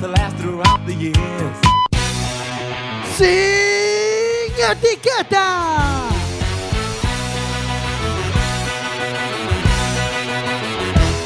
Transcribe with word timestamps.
to 0.00 0.08
last 0.08 0.36
throughout 0.36 0.84
the 0.86 0.94
years. 0.94 1.56
Sin 3.16 4.52
etiqueta. 4.70 6.08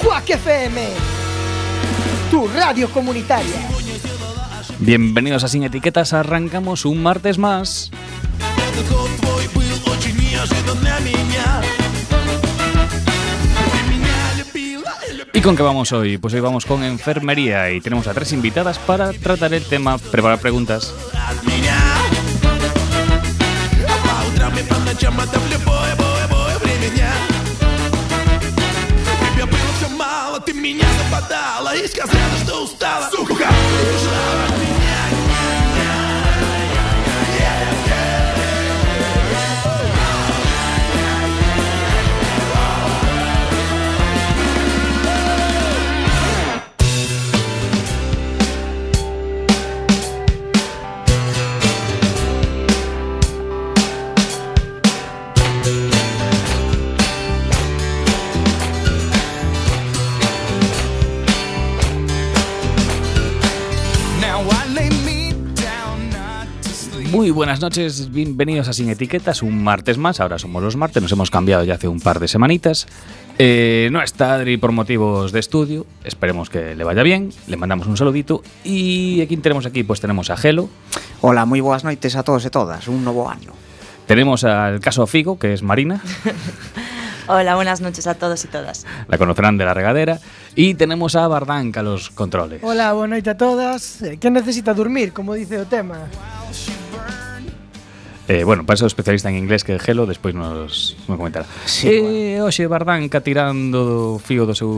Quack 0.02 0.30
FM, 0.30 0.78
tu 2.30 2.48
radio 2.48 2.88
comunitaria. 2.90 3.68
Bienvenidos 4.78 5.44
a 5.44 5.48
Sin 5.48 5.62
Etiquetas, 5.62 6.12
arrancamos 6.12 6.84
un 6.84 7.02
martes 7.02 7.38
más. 7.38 7.90
Этот 8.58 8.90
год 8.90 9.10
твой 9.20 9.46
был 9.54 9.92
очень 9.92 10.16
неожидан 10.18 10.78
для 10.80 10.98
меня. 11.00 11.70
con 15.41 15.55
qué 15.55 15.63
vamos 15.63 15.91
hoy? 15.91 16.17
Pues 16.17 16.33
hoy 16.33 16.39
vamos 16.41 16.65
con 16.65 16.83
enfermería 16.83 17.71
y 17.71 17.79
tenemos 17.81 18.07
a 18.07 18.13
tres 18.13 18.33
invitadas 18.33 18.79
para 18.79 19.13
tratar 19.13 19.53
el 19.53 19.63
tema, 19.63 19.97
preparar 19.97 20.39
preguntas. 20.39 20.93
от 21.29 21.43
меня 21.43 21.75
А 23.87 23.97
по 24.03 24.29
утрам 24.29 24.57
и 24.57 24.63
по 24.63 24.75
ночам 24.79 25.19
это 25.19 25.39
в 25.39 25.51
любое, 25.51 25.95
бое, 25.95 26.27
бое 26.27 26.57
время 26.59 26.89
дня 26.95 27.11
Тебя 29.33 29.45
было 29.45 29.71
все 29.77 29.89
мало, 29.89 30.39
ты 30.39 30.53
меня 30.53 30.85
западала 31.03 31.75
И 31.75 31.87
сказала, 31.87 32.37
что 32.43 32.63
устала 32.63 33.09
Сука, 33.09 33.33
убежала 33.33 34.45
от 34.49 34.60
Muy 67.22 67.30
buenas 67.30 67.60
noches, 67.60 68.10
bienvenidos 68.10 68.66
a 68.66 68.72
Sin 68.72 68.90
Etiquetas, 68.90 69.44
un 69.44 69.62
martes 69.62 69.96
más, 69.96 70.18
ahora 70.18 70.40
somos 70.40 70.60
los 70.60 70.74
martes, 70.74 71.00
nos 71.00 71.12
hemos 71.12 71.30
cambiado 71.30 71.62
ya 71.62 71.74
hace 71.74 71.86
un 71.86 72.00
par 72.00 72.18
de 72.18 72.26
semanitas. 72.26 72.88
Eh, 73.38 73.90
no 73.92 74.02
está 74.02 74.34
Adri 74.34 74.56
por 74.56 74.72
motivos 74.72 75.30
de 75.30 75.38
estudio, 75.38 75.86
esperemos 76.02 76.50
que 76.50 76.74
le 76.74 76.82
vaya 76.82 77.04
bien, 77.04 77.30
le 77.46 77.56
mandamos 77.56 77.86
un 77.86 77.96
saludito 77.96 78.42
y 78.64 79.20
aquí 79.20 79.36
tenemos 79.36 79.66
aquí, 79.66 79.84
pues 79.84 80.00
tenemos 80.00 80.30
a 80.30 80.36
Gelo. 80.36 80.68
Hola, 81.20 81.44
muy 81.44 81.60
buenas 81.60 81.84
noches 81.84 82.16
a 82.16 82.24
todos 82.24 82.44
y 82.44 82.50
todas, 82.50 82.88
un 82.88 83.04
nuevo 83.04 83.30
año. 83.30 83.52
Tenemos 84.08 84.42
al 84.42 84.80
caso 84.80 85.06
Figo, 85.06 85.38
que 85.38 85.52
es 85.52 85.62
Marina. 85.62 86.02
Hola, 87.28 87.54
buenas 87.54 87.80
noches 87.80 88.08
a 88.08 88.14
todos 88.14 88.44
y 88.44 88.48
todas. 88.48 88.84
La 89.06 89.16
conocerán 89.16 89.56
de 89.58 89.64
la 89.64 89.74
regadera. 89.74 90.18
Y 90.56 90.74
tenemos 90.74 91.14
a 91.14 91.28
Bardanca 91.28 91.84
los 91.84 92.10
controles. 92.10 92.58
Hola, 92.64 92.92
buenas 92.94 93.18
noches 93.18 93.34
a 93.34 93.36
todas. 93.36 94.04
¿Quién 94.18 94.32
necesita 94.32 94.74
dormir, 94.74 95.12
como 95.12 95.34
dice 95.34 95.54
el 95.54 95.66
tema? 95.66 96.08
Eh, 98.28 98.44
bueno, 98.44 98.64
para 98.64 98.76
eso 98.76 98.86
especialista 98.86 99.28
en 99.28 99.36
inglés 99.36 99.64
que 99.64 99.78
Gelo 99.78 100.06
despois 100.06 100.34
nos, 100.34 100.96
nos 101.08 101.16
comentará. 101.18 101.44
Sí, 101.66 101.90
e 101.90 102.00
bueno. 102.38 102.46
hoxe 102.46 102.70
Bardanca 102.70 103.18
tirando 103.18 104.22
fío 104.22 104.46
do 104.46 104.54
seu, 104.54 104.70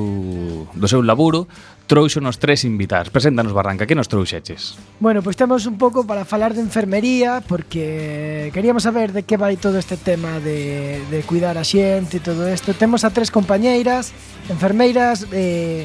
do 0.72 0.88
seu 0.88 1.04
laburo 1.04 1.44
trouxo 1.84 2.24
nos 2.24 2.40
tres 2.40 2.64
invitados. 2.64 3.12
Preséntanos, 3.12 3.52
Bardanca, 3.52 3.84
que 3.84 3.94
nos 3.94 4.08
trouxeches? 4.08 4.80
Bueno, 4.96 5.20
pois 5.20 5.36
pues 5.36 5.44
temos 5.44 5.68
un 5.68 5.76
pouco 5.76 6.08
para 6.08 6.24
falar 6.24 6.56
de 6.56 6.64
enfermería, 6.64 7.44
porque 7.44 8.48
queríamos 8.56 8.88
saber 8.88 9.12
de 9.12 9.28
que 9.28 9.36
vai 9.36 9.60
todo 9.60 9.76
este 9.76 10.00
tema 10.00 10.40
de, 10.40 11.04
de 11.12 11.20
cuidar 11.28 11.60
a 11.60 11.64
xente 11.68 12.18
e 12.18 12.24
todo 12.24 12.48
isto. 12.48 12.72
Temos 12.72 13.04
a 13.04 13.12
tres 13.12 13.28
compañeiras, 13.28 14.16
enfermeiras, 14.48 15.28
eh, 15.36 15.84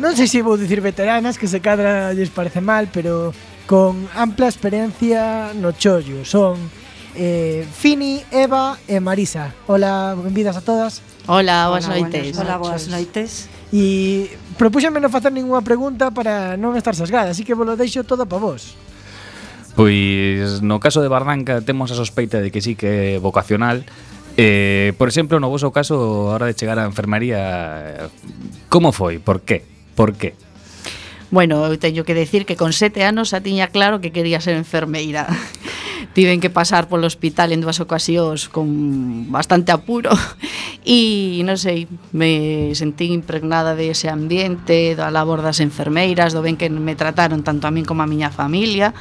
non 0.00 0.16
sei 0.16 0.32
se 0.32 0.40
vou 0.40 0.56
dicir 0.56 0.80
veteranas, 0.80 1.36
que 1.36 1.44
se 1.44 1.60
cadra 1.60 2.16
lles 2.16 2.32
parece 2.32 2.64
mal, 2.64 2.88
pero 2.88 3.36
con 3.68 4.08
ampla 4.16 4.48
experiencia 4.48 5.52
no 5.52 5.76
chollo. 5.76 6.24
Son 6.24 6.56
eh, 7.16 7.66
Fini, 7.66 8.22
Eva 8.30 8.78
e 8.86 9.00
Marisa. 9.00 9.56
Ola, 9.66 10.14
benvidas 10.14 10.56
a 10.56 10.62
todas. 10.62 11.02
Ola, 11.26 11.68
boas 11.68 11.88
noites. 11.88 12.36
Hola, 12.38 12.60
boas 12.60 12.86
noites. 12.92 13.48
E 13.72 14.30
propúxenme 14.60 15.02
non 15.02 15.10
facer 15.10 15.34
ningunha 15.34 15.64
pregunta 15.64 16.14
para 16.14 16.54
non 16.60 16.76
estar 16.76 16.94
sesgada, 16.94 17.34
así 17.34 17.42
que 17.42 17.56
vos 17.56 17.66
lo 17.66 17.74
deixo 17.74 18.04
todo 18.04 18.28
para 18.28 18.44
vos. 18.44 18.78
Pois 19.74 20.62
no 20.62 20.78
caso 20.78 21.02
de 21.02 21.10
Bardanca 21.10 21.64
temos 21.64 21.90
a 21.90 21.98
sospeita 21.98 22.38
de 22.38 22.54
que 22.54 22.62
sí 22.62 22.78
que 22.78 23.16
é 23.16 23.18
vocacional, 23.18 23.82
Eh, 24.36 24.92
por 24.98 25.08
exemplo, 25.08 25.40
no 25.40 25.48
voso 25.48 25.72
caso, 25.72 26.28
a 26.28 26.36
hora 26.36 26.46
de 26.46 26.52
chegar 26.52 26.76
á 26.76 26.84
enfermaría, 26.84 28.12
como 28.68 28.92
foi? 28.92 29.16
Por 29.16 29.40
qué? 29.40 29.64
Por 29.96 30.12
qué? 30.12 30.36
Bueno, 31.32 31.64
eu 31.64 31.80
teño 31.80 32.04
que 32.04 32.12
decir 32.12 32.44
que 32.44 32.54
con 32.54 32.76
sete 32.76 33.02
anos 33.02 33.32
xa 33.32 33.40
tiña 33.40 33.72
claro 33.72 34.04
que 34.04 34.12
quería 34.12 34.38
ser 34.44 34.60
enfermeira 34.60 35.24
tiven 36.16 36.40
que 36.40 36.48
pasar 36.48 36.88
polo 36.88 37.04
hospital 37.04 37.52
en 37.52 37.60
dúas 37.60 37.76
ocasións 37.76 38.48
con 38.48 39.28
bastante 39.28 39.68
apuro 39.68 40.16
e 40.88 41.44
non 41.44 41.60
sei, 41.60 41.84
me 42.16 42.72
sentí 42.72 43.12
impregnada 43.12 43.76
de 43.76 43.92
ese 43.92 44.08
ambiente, 44.08 44.96
da 44.96 45.12
labor 45.12 45.44
das 45.44 45.60
enfermeiras, 45.60 46.32
do 46.32 46.40
ben 46.40 46.56
que 46.56 46.72
me 46.72 46.96
trataron 46.96 47.44
tanto 47.44 47.68
a 47.68 47.70
min 47.70 47.84
como 47.84 48.00
a 48.00 48.08
miña 48.08 48.32
familia 48.32 48.96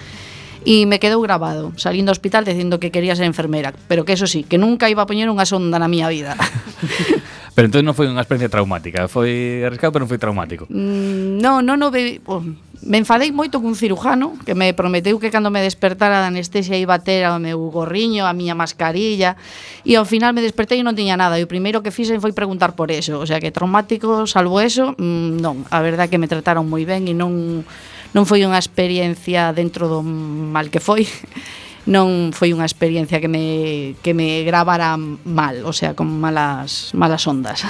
e 0.67 0.83
me 0.83 0.99
quedou 0.99 1.23
grabado, 1.23 1.71
salindo 1.79 2.11
do 2.11 2.17
hospital 2.19 2.43
dicindo 2.43 2.83
que 2.83 2.91
quería 2.91 3.15
ser 3.15 3.31
enfermeira, 3.31 3.71
pero 3.87 4.03
que 4.03 4.19
eso 4.19 4.27
sí, 4.27 4.43
que 4.43 4.59
nunca 4.59 4.91
iba 4.91 5.07
a 5.07 5.07
poñer 5.07 5.31
unha 5.31 5.47
sonda 5.47 5.79
na 5.79 5.87
miña 5.87 6.11
vida. 6.11 6.35
Pero 7.55 7.71
entón 7.71 7.87
non 7.87 7.95
foi 7.95 8.11
unha 8.11 8.19
experiencia 8.19 8.51
traumática, 8.51 9.07
foi 9.07 9.63
arriscado, 9.63 9.95
pero 9.95 10.03
non 10.03 10.11
foi 10.11 10.19
traumático. 10.19 10.67
Mm, 10.67 11.39
non, 11.39 11.63
non, 11.63 11.79
non, 11.79 11.89
oh, 12.27 12.43
me 12.83 12.99
enfadei 12.99 13.31
moito 13.31 13.63
cun 13.63 13.79
cirujano 13.79 14.35
que 14.43 14.51
me 14.53 14.75
prometeu 14.75 15.15
que 15.23 15.31
cando 15.31 15.47
me 15.47 15.63
despertara 15.63 16.19
da 16.19 16.27
anestesia 16.27 16.75
iba 16.75 16.99
a 16.99 17.01
ter 17.01 17.23
o 17.31 17.39
meu 17.39 17.71
gorriño, 17.71 18.27
a 18.27 18.35
miña 18.35 18.59
mascarilla 18.59 19.39
e 19.87 19.95
ao 19.95 20.03
final 20.03 20.35
me 20.35 20.43
despertei 20.43 20.83
e 20.83 20.85
non 20.85 20.99
tiña 20.99 21.15
nada 21.15 21.39
e 21.39 21.47
o 21.47 21.49
primeiro 21.49 21.79
que 21.79 21.95
fixen 21.95 22.19
foi 22.19 22.35
preguntar 22.35 22.75
por 22.75 22.91
eso, 22.91 23.23
o 23.23 23.25
sea 23.25 23.39
que 23.39 23.55
traumático, 23.55 24.27
salvo 24.27 24.59
eso, 24.59 24.91
mm, 24.99 25.39
non, 25.39 25.63
a 25.71 25.79
verdade 25.79 26.11
que 26.11 26.19
me 26.19 26.27
trataron 26.27 26.67
moi 26.67 26.83
ben 26.83 27.07
e 27.07 27.15
non 27.15 27.63
non 28.11 28.23
foi 28.27 28.43
unha 28.43 28.59
experiencia 28.59 29.55
dentro 29.55 29.87
do 29.87 30.03
mal 30.03 30.67
que 30.67 30.83
foi 30.83 31.07
non 31.85 32.33
foi 32.33 32.49
unha 32.53 32.65
experiencia 32.65 33.21
que 33.21 33.29
me, 33.29 33.93
que 34.01 34.17
me 34.17 34.41
gravara 34.41 34.97
mal, 34.97 35.61
o 35.65 35.73
sea, 35.73 35.93
con 35.93 36.09
malas, 36.09 36.93
malas 36.97 37.25
ondas. 37.29 37.61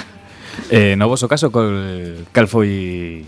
Eh, 0.72 0.96
no 0.96 1.04
voso 1.08 1.28
caso, 1.28 1.52
cal, 1.52 2.24
cal 2.32 2.48
foi 2.48 3.24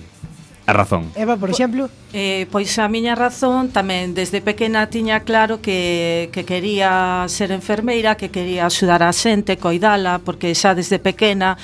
a 0.65 0.73
razón? 0.73 1.13
Eva, 1.17 1.37
por 1.37 1.53
exemplo... 1.53 1.89
Eh, 2.15 2.47
pois 2.51 2.73
a 2.81 2.89
miña 2.89 3.13
razón 3.13 3.69
tamén 3.69 4.17
desde 4.17 4.41
pequena 4.41 4.89
tiña 4.89 5.29
claro 5.29 5.61
que, 5.61 6.33
que 6.33 6.49
quería 6.49 7.29
ser 7.29 7.53
enfermeira, 7.53 8.17
que 8.17 8.33
quería 8.33 8.65
axudar 8.65 9.05
a 9.05 9.13
xente, 9.13 9.61
coidala, 9.61 10.17
porque 10.17 10.57
xa 10.57 10.73
desde 10.73 10.97
pequena 10.97 11.61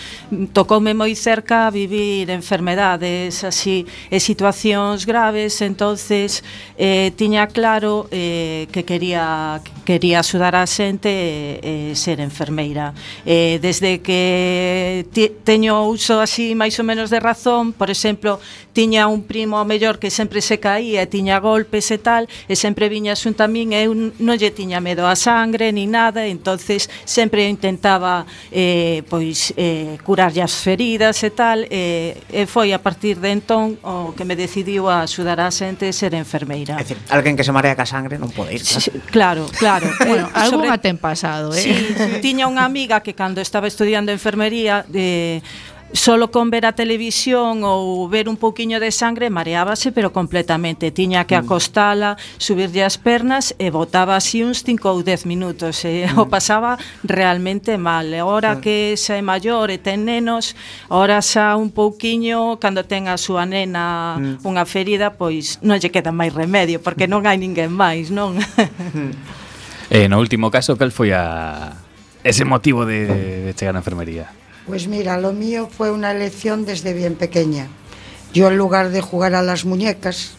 tocoume 0.52 0.92
moi 0.92 1.16
cerca 1.16 1.72
vivir 1.72 2.28
enfermedades 2.28 3.40
así 3.40 3.88
e 4.12 4.20
situacións 4.20 5.08
graves, 5.08 5.64
entonces 5.64 6.44
eh, 6.76 7.16
tiña 7.16 7.48
claro 7.48 8.12
eh, 8.12 8.68
que 8.68 8.84
quería 8.84 9.64
quería 9.84 10.20
axudar 10.20 10.56
a 10.56 10.68
xente 10.68 11.08
e, 11.08 11.92
e 11.92 11.96
ser 11.96 12.20
enfermeira. 12.20 12.92
Eh, 13.24 13.60
desde 13.64 14.00
que 14.04 15.08
teño 15.44 15.88
uso 15.88 16.20
así 16.20 16.52
máis 16.52 16.76
ou 16.80 16.84
menos 16.84 17.08
de 17.08 17.20
razón, 17.20 17.72
por 17.72 17.88
exemplo, 17.88 18.40
tiña 18.72 19.06
un 19.06 19.22
primo 19.22 19.62
mellor 19.64 19.96
que 19.96 20.10
sempre 20.10 20.33
sempre 20.34 20.40
se 20.42 20.58
caía 20.58 21.02
e 21.02 21.06
tiña 21.06 21.38
golpes 21.38 21.86
e 21.94 21.98
tal, 22.02 22.26
e 22.50 22.58
sempre 22.58 22.90
viña 22.90 23.14
xunto 23.14 23.46
a 23.46 23.48
min 23.48 23.70
e 23.70 23.86
eu 23.86 23.94
non 23.94 24.34
lle 24.34 24.50
tiña 24.50 24.82
medo 24.82 25.06
a 25.06 25.14
sangre 25.14 25.70
ni 25.70 25.86
nada, 25.86 26.26
entonces 26.26 26.90
sempre 27.06 27.46
intentaba 27.46 28.26
eh, 28.50 29.06
pois 29.06 29.54
eh, 29.54 29.94
curarlle 30.02 30.42
as 30.42 30.58
feridas 30.58 31.22
e 31.22 31.30
tal, 31.30 31.62
e, 31.70 32.18
e 32.34 32.50
foi 32.50 32.74
a 32.74 32.82
partir 32.82 33.22
de 33.22 33.30
entón 33.30 33.78
o 33.86 34.10
que 34.10 34.26
me 34.26 34.34
decidiu 34.34 34.90
a 34.90 35.06
axudar 35.06 35.38
a 35.38 35.54
xente 35.54 35.86
a 35.86 35.94
ser 35.94 36.18
enfermeira. 36.18 36.74
É 36.74 36.82
dicir, 36.82 36.98
alguén 37.14 37.38
que 37.38 37.46
se 37.46 37.54
marea 37.54 37.78
ca 37.78 37.86
sangre 37.86 38.18
non 38.18 38.34
pode 38.34 38.58
ir. 38.58 38.62
Claro, 38.66 38.82
sí, 38.82 38.90
claro. 39.14 39.46
claro. 39.54 39.86
bueno, 40.10 40.26
eh, 40.34 40.42
algunha 40.50 40.74
sobre... 40.74 40.82
ten 40.82 40.98
pasado, 40.98 41.54
eh? 41.54 41.62
Sí, 41.62 41.74
sí. 41.94 42.18
tiña 42.18 42.50
unha 42.50 42.66
amiga 42.66 43.06
que 43.06 43.14
cando 43.14 43.38
estaba 43.38 43.70
estudiando 43.70 44.10
enfermería 44.10 44.82
eh, 44.90 45.46
solo 45.94 46.30
con 46.30 46.50
ver 46.50 46.66
a 46.66 46.74
televisión 46.74 47.62
ou 47.62 48.10
ver 48.10 48.26
un 48.26 48.34
pouquiño 48.34 48.82
de 48.82 48.90
sangre 48.90 49.30
mareábase, 49.30 49.94
pero 49.94 50.10
completamente. 50.10 50.90
Tiña 50.90 51.24
que 51.24 51.38
mm. 51.38 51.46
acostala, 51.46 52.18
subirlle 52.36 52.82
as 52.82 52.98
pernas 52.98 53.54
e 53.62 53.70
botaba 53.70 54.18
así 54.18 54.42
uns 54.42 54.66
5 54.66 54.82
ou 54.90 55.06
10 55.06 55.24
minutos. 55.30 55.86
E 55.86 56.10
o 56.18 56.26
mm. 56.26 56.34
pasaba 56.34 56.76
realmente 57.06 57.78
mal. 57.78 58.10
E 58.10 58.18
ora 58.20 58.58
que 58.58 58.98
xa 58.98 59.14
é 59.14 59.22
maior 59.22 59.70
e 59.70 59.78
ten 59.78 60.02
nenos, 60.02 60.58
ora 60.90 61.22
xa 61.22 61.54
un 61.54 61.70
pouquiño, 61.70 62.58
cando 62.58 62.82
ten 62.82 63.06
a 63.06 63.14
súa 63.14 63.46
nena 63.46 64.18
mm. 64.18 64.42
unha 64.42 64.66
ferida, 64.66 65.14
pois 65.14 65.62
non 65.62 65.78
lle 65.78 65.94
queda 65.94 66.10
máis 66.10 66.34
remedio, 66.34 66.82
porque 66.82 67.06
non 67.06 67.22
hai 67.22 67.38
ninguén 67.38 67.70
máis, 67.70 68.10
non? 68.10 68.34
E 69.94 69.94
eh, 70.04 70.06
no 70.10 70.18
último 70.18 70.50
caso, 70.50 70.74
cal 70.74 70.90
foi 70.90 71.14
a 71.14 71.70
ese 72.26 72.42
motivo 72.42 72.82
de, 72.82 73.06
de 73.46 73.52
chegar 73.54 73.78
á 73.78 73.80
enfermería? 73.80 74.43
Pues 74.66 74.88
mira, 74.88 75.18
lo 75.18 75.32
mío 75.32 75.68
fue 75.70 75.90
una 75.90 76.12
elección 76.12 76.64
desde 76.64 76.94
bien 76.94 77.16
pequeña. 77.16 77.68
Yo 78.32 78.48
en 78.48 78.56
lugar 78.56 78.90
de 78.90 79.00
jugar 79.00 79.34
a 79.34 79.42
las 79.42 79.64
muñecas, 79.64 80.32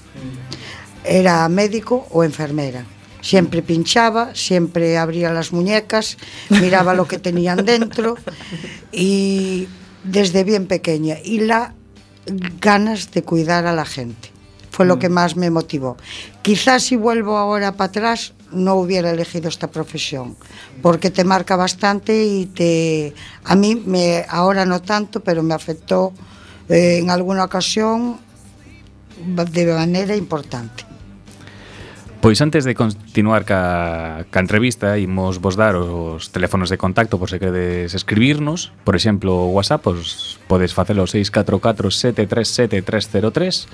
era 1.03 1.47
médico 1.49 2.07
o 2.11 2.23
enfermera. 2.23 2.85
Siempre 3.21 3.61
pinchaba, 3.61 4.35
siempre 4.35 4.97
abría 4.97 5.31
las 5.31 5.51
muñecas, 5.51 6.17
miraba 6.49 6.93
lo 6.93 7.07
que 7.07 7.19
tenían 7.19 7.65
dentro 7.65 8.17
y 8.91 9.67
desde 10.03 10.43
bien 10.43 10.67
pequeña. 10.67 11.17
Y 11.23 11.39
la 11.39 11.73
ganas 12.59 13.11
de 13.11 13.23
cuidar 13.23 13.65
a 13.65 13.73
la 13.73 13.85
gente. 13.85 14.31
Fue 14.71 14.85
lo 14.85 14.99
que 14.99 15.09
más 15.09 15.35
me 15.37 15.49
motivó. 15.49 15.97
Quizás 16.41 16.83
si 16.83 16.95
vuelvo 16.95 17.37
ahora 17.37 17.73
para 17.73 17.89
atrás 17.89 18.33
no 18.55 18.75
hubiera 18.75 19.11
elegido 19.11 19.49
esta 19.49 19.67
profesión, 19.69 20.35
porque 20.81 21.11
te 21.11 21.23
marca 21.23 21.55
bastante 21.55 22.25
y 22.25 22.45
te 22.47 23.13
a 23.43 23.55
mí 23.55 23.75
me 23.85 24.25
ahora 24.29 24.65
no 24.65 24.81
tanto, 24.81 25.19
pero 25.19 25.43
me 25.43 25.53
afectó 25.53 26.13
eh, 26.69 26.99
en 26.99 27.09
alguna 27.09 27.43
ocasión 27.43 28.17
de 29.17 29.65
maneira 29.73 30.15
importante. 30.15 30.85
Pois 32.25 32.41
antes 32.41 32.65
de 32.65 32.73
continuar 32.73 33.45
ca, 33.45 34.25
ca 34.33 34.39
entrevista 34.41 34.97
imos 34.97 35.37
vos 35.37 35.53
dar 35.53 35.77
os 35.77 36.33
teléfonos 36.33 36.73
de 36.73 36.77
contacto 36.81 37.21
por 37.21 37.29
se 37.29 37.37
queredes 37.37 37.93
escribirnos 37.93 38.73
por 38.81 38.97
exemplo 38.97 39.45
o 39.45 39.53
WhatsApp 39.53 39.85
os 39.85 40.41
podes 40.49 40.73
facelo 40.73 41.05
644 41.05 41.93
737 41.93 42.81
303 42.81 43.69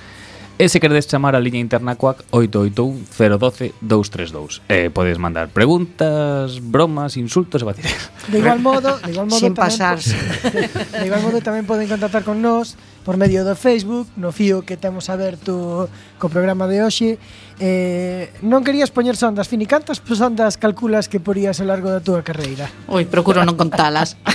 E 0.57 0.69
se 0.69 0.80
queredes 0.80 1.07
chamar 1.07 1.36
a 1.36 1.42
liña 1.42 1.59
interna 1.59 1.95
CUAC 1.95 2.24
881-012-232 2.31 4.62
E 4.69 4.89
podes 4.89 5.18
mandar 5.18 5.50
preguntas, 5.50 6.59
bromas, 6.59 7.18
insultos 7.18 7.62
e 7.62 7.65
batirex 7.65 8.09
De 8.30 8.39
igual 8.39 8.59
modo, 8.59 8.98
de 9.01 9.12
igual 9.12 9.27
modo 9.27 9.39
Sin 9.39 9.53
pasarse 9.53 10.15
De 11.00 11.06
igual 11.07 11.21
modo 11.25 11.42
tamén 11.42 11.65
poden 11.65 11.89
contactar 11.89 12.21
con 12.21 12.42
nós 12.44 12.77
por 13.01 13.18
medio 13.18 13.42
do 13.42 13.57
Facebook, 13.57 14.06
no 14.15 14.31
fío 14.31 14.62
que 14.62 14.77
temos 14.77 15.09
aberto 15.09 15.89
co 16.21 16.30
programa 16.30 16.69
de 16.69 16.86
hoxe. 16.86 17.18
Eh, 17.57 18.30
non 18.45 18.62
querías 18.62 18.94
poñer 18.94 19.18
sondas, 19.18 19.50
Fini, 19.50 19.65
cantas 19.65 19.98
sondas 20.06 20.62
calculas 20.62 21.09
que 21.09 21.18
porías 21.18 21.57
ao 21.57 21.65
largo 21.65 21.89
da 21.89 21.98
túa 21.98 22.21
carreira? 22.21 22.69
Oi, 22.86 23.09
procuro 23.09 23.42
non 23.42 23.57
contalas. 23.57 24.13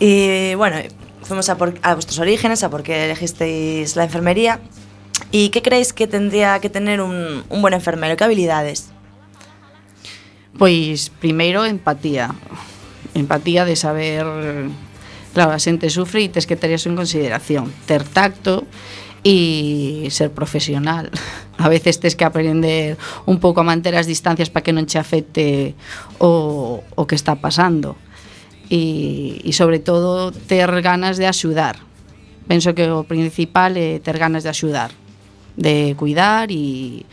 Eh, 0.00 0.56
bueno, 0.56 0.80
fuimos 1.30 1.48
a, 1.48 1.56
por- 1.56 1.78
a 1.82 1.94
vuestros 1.94 2.18
orígenes, 2.18 2.62
a 2.66 2.70
por 2.70 2.82
qué 2.82 3.04
elegisteis 3.06 3.94
la 3.94 4.02
enfermería. 4.02 4.58
¿Y 5.30 5.50
qué 5.50 5.62
creéis 5.62 5.92
que 5.92 6.08
tendría 6.10 6.58
que 6.58 6.68
tener 6.68 7.00
un, 7.00 7.44
un 7.48 7.62
buen 7.62 7.72
enfermero? 7.74 8.16
¿Qué 8.18 8.24
habilidades? 8.24 8.90
Pois 10.58 11.10
primeiro 11.22 11.64
empatía. 11.64 12.34
Empatía 13.14 13.64
de 13.64 13.76
saber 13.76 14.26
claro, 15.32 15.52
a 15.54 15.62
xente 15.62 15.86
sufre 15.94 16.26
e 16.26 16.28
tes 16.34 16.50
que 16.50 16.58
ter 16.58 16.74
eso 16.74 16.90
en 16.90 16.98
consideración. 16.98 17.70
Ter 17.86 18.02
tacto 18.02 18.66
e 19.22 20.10
ser 20.10 20.34
profesional. 20.34 21.14
A 21.62 21.70
veces 21.70 22.02
tes 22.02 22.18
que 22.18 22.26
aprender 22.26 22.98
un 23.30 23.38
pouco 23.38 23.62
a 23.62 23.68
manter 23.68 23.94
as 23.94 24.10
distancias 24.10 24.50
para 24.50 24.66
que 24.66 24.74
non 24.74 24.90
che 24.90 24.98
afecte 24.98 25.78
o, 26.18 26.82
o 26.82 27.02
que 27.06 27.14
está 27.14 27.38
pasando. 27.38 27.94
e, 28.70 29.42
e 29.42 29.50
sobre 29.52 29.82
todo 29.82 30.30
ter 30.30 30.70
ganas 30.80 31.18
de 31.18 31.26
axudar. 31.26 31.76
Penso 32.46 32.72
que 32.72 32.86
o 32.86 33.04
principal 33.04 33.76
é 33.76 33.98
ter 33.98 34.16
ganas 34.16 34.46
de 34.46 34.50
axudar, 34.50 34.94
de 35.58 35.98
cuidar 35.98 36.48
e 36.50 37.04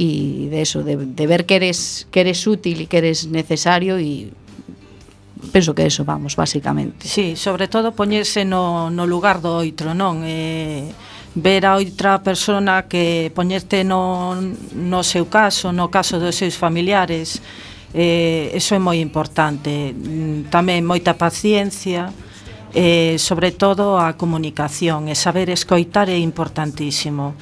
e 0.00 0.48
de 0.48 0.62
eso, 0.62 0.82
de, 0.82 0.96
de 0.96 1.26
ver 1.26 1.44
que 1.44 1.56
eres 1.56 2.06
que 2.10 2.20
eres 2.20 2.46
útil 2.46 2.80
e 2.80 2.86
que 2.86 2.96
eres 3.02 3.26
necesario 3.28 4.00
e 4.00 4.32
penso 5.52 5.74
que 5.74 5.84
eso 5.84 6.04
vamos, 6.04 6.36
basicamente. 6.36 7.08
Sí, 7.08 7.36
sobre 7.36 7.68
todo 7.68 7.92
poñerse 7.92 8.44
no, 8.44 8.88
no 8.88 9.04
lugar 9.04 9.40
do 9.40 9.60
outro, 9.60 9.92
non? 9.92 10.22
Eh, 10.24 10.88
ver 11.34 11.68
a 11.68 11.76
outra 11.76 12.24
persona 12.24 12.88
que 12.88 13.28
poñerte 13.34 13.84
no, 13.84 14.36
no 14.72 15.00
seu 15.04 15.28
caso, 15.28 15.72
no 15.72 15.92
caso 15.92 16.16
dos 16.16 16.36
seus 16.36 16.56
familiares, 16.56 17.42
eh, 17.94 18.50
eso 18.54 18.74
é 18.74 18.80
moi 18.80 19.02
importante 19.02 19.92
mm, 19.92 20.52
tamén 20.52 20.86
moita 20.86 21.18
paciencia 21.18 22.14
eh, 22.74 23.18
sobre 23.18 23.50
todo 23.50 23.98
a 23.98 24.14
comunicación 24.14 25.10
e 25.10 25.18
saber 25.18 25.50
escoitar 25.50 26.06
é 26.06 26.18
importantísimo 26.18 27.34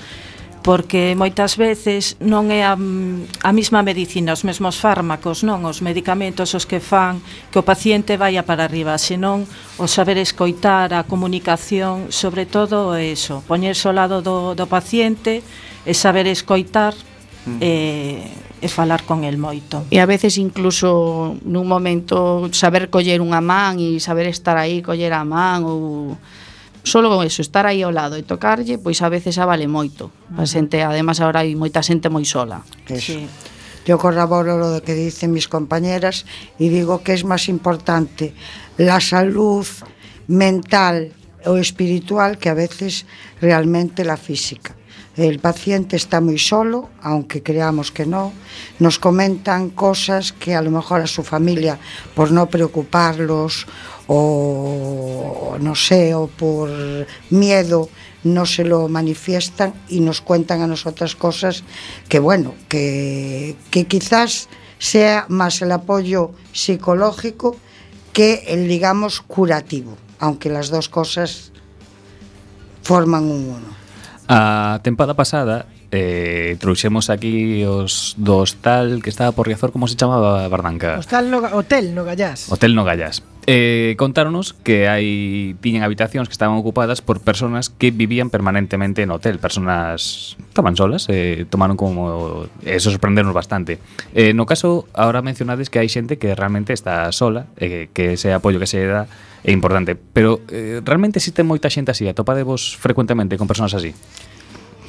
porque 0.69 1.15
moitas 1.17 1.57
veces 1.57 2.21
non 2.21 2.53
é 2.53 2.61
a, 2.61 2.77
mm, 2.77 3.41
a 3.41 3.57
mesma 3.57 3.81
medicina, 3.81 4.37
os 4.37 4.45
mesmos 4.45 4.77
fármacos, 4.77 5.41
non 5.41 5.65
os 5.65 5.81
medicamentos 5.81 6.53
os 6.53 6.69
que 6.69 6.77
fan 6.77 7.25
que 7.49 7.57
o 7.57 7.65
paciente 7.65 8.21
vaya 8.21 8.45
para 8.45 8.69
arriba, 8.69 9.01
senón 9.01 9.49
o 9.81 9.89
saber 9.89 10.21
escoitar 10.21 10.93
a 10.93 11.09
comunicación, 11.09 12.13
sobre 12.13 12.45
todo 12.45 12.97
eso, 13.01 13.41
poñerse 13.49 13.89
ao 13.89 13.97
lado 13.97 14.21
do, 14.21 14.53
do 14.53 14.67
paciente 14.69 15.41
e 15.89 15.93
saber 15.97 16.29
escoitar 16.29 16.93
mm. 17.49 17.59
eh, 17.65 18.29
e 18.61 18.67
falar 18.67 19.07
con 19.07 19.23
el 19.23 19.39
moito. 19.39 19.87
E 19.91 20.03
a 20.03 20.07
veces 20.07 20.39
incluso 20.39 21.39
nun 21.47 21.67
momento 21.71 22.51
saber 22.51 22.91
coller 22.91 23.23
unha 23.23 23.39
man 23.39 23.79
e 23.79 24.03
saber 24.03 24.27
estar 24.27 24.59
aí, 24.59 24.83
coller 24.83 25.15
a 25.15 25.23
man 25.23 25.63
ou 25.63 26.19
solo 26.83 27.13
con 27.13 27.23
eso, 27.23 27.43
estar 27.43 27.67
aí 27.67 27.85
ao 27.85 27.93
lado 27.93 28.17
e 28.17 28.25
tocarlle, 28.25 28.81
pois 28.81 28.99
a 29.05 29.09
veces 29.13 29.37
a 29.39 29.47
vale 29.47 29.69
moito. 29.69 30.11
A 30.35 30.49
xente, 30.49 30.83
además 30.83 31.21
agora 31.21 31.45
hai 31.45 31.55
moita 31.55 31.85
xente 31.85 32.11
moi 32.11 32.27
sola. 32.27 32.65
Eso. 32.89 33.15
Sí. 33.15 33.27
Yo 33.89 33.97
corroboro 33.97 34.59
lo 34.59 34.83
que 34.83 34.93
dicen 34.93 35.33
mis 35.33 35.49
compañeras 35.49 36.27
y 36.59 36.69
digo 36.69 37.01
que 37.03 37.15
es 37.15 37.25
más 37.25 37.49
importante 37.49 38.35
la 38.77 39.01
salud 39.01 39.65
mental 40.27 41.13
o 41.47 41.57
espiritual 41.57 42.37
que 42.37 42.51
a 42.51 42.55
veces 42.55 43.07
realmente 43.41 44.05
la 44.05 44.19
física. 44.19 44.78
El 45.19 45.41
paciente 45.41 45.97
está 45.97 46.21
muy 46.21 46.39
solo, 46.39 46.91
aunque 47.03 47.43
creamos 47.43 47.91
que 47.91 48.07
no. 48.07 48.33
Nos 48.79 49.01
comentan 49.01 49.69
cosas 49.69 50.33
que 50.33 50.55
a 50.55 50.63
lo 50.63 50.71
mejor 50.71 51.01
a 51.01 51.09
su 51.09 51.25
familia, 51.25 51.77
por 52.15 52.31
no 52.31 52.47
preocuparlos 52.47 53.67
o 54.07 55.57
no 55.61 55.75
sé, 55.75 56.15
o 56.15 56.29
por 56.29 56.71
miedo, 57.31 57.89
no 58.23 58.47
se 58.47 58.63
lo 58.63 58.87
manifiestan 58.87 59.75
y 59.89 59.99
nos 59.99 60.21
cuentan 60.21 60.63
a 60.63 60.69
nosotras 60.69 61.17
cosas 61.17 61.65
que 62.09 62.21
bueno, 62.21 62.55
que, 62.69 63.57
que 63.73 63.89
quizás 63.89 64.49
sea 64.79 65.27
más 65.29 65.61
el 65.63 65.73
apoyo 65.73 66.31
psicológico 66.53 67.57
que 68.13 68.45
el 68.47 68.69
digamos 68.69 69.21
curativo, 69.21 69.99
aunque 70.21 70.49
las 70.49 70.71
dos 70.71 70.89
cosas 70.89 71.51
forman 72.85 73.25
un 73.25 73.49
uno. 73.49 73.78
A 74.29 74.81
tempada 74.85 75.15
pasada 75.15 75.65
eh, 75.91 76.57
trouxemos 76.61 77.09
aquí 77.09 77.65
os 77.65 78.13
do 78.21 78.45
hostal 78.45 79.01
que 79.01 79.09
estaba 79.09 79.33
por 79.33 79.49
Riazor, 79.49 79.73
como 79.73 79.89
se 79.89 79.97
chamaba, 79.97 80.47
Bardanca? 80.49 81.01
Hostal 81.01 81.31
no, 81.33 81.39
Hotel 81.41 81.95
no 81.97 82.05
Gallás. 82.05 82.53
Hotel 82.53 82.75
no 82.77 82.85
Gallás. 82.85 83.25
Eh, 83.51 83.97
contáronos 83.97 84.53
que 84.53 84.93
hai 84.93 85.57
tiñen 85.65 85.81
habitacións 85.81 86.29
que 86.29 86.37
estaban 86.37 86.61
ocupadas 86.61 87.01
por 87.01 87.25
personas 87.25 87.73
que 87.73 87.89
vivían 87.89 88.29
permanentemente 88.29 89.09
no 89.09 89.17
hotel, 89.17 89.41
personas 89.41 90.37
estaban 90.53 90.77
solas, 90.77 91.09
eh, 91.09 91.49
tomaron 91.49 91.81
como 91.81 92.45
eso 92.61 92.93
sorprendernos 92.93 93.33
bastante. 93.33 93.81
Eh, 94.13 94.37
no 94.37 94.45
caso, 94.45 94.85
ahora 94.93 95.25
mencionades 95.25 95.73
que 95.73 95.81
hai 95.81 95.89
xente 95.89 96.21
que 96.21 96.37
realmente 96.37 96.77
está 96.77 97.09
sola, 97.09 97.49
eh, 97.57 97.89
que 97.97 98.21
ese 98.21 98.37
apoio 98.37 98.61
que 98.61 98.69
se 98.69 98.85
dá 98.85 99.09
é 99.41 99.49
importante, 99.49 99.97
pero 99.97 100.45
eh, 100.53 100.85
realmente 100.85 101.17
existe 101.17 101.41
moita 101.41 101.73
xente 101.73 101.97
así, 101.97 102.05
atopadevos 102.05 102.77
frecuentemente 102.77 103.41
con 103.41 103.49
personas 103.49 103.73
así. 103.73 103.97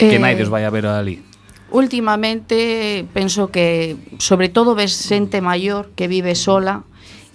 Eh... 0.03 0.11
Que 0.11 0.19
naides 0.19 0.51
vai 0.51 0.67
a 0.67 0.71
ver 0.75 0.83
ali. 0.83 1.23
Últimamente 1.71 3.07
penso 3.15 3.55
que 3.55 3.95
sobre 4.19 4.51
todo 4.51 4.75
ves 4.75 4.91
xente 4.91 5.39
maior 5.39 5.95
que 5.95 6.11
vive 6.11 6.35
sola 6.35 6.88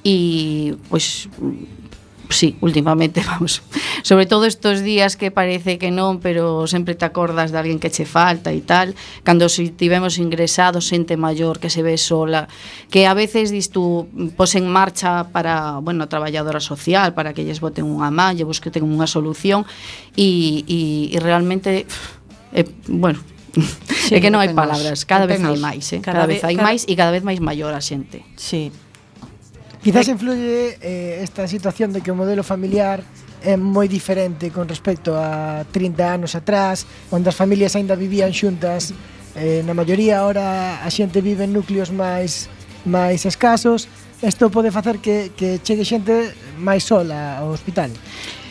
e 0.04 0.76
pois 0.92 1.26
sí, 2.28 2.56
últimamente 2.60 3.22
vamos. 3.26 3.62
Sobre 4.02 4.26
todo 4.26 4.44
estos 4.44 4.82
días 4.82 5.16
que 5.16 5.30
parece 5.30 5.78
que 5.78 5.90
non, 5.90 6.20
pero 6.20 6.66
sempre 6.66 6.94
te 6.94 7.04
acordas 7.04 7.52
de 7.52 7.58
alguén 7.58 7.80
que 7.80 7.88
che 7.88 8.04
falta 8.04 8.52
e 8.52 8.60
tal, 8.60 8.92
cando 9.22 9.48
si 9.48 9.72
tivemos 9.72 10.20
ingresados 10.20 10.88
xente 10.90 11.16
maior 11.16 11.56
que 11.62 11.70
se 11.70 11.80
ve 11.80 11.96
sola, 11.96 12.50
que 12.90 13.06
a 13.06 13.14
veces 13.14 13.48
dis 13.48 13.70
tú 13.70 14.08
pos 14.36 14.54
en 14.58 14.68
marcha 14.68 15.32
para, 15.32 15.80
bueno, 15.80 16.04
a 16.04 16.08
traballadora 16.10 16.60
social, 16.60 17.14
para 17.14 17.32
que 17.32 17.44
lles 17.46 17.62
boten 17.64 17.88
unha 17.88 18.10
malla, 18.12 18.44
busquen 18.44 18.84
unha 18.84 19.08
solución 19.08 19.64
e, 20.18 20.64
e, 20.68 20.80
e 21.14 21.16
realmente 21.22 21.88
eh, 22.52 22.68
bueno, 22.90 23.20
sí, 24.04 24.16
é 24.16 24.20
que 24.20 24.28
non 24.28 24.42
hai 24.42 24.50
palabras, 24.52 25.06
cada 25.06 25.24
vez 25.24 25.40
hai 25.40 25.56
máis, 25.56 25.86
eh? 25.94 26.02
cada, 26.02 26.26
cada 26.26 26.28
vez 26.28 26.42
hai 26.42 26.56
máis 26.58 26.82
e 26.90 26.92
cada 26.98 27.14
vez 27.14 27.22
máis 27.22 27.38
maior 27.38 27.72
a 27.72 27.80
xente. 27.80 28.26
Sí, 28.34 28.74
Quizás 29.84 30.08
eh, 30.08 30.12
influye 30.12 30.78
eh, 30.80 31.20
esta 31.22 31.46
situación 31.46 31.92
de 31.92 32.00
que 32.00 32.10
o 32.10 32.16
modelo 32.16 32.40
familiar 32.40 33.04
é 33.44 33.52
moi 33.60 33.84
diferente 33.84 34.48
con 34.48 34.64
respecto 34.64 35.12
a 35.12 35.68
30 35.68 36.00
anos 36.08 36.32
atrás, 36.32 36.88
onde 37.12 37.28
as 37.28 37.36
familias 37.36 37.76
aínda 37.76 37.92
vivían 37.92 38.32
xuntas, 38.32 38.96
eh, 39.36 39.60
na 39.60 39.76
maioría 39.76 40.24
ahora 40.24 40.80
a 40.80 40.88
xente 40.88 41.20
vive 41.20 41.44
en 41.44 41.52
núcleos 41.52 41.92
máis 41.92 42.48
máis 42.88 43.28
escasos, 43.28 43.84
isto 44.22 44.50
pode 44.50 44.70
facer 44.70 44.98
que, 44.98 45.32
que 45.36 45.58
chegue 45.64 45.84
xente 45.84 46.34
máis 46.60 46.86
sola 46.86 47.42
ao 47.42 47.50
hospital. 47.50 47.90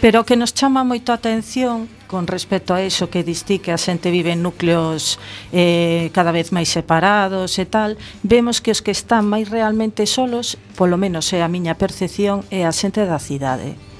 Pero 0.04 0.28
que 0.28 0.36
nos 0.36 0.52
chama 0.52 0.84
moito 0.84 1.16
a 1.16 1.20
atención 1.22 1.88
con 2.12 2.28
respecto 2.28 2.76
a 2.76 2.84
eso 2.84 3.08
que 3.10 3.24
distí 3.24 3.58
que 3.58 3.72
a 3.72 3.80
xente 3.80 4.12
vive 4.12 4.36
en 4.36 4.44
núcleos 4.44 5.18
eh, 5.56 6.12
cada 6.12 6.36
vez 6.36 6.52
máis 6.52 6.68
separados 6.68 7.56
e 7.58 7.66
tal, 7.66 7.96
vemos 8.22 8.60
que 8.60 8.76
os 8.76 8.84
que 8.84 8.92
están 8.92 9.26
máis 9.26 9.48
realmente 9.48 10.04
solos, 10.04 10.60
polo 10.76 11.00
menos 11.00 11.32
é 11.32 11.40
a 11.42 11.50
miña 11.50 11.80
percepción, 11.80 12.44
é 12.52 12.68
a 12.68 12.76
xente 12.76 13.08
da 13.08 13.18
cidade 13.18 13.93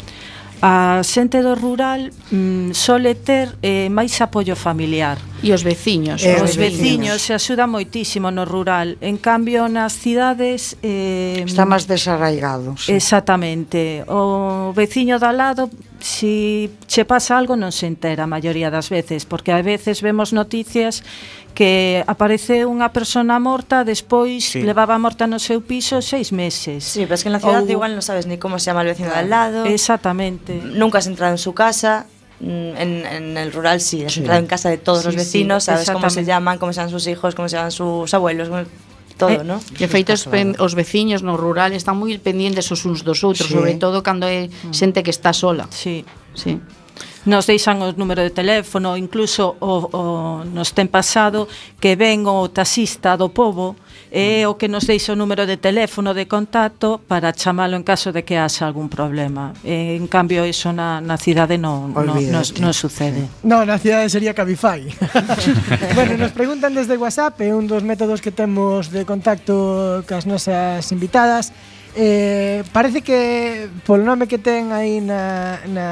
a 0.64 1.04
xente 1.04 1.44
do 1.44 1.60
rural 1.60 2.08
mm, 2.32 2.72
sole 2.72 3.20
ter 3.20 3.52
eh, 3.60 3.92
máis 3.92 4.16
apoio 4.24 4.56
familiar. 4.56 5.20
E 5.44 5.52
os 5.52 5.60
veciños. 5.60 6.24
Eh, 6.24 6.40
os 6.40 6.56
veciños 6.56 7.20
se 7.20 7.36
axuda 7.36 7.68
moitísimo 7.68 8.32
no 8.32 8.48
rural. 8.48 8.96
En 9.04 9.20
cambio, 9.20 9.68
nas 9.68 9.92
cidades... 10.00 10.80
Eh, 10.80 11.44
Está 11.44 11.68
máis 11.68 11.84
desarraigado. 11.84 12.80
Sí. 12.80 12.96
Exactamente. 12.96 14.08
O 14.08 14.72
veciño 14.72 15.20
da 15.20 15.36
lado 15.36 15.68
si 16.04 16.70
che 16.86 17.06
pasa 17.06 17.40
algo 17.40 17.56
non 17.56 17.72
se 17.72 17.88
entera 17.88 18.28
a 18.28 18.30
maioría 18.30 18.68
das 18.68 18.92
veces, 18.92 19.24
porque 19.24 19.56
a 19.56 19.64
veces 19.64 20.04
vemos 20.04 20.36
noticias 20.36 21.00
que 21.56 22.04
aparece 22.12 22.68
unha 22.68 22.92
persona 22.92 23.40
morta, 23.40 23.88
despois 23.88 24.52
sí. 24.52 24.68
levaba 24.68 25.00
morta 25.00 25.32
no 25.32 25.40
seu 25.40 25.64
piso 25.64 26.04
seis 26.04 26.36
meses. 26.36 26.84
Sí, 26.84 27.08
pero 27.08 27.16
es 27.16 27.24
que 27.24 27.32
en 27.32 27.40
la 27.40 27.42
ciudad 27.42 27.64
Ou... 27.64 27.72
igual 27.72 27.96
non 27.96 28.04
sabes 28.04 28.28
ni 28.28 28.36
como 28.36 28.60
se 28.60 28.68
llama 28.68 28.84
el 28.84 28.92
vecino 28.92 29.16
claro. 29.16 29.16
de 29.16 29.24
al 29.24 29.32
lado. 29.32 29.60
Exactamente. 29.64 30.60
Nunca 30.76 31.00
has 31.00 31.08
entrado 31.08 31.32
en 31.32 31.40
su 31.40 31.56
casa. 31.56 32.04
Mm, 32.44 32.76
en, 32.76 32.92
en 33.08 33.26
el 33.40 33.56
rural 33.56 33.80
sí, 33.80 34.04
has 34.04 34.20
sí. 34.20 34.20
entrado 34.20 34.44
en 34.44 34.50
casa 34.52 34.68
de 34.68 34.76
todos 34.76 35.08
sí, 35.08 35.08
los 35.08 35.16
vecinos, 35.16 35.64
sí, 35.64 35.72
sabes 35.72 35.88
cómo 35.88 36.12
se 36.12 36.28
llaman, 36.28 36.60
cómo 36.60 36.74
se 36.76 36.84
llaman 36.84 36.92
sus 36.92 37.08
hijos, 37.08 37.32
cómo 37.32 37.48
se 37.48 37.56
llaman 37.56 37.72
sus 37.72 38.12
abuelos, 38.12 38.52
todo, 39.16 39.32
eh, 39.32 39.46
non? 39.46 39.62
De 39.62 39.88
feito, 39.88 40.14
os, 40.14 40.26
pen, 40.28 40.58
os 40.60 40.74
veciños 40.74 41.22
no 41.22 41.38
rural 41.38 41.74
están 41.74 41.98
moi 41.98 42.18
pendientes 42.20 42.70
os 42.74 42.84
uns 42.84 43.06
dos 43.06 43.22
outros, 43.22 43.50
sí. 43.50 43.56
sobre 43.56 43.78
todo 43.78 44.02
cando 44.02 44.26
é 44.28 44.50
mm. 44.50 44.74
xente 44.74 45.00
que 45.06 45.14
está 45.14 45.32
sola. 45.32 45.70
Sí. 45.70 46.06
Sí. 46.34 46.60
Nos 47.24 47.48
deixan 47.48 47.80
o 47.80 47.96
número 47.96 48.20
de 48.20 48.36
teléfono, 48.36 49.00
incluso 49.00 49.56
o, 49.64 49.74
o, 49.96 50.02
nos 50.44 50.76
ten 50.76 50.92
pasado 50.92 51.48
que 51.80 51.96
ven 51.96 52.28
o 52.28 52.52
taxista 52.52 53.16
do 53.16 53.32
povo 53.32 53.80
e 54.14 54.46
o 54.46 54.54
que 54.62 54.70
nos 54.70 54.86
deixa 54.86 55.10
o 55.10 55.18
número 55.18 55.50
de 55.50 55.58
teléfono 55.58 56.14
de 56.14 56.30
contacto 56.30 57.02
para 57.10 57.34
chamalo 57.34 57.74
en 57.74 57.82
caso 57.82 58.14
de 58.14 58.22
que 58.22 58.38
haxa 58.38 58.70
algún 58.70 58.86
problema. 58.86 59.58
E, 59.66 59.98
en 59.98 60.06
cambio, 60.06 60.46
iso 60.46 60.70
na, 60.70 61.02
na 61.02 61.18
cidade 61.18 61.58
non 61.58 61.90
no, 61.98 62.14
no, 62.14 62.42
non 62.46 62.74
sucede. 62.78 63.26
No, 63.42 63.66
na 63.66 63.82
cidade 63.82 64.06
sería 64.14 64.38
Cabify. 64.38 64.86
bueno, 65.98 66.14
nos 66.22 66.30
preguntan 66.30 66.78
desde 66.78 66.94
WhatsApp, 66.94 67.42
é 67.42 67.58
un 67.58 67.66
dos 67.66 67.82
métodos 67.82 68.22
que 68.22 68.30
temos 68.30 68.94
de 68.94 69.02
contacto 69.02 70.06
cas 70.06 70.30
nosas 70.30 70.86
invitadas, 70.94 71.50
Eh, 71.96 72.64
parece 72.74 73.06
que 73.06 73.70
polo 73.86 74.02
nome 74.02 74.26
que 74.26 74.42
ten 74.42 74.74
aí 74.74 74.98
na, 74.98 75.62
na, 75.70 75.88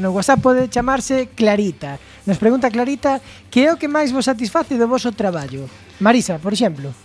no 0.00 0.16
WhatsApp 0.16 0.40
pode 0.40 0.72
chamarse 0.72 1.28
Clarita. 1.36 2.00
Nos 2.24 2.40
pregunta 2.40 2.72
Clarita 2.72 3.20
que 3.52 3.68
é 3.68 3.72
o 3.72 3.76
que 3.76 3.84
máis 3.84 4.16
vos 4.16 4.24
satisface 4.24 4.80
do 4.80 4.88
voso 4.88 5.12
traballo. 5.12 5.68
Marisa, 6.00 6.40
por 6.40 6.56
exemplo. 6.56 6.96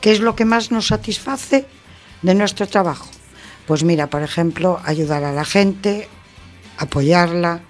¿Qué 0.00 0.12
es 0.12 0.20
lo 0.20 0.34
que 0.34 0.44
más 0.44 0.70
nos 0.70 0.88
satisface 0.88 1.66
de 2.22 2.34
nuestro 2.34 2.66
trabajo? 2.66 3.08
Pues 3.66 3.84
mira, 3.84 4.08
por 4.08 4.22
ejemplo, 4.22 4.80
ayudar 4.84 5.24
a 5.24 5.32
la 5.32 5.44
gente, 5.44 6.08
apoyarla, 6.78 7.60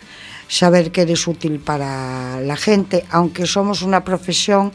saber 0.48 0.92
que 0.92 1.02
eres 1.02 1.26
útil 1.26 1.60
para 1.60 2.40
la 2.40 2.56
gente, 2.56 3.04
aunque 3.10 3.46
somos 3.46 3.82
una 3.82 4.04
profesión 4.04 4.72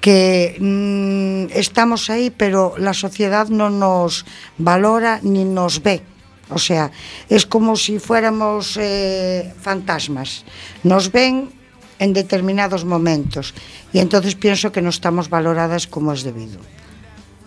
que 0.00 0.56
mm, 0.60 1.56
estamos 1.56 2.10
ahí, 2.10 2.30
pero 2.30 2.74
la 2.78 2.94
sociedad 2.94 3.48
no 3.48 3.70
nos 3.70 4.26
valora 4.58 5.18
ni 5.22 5.44
nos 5.44 5.82
ve. 5.82 6.02
O 6.50 6.58
sea, 6.58 6.90
es 7.28 7.46
como 7.46 7.74
si 7.74 7.98
fuéramos 7.98 8.76
eh, 8.76 9.52
fantasmas. 9.60 10.44
Nos 10.82 11.10
ven 11.10 11.50
en 11.98 12.12
determinados 12.12 12.84
momentos 12.84 13.54
y 13.92 13.98
entonces 13.98 14.34
pienso 14.34 14.72
que 14.72 14.82
no 14.82 14.90
estamos 14.90 15.30
valoradas 15.30 15.86
como 15.86 16.12
es 16.12 16.22
debido. 16.22 16.60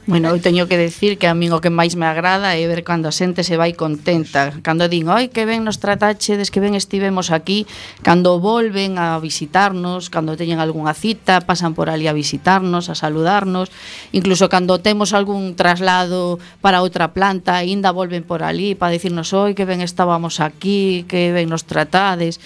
Bueno, 0.07 0.29
eu 0.31 0.39
teño 0.39 0.71
que 0.71 0.79
decir 0.79 1.19
que 1.19 1.27
a 1.27 1.35
min 1.35 1.51
o 1.51 1.59
que 1.59 1.67
máis 1.67 1.99
me 1.99 2.07
agrada 2.07 2.55
é 2.55 2.63
ver 2.63 2.87
cando 2.87 3.11
a 3.11 3.13
xente 3.19 3.43
se 3.43 3.59
vai 3.59 3.75
contenta, 3.75 4.55
cando 4.63 4.87
din, 4.87 5.11
"Ai, 5.11 5.27
que 5.27 5.43
ben 5.43 5.67
nos 5.67 5.83
tratachedes, 5.83 6.47
que 6.47 6.63
ben 6.63 6.79
estivemos 6.79 7.27
aquí", 7.27 7.67
cando 8.07 8.39
volven 8.39 8.95
a 9.03 9.19
visitarnos, 9.19 10.07
cando 10.07 10.39
teñen 10.39 10.63
algunha 10.63 10.95
cita, 10.95 11.43
pasan 11.43 11.75
por 11.75 11.91
ali 11.91 12.07
a 12.07 12.15
visitarnos, 12.15 12.87
a 12.87 12.95
saludarnos, 12.95 13.67
incluso 14.15 14.47
cando 14.47 14.79
temos 14.79 15.11
algún 15.11 15.59
traslado 15.59 16.39
para 16.63 16.79
outra 16.79 17.11
planta, 17.11 17.59
aínda 17.59 17.91
volven 17.91 18.23
por 18.23 18.47
ali 18.47 18.79
para 18.79 18.95
dicirnos, 18.95 19.35
"Oi, 19.35 19.59
que 19.59 19.67
ben 19.67 19.83
estábamos 19.83 20.39
aquí, 20.39 21.03
que 21.11 21.35
ben 21.35 21.51
nos 21.51 21.67
tratades" 21.67 22.39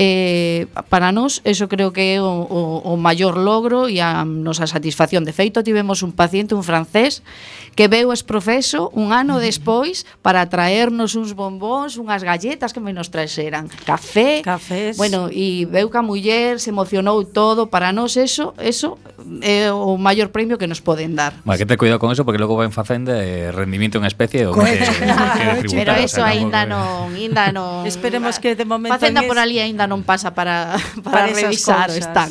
eh, 0.00 0.70
para 0.88 1.10
nós 1.10 1.42
eso 1.42 1.66
creo 1.66 1.90
que 1.90 2.14
é 2.14 2.22
o, 2.22 2.46
o, 2.46 2.62
o 2.86 2.94
maior 2.94 3.34
logro 3.34 3.90
e 3.90 3.98
a 3.98 4.22
nosa 4.22 4.70
satisfacción. 4.70 5.26
De 5.26 5.34
feito, 5.34 5.66
tivemos 5.66 6.06
un 6.06 6.14
paciente, 6.14 6.54
un 6.54 6.62
francés, 6.62 7.26
que 7.74 7.90
veu 7.90 8.14
es 8.14 8.22
profeso 8.22 8.94
un 8.94 9.10
ano 9.10 9.38
mm. 9.38 9.42
despois 9.42 10.06
para 10.22 10.46
traernos 10.46 11.18
uns 11.18 11.34
bombóns, 11.34 11.98
unhas 11.98 12.22
galletas 12.22 12.70
que 12.70 12.78
me 12.78 12.94
nos 12.94 13.10
traxeran, 13.10 13.66
café, 13.82 14.38
Cafés. 14.46 14.94
bueno, 14.94 15.34
e 15.34 15.66
veu 15.66 15.90
que 15.90 15.98
a 15.98 16.06
muller 16.06 16.62
se 16.62 16.70
emocionou 16.70 17.26
todo, 17.26 17.66
para 17.66 17.90
nós 17.90 18.14
eso, 18.14 18.54
eso 18.62 19.02
é 19.42 19.70
o 19.72 19.96
maior 19.96 20.32
premio 20.32 20.58
que 20.58 20.66
nos 20.66 20.80
poden 20.80 21.14
dar. 21.14 21.34
Ma, 21.44 21.56
que 21.56 21.66
te 21.66 21.76
cuidado 21.76 21.98
con 21.98 22.12
eso 22.12 22.24
porque 22.24 22.38
logo 22.38 22.56
van 22.56 22.72
facendo 22.72 23.12
eh, 23.14 23.52
rendimiento 23.52 23.98
en 23.98 24.04
especie 24.04 24.46
o 24.46 24.54
que, 24.54 24.78
que 24.80 25.68
Pero 25.76 25.92
eso 25.94 26.24
aínda 26.24 26.64
non, 26.64 27.12
aínda 27.14 27.52
non. 27.52 27.84
Esperemos 27.84 28.40
que 28.40 28.56
de 28.56 28.64
momento 28.64 28.96
Facenda 28.96 29.22
por 29.24 29.38
ali 29.38 29.60
aínda 29.60 29.86
non 29.86 30.02
pasa 30.02 30.32
para 30.32 30.76
para, 31.04 31.28
para 31.28 31.32
revisar 31.32 31.92
cosas. 31.92 32.02
están. 32.02 32.30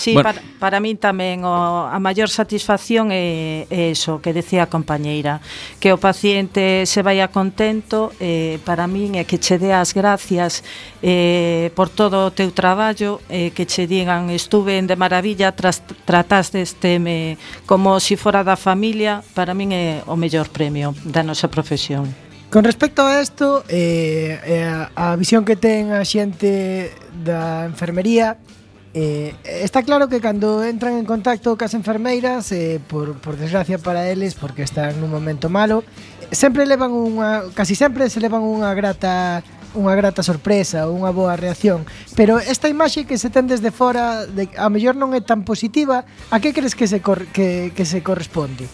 Sí, 0.00 0.14
bueno. 0.16 0.32
para, 0.32 0.40
para 0.56 0.78
min 0.80 0.96
tamén 0.96 1.44
o, 1.44 1.52
a 1.86 1.98
maior 2.00 2.32
satisfacción 2.32 3.12
é, 3.12 3.68
é 3.68 3.92
eso 3.92 4.24
que 4.24 4.32
decía 4.32 4.64
a 4.64 4.68
compañeira, 4.72 5.44
que 5.76 5.92
o 5.92 6.00
paciente 6.00 6.88
se 6.88 7.04
vai 7.04 7.20
contento, 7.28 8.16
eh, 8.16 8.56
para 8.64 8.88
min 8.88 9.20
é 9.20 9.28
que 9.28 9.36
che 9.36 9.60
dé 9.60 9.76
as 9.76 9.92
gracias 9.92 10.64
eh, 11.02 11.72
por 11.74 11.88
todo 11.88 12.28
o 12.28 12.30
teu 12.30 12.52
traballo 12.52 13.20
eh, 13.28 13.50
que 13.56 13.64
che 13.64 13.88
digan 13.88 14.28
estuve 14.28 14.76
en 14.76 14.86
de 14.86 14.96
maravilla 14.96 15.52
tras, 15.52 15.80
trataste 16.04 16.60
este 16.60 16.98
me, 16.98 17.38
como 17.64 18.00
si 18.00 18.16
fora 18.16 18.44
da 18.44 18.56
familia 18.56 19.24
para 19.32 19.56
min 19.56 19.72
é 19.72 20.04
o 20.04 20.16
mellor 20.16 20.52
premio 20.52 20.92
da 21.08 21.24
nosa 21.24 21.48
profesión. 21.48 22.12
Con 22.50 22.66
respecto 22.66 23.06
a 23.06 23.22
isto 23.22 23.64
eh, 23.70 24.36
eh, 24.44 24.66
a 24.96 25.16
visión 25.16 25.46
que 25.46 25.56
ten 25.56 25.94
a 25.94 26.04
xente 26.04 26.92
da 27.24 27.64
enfermería 27.64 28.36
Eh, 28.92 29.36
está 29.44 29.84
claro 29.84 30.08
que 30.08 30.18
cando 30.18 30.64
entran 30.64 30.98
en 30.98 31.06
contacto 31.06 31.54
cas 31.54 31.78
enfermeiras 31.78 32.50
eh, 32.50 32.80
por, 32.88 33.14
por 33.22 33.36
desgracia 33.36 33.78
para 33.78 34.10
eles 34.10 34.34
porque 34.34 34.66
están 34.66 34.98
nun 34.98 35.14
momento 35.14 35.46
malo 35.46 35.86
sempre 36.34 36.66
levan 36.66 36.90
unha 36.90 37.54
casi 37.54 37.78
sempre 37.78 38.10
se 38.10 38.18
levan 38.18 38.42
unha 38.42 38.74
grata 38.74 39.46
unha 39.74 39.94
grata 39.94 40.22
sorpresa 40.26 40.90
ou 40.90 40.98
unha 40.98 41.14
boa 41.14 41.38
reacción. 41.38 41.86
Pero 42.18 42.42
esta 42.42 42.66
imaxe 42.66 43.06
que 43.06 43.18
se 43.18 43.30
ten 43.30 43.46
desde 43.46 43.70
fora, 43.70 44.26
de, 44.26 44.50
a 44.58 44.66
mellor 44.66 44.98
non 44.98 45.14
é 45.14 45.22
tan 45.22 45.46
positiva, 45.46 46.02
a 46.30 46.36
que 46.42 46.50
crees 46.50 46.74
que 46.74 46.90
se, 46.90 46.98
cor, 46.98 47.30
que, 47.30 47.70
que 47.74 47.86
se 47.86 48.02
corresponde? 48.02 48.66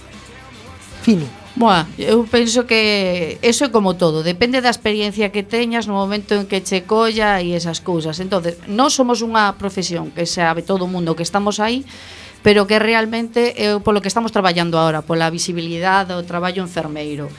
Fini. 1.05 1.29
Boa, 1.57 1.89
eu 1.97 2.29
penso 2.29 2.69
que 2.69 3.39
eso 3.41 3.65
é 3.65 3.71
como 3.73 3.97
todo, 3.97 4.21
depende 4.21 4.61
da 4.61 4.69
experiencia 4.69 5.33
que 5.33 5.41
teñas 5.41 5.89
no 5.89 5.97
momento 5.97 6.37
en 6.37 6.45
que 6.45 6.61
che 6.61 6.85
colla 6.85 7.41
e 7.41 7.57
esas 7.57 7.81
cousas. 7.81 8.21
Entonces, 8.21 8.61
non 8.69 8.93
somos 8.93 9.25
unha 9.25 9.57
profesión 9.57 10.13
que 10.13 10.29
sabe 10.29 10.61
todo 10.61 10.85
o 10.85 10.93
mundo 10.93 11.17
que 11.17 11.25
estamos 11.25 11.57
aí, 11.57 11.89
pero 12.45 12.69
que 12.69 12.77
realmente 12.77 13.57
é 13.57 13.73
polo 13.81 14.05
que 14.05 14.13
estamos 14.13 14.37
traballando 14.37 14.77
agora, 14.77 15.01
pola 15.01 15.33
visibilidade 15.33 16.13
do 16.13 16.29
traballo 16.29 16.61
enfermeiro 16.61 17.33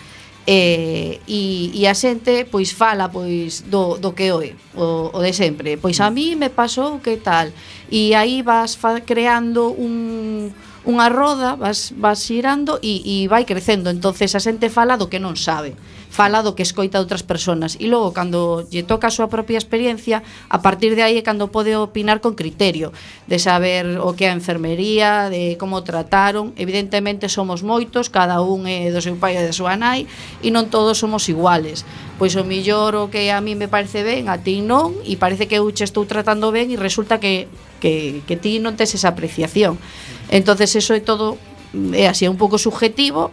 eh, 0.48 1.20
e, 1.28 1.76
e 1.76 1.84
a 1.86 1.94
xente 1.94 2.48
pois 2.48 2.72
fala 2.72 3.12
pois 3.12 3.68
do, 3.68 4.00
do 4.00 4.16
que 4.16 4.32
oe, 4.32 4.56
o, 4.80 5.12
o 5.12 5.20
de 5.20 5.36
sempre. 5.36 5.76
Pois 5.76 6.00
a 6.00 6.08
mí 6.08 6.40
me 6.40 6.48
pasou 6.50 7.04
que 7.04 7.20
tal. 7.20 7.52
E 7.92 8.16
aí 8.16 8.42
vas 8.42 8.80
fa, 8.80 9.04
creando 9.04 9.76
un 9.76 10.56
unha 10.88 11.12
roda, 11.12 11.60
vas, 11.60 11.92
vas 12.00 12.24
xirando 12.24 12.80
e, 12.80 13.04
e 13.04 13.28
vai 13.28 13.44
crecendo. 13.44 13.92
entonces 13.92 14.32
a 14.32 14.40
xente 14.40 14.72
fala 14.72 14.96
do 14.96 15.12
que 15.12 15.20
non 15.20 15.36
sabe 15.36 15.76
fala 16.18 16.42
do 16.42 16.58
que 16.58 16.66
escoita 16.66 16.98
outras 16.98 17.22
persoas 17.22 17.78
e 17.78 17.86
logo 17.86 18.10
cando 18.10 18.66
lle 18.74 18.82
toca 18.82 19.06
a 19.06 19.14
súa 19.14 19.30
propia 19.30 19.62
experiencia, 19.62 20.26
a 20.50 20.58
partir 20.66 20.98
de 20.98 21.06
aí 21.06 21.22
é 21.22 21.22
cando 21.22 21.54
pode 21.54 21.78
opinar 21.78 22.18
con 22.26 22.34
criterio, 22.34 22.90
de 23.30 23.38
saber 23.38 24.02
o 24.02 24.18
que 24.18 24.26
é 24.26 24.34
a 24.34 24.40
enfermería, 24.42 25.30
de 25.30 25.62
como 25.62 25.86
trataron, 25.86 26.58
evidentemente 26.58 27.30
somos 27.30 27.62
moitos, 27.62 28.10
cada 28.10 28.42
un 28.42 28.66
é 28.66 28.90
do 28.90 28.98
seu 28.98 29.14
pai 29.22 29.38
e 29.38 29.46
da 29.46 29.54
súa 29.54 29.78
nai 29.78 30.10
e 30.42 30.50
non 30.50 30.74
todos 30.74 30.98
somos 30.98 31.30
iguales. 31.30 31.86
Pois 32.18 32.34
o 32.34 32.42
millor 32.42 32.98
o 32.98 33.14
que 33.14 33.30
a 33.30 33.38
mí 33.38 33.54
me 33.54 33.70
parece 33.70 34.02
ben, 34.02 34.26
a 34.26 34.42
ti 34.42 34.66
non, 34.66 34.98
e 35.06 35.22
parece 35.22 35.46
que 35.46 35.62
eu 35.62 35.70
che 35.70 35.86
estou 35.86 36.10
tratando 36.10 36.50
ben 36.50 36.74
e 36.74 36.82
resulta 36.82 37.22
que 37.22 37.46
que, 37.78 38.26
que 38.26 38.34
ti 38.42 38.58
non 38.58 38.74
tes 38.74 38.98
esa 38.98 39.14
apreciación. 39.14 39.78
Entonces 40.34 40.74
eso 40.74 40.98
é 40.98 41.02
todo 41.06 41.38
é 41.94 42.10
así, 42.10 42.26
é 42.26 42.32
un 42.34 42.42
pouco 42.42 42.58
subjetivo, 42.58 43.30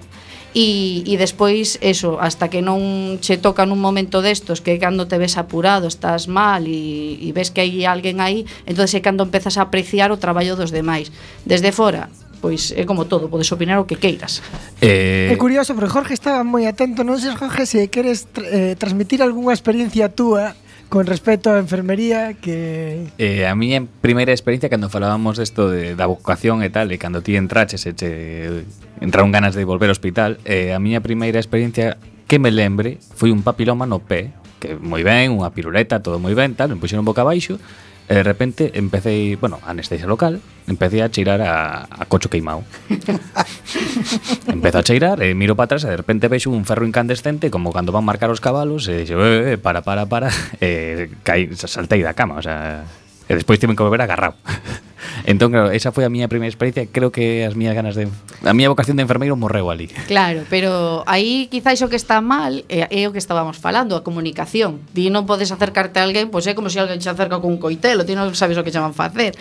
e, 0.55 1.03
e 1.03 1.15
despois 1.19 1.77
eso, 1.83 2.23
hasta 2.23 2.47
que 2.47 2.63
non 2.63 3.19
che 3.19 3.37
toca 3.43 3.67
nun 3.67 3.83
momento 3.83 4.23
destos 4.23 4.63
que 4.63 4.79
cando 4.79 5.11
te 5.11 5.19
ves 5.19 5.35
apurado, 5.35 5.91
estás 5.91 6.31
mal 6.31 6.65
e, 6.71 7.19
e 7.19 7.35
ves 7.35 7.51
que 7.51 7.67
hai 7.67 7.83
alguén 7.85 8.23
aí 8.23 8.47
entonces 8.65 8.95
é 8.95 9.01
cando 9.03 9.27
empezas 9.27 9.59
a 9.59 9.67
apreciar 9.67 10.15
o 10.15 10.23
traballo 10.23 10.55
dos 10.55 10.71
demais 10.71 11.11
desde 11.43 11.75
fora 11.75 12.07
pois 12.39 12.77
é 12.77 12.85
como 12.85 13.09
todo, 13.09 13.33
podes 13.33 13.49
opinar 13.57 13.81
o 13.81 13.89
que 13.89 13.97
queiras. 13.97 14.45
Eh... 14.85 15.33
É 15.33 15.37
curioso, 15.41 15.73
porque 15.73 15.89
Jorge 15.89 16.13
estaba 16.13 16.45
moi 16.45 16.69
atento, 16.69 17.01
non 17.01 17.17
sei, 17.17 17.33
Jorge, 17.33 17.65
se 17.65 17.89
queres 17.89 18.29
tr 18.29 18.45
eh, 18.45 18.75
transmitir 18.77 19.25
algunha 19.25 19.57
experiencia 19.57 20.13
túa 20.13 20.53
con 20.89 21.07
respecto 21.07 21.51
á 21.51 21.59
enfermería 21.59 22.35
que... 22.39 23.11
Eh, 23.19 23.47
a 23.47 23.55
miña 23.59 23.83
primeira 24.01 24.31
experiencia 24.31 24.71
cando 24.71 24.89
falábamos 24.89 25.37
desto 25.37 25.71
de, 25.71 25.95
da 25.99 26.07
vocación 26.07 26.63
e 26.63 26.71
tal, 26.71 26.93
e 26.93 26.97
cando 26.99 27.21
ti 27.21 27.35
entraches 27.35 27.85
e 27.89 27.93
che, 27.95 28.65
entraron 29.03 29.35
ganas 29.35 29.59
de 29.59 29.67
volver 29.67 29.91
ao 29.91 29.97
hospital, 29.97 30.39
eh, 30.47 30.75
a 30.75 30.79
miña 30.79 31.03
primeira 31.03 31.43
experiencia 31.43 31.99
que 32.27 32.39
me 32.39 32.51
lembre 32.51 32.99
foi 33.15 33.35
un 33.35 33.43
papiloma 33.43 33.85
no 33.85 34.01
pé, 34.01 34.33
que 34.63 34.79
moi 34.81 35.05
ben, 35.05 35.35
unha 35.35 35.53
piruleta, 35.53 36.01
todo 36.01 36.17
moi 36.23 36.33
ben, 36.33 36.57
tal, 36.57 36.73
me 36.73 36.81
puxeron 36.81 37.05
boca 37.05 37.27
abaixo, 37.27 37.61
E 38.05 38.21
de 38.21 38.23
repente 38.23 38.77
empecé, 38.77 39.37
bueno, 39.41 39.61
anestesia 39.65 40.05
local, 40.05 40.45
empecé 40.69 41.01
a 41.01 41.09
cheirar 41.09 41.41
a, 41.41 41.89
a 41.89 42.05
cocho 42.05 42.29
queimado. 42.29 42.61
Empezo 44.47 44.79
a 44.79 44.85
cheirar, 44.85 45.25
e 45.25 45.33
miro 45.33 45.57
para 45.57 45.73
atrás 45.73 45.89
e 45.89 45.91
de 45.93 45.97
repente 45.97 46.29
vexo 46.29 46.53
un 46.53 46.69
ferro 46.69 46.85
incandescente 46.85 47.49
como 47.49 47.73
cando 47.73 47.97
van 47.97 48.05
marcar 48.05 48.29
os 48.29 48.45
cabalos 48.45 48.93
e 48.93 49.09
dixo, 49.09 49.17
eh, 49.25 49.57
eh, 49.57 49.59
para, 49.59 49.81
para, 49.81 50.05
para, 50.05 50.29
e 50.61 51.09
caí, 51.25 51.49
saltei 51.57 52.05
da 52.05 52.13
cama, 52.13 52.37
o 52.37 52.45
sea, 52.45 52.85
e 53.25 53.33
despois 53.33 53.57
tive 53.57 53.73
que 53.73 53.81
volver 53.81 54.05
agarrado. 54.05 54.37
Entón, 55.25 55.53
claro, 55.53 55.71
esa 55.71 55.93
foi 55.93 56.05
a 56.05 56.11
miña 56.13 56.29
primeira 56.29 56.51
experiencia, 56.51 56.85
creo 56.91 57.09
que 57.09 57.45
as 57.45 57.57
miñas 57.57 57.75
ganas 57.75 57.95
de 57.97 58.09
a 58.45 58.53
miña 58.53 58.69
vocación 58.69 58.97
de 58.97 59.05
enfermeiro 59.05 59.37
morreu 59.37 59.71
ali. 59.71 59.89
Claro, 60.07 60.45
pero 60.49 61.03
aí 61.07 61.49
quizáis 61.49 61.81
o 61.81 61.89
que 61.89 61.97
está 61.97 62.21
mal 62.21 62.65
é, 62.69 62.89
é 62.91 63.03
o 63.09 63.13
que 63.13 63.21
estábamos 63.23 63.57
falando, 63.57 63.97
a 63.97 64.05
comunicación. 64.05 64.85
Di 64.93 65.09
non 65.09 65.25
podes 65.25 65.53
acercarte 65.55 66.01
a 66.01 66.05
alguén, 66.05 66.29
pois 66.29 66.45
é 66.45 66.53
como 66.53 66.69
se 66.69 66.81
alguén 66.81 67.01
se 67.01 67.11
acerca 67.11 67.41
con 67.41 67.55
un 67.55 67.61
coitelo, 67.61 68.05
ti 68.05 68.13
non 68.13 68.33
sabes 68.37 68.57
o 68.59 68.65
que 68.65 68.73
chaman 68.75 68.93
facer. 68.97 69.37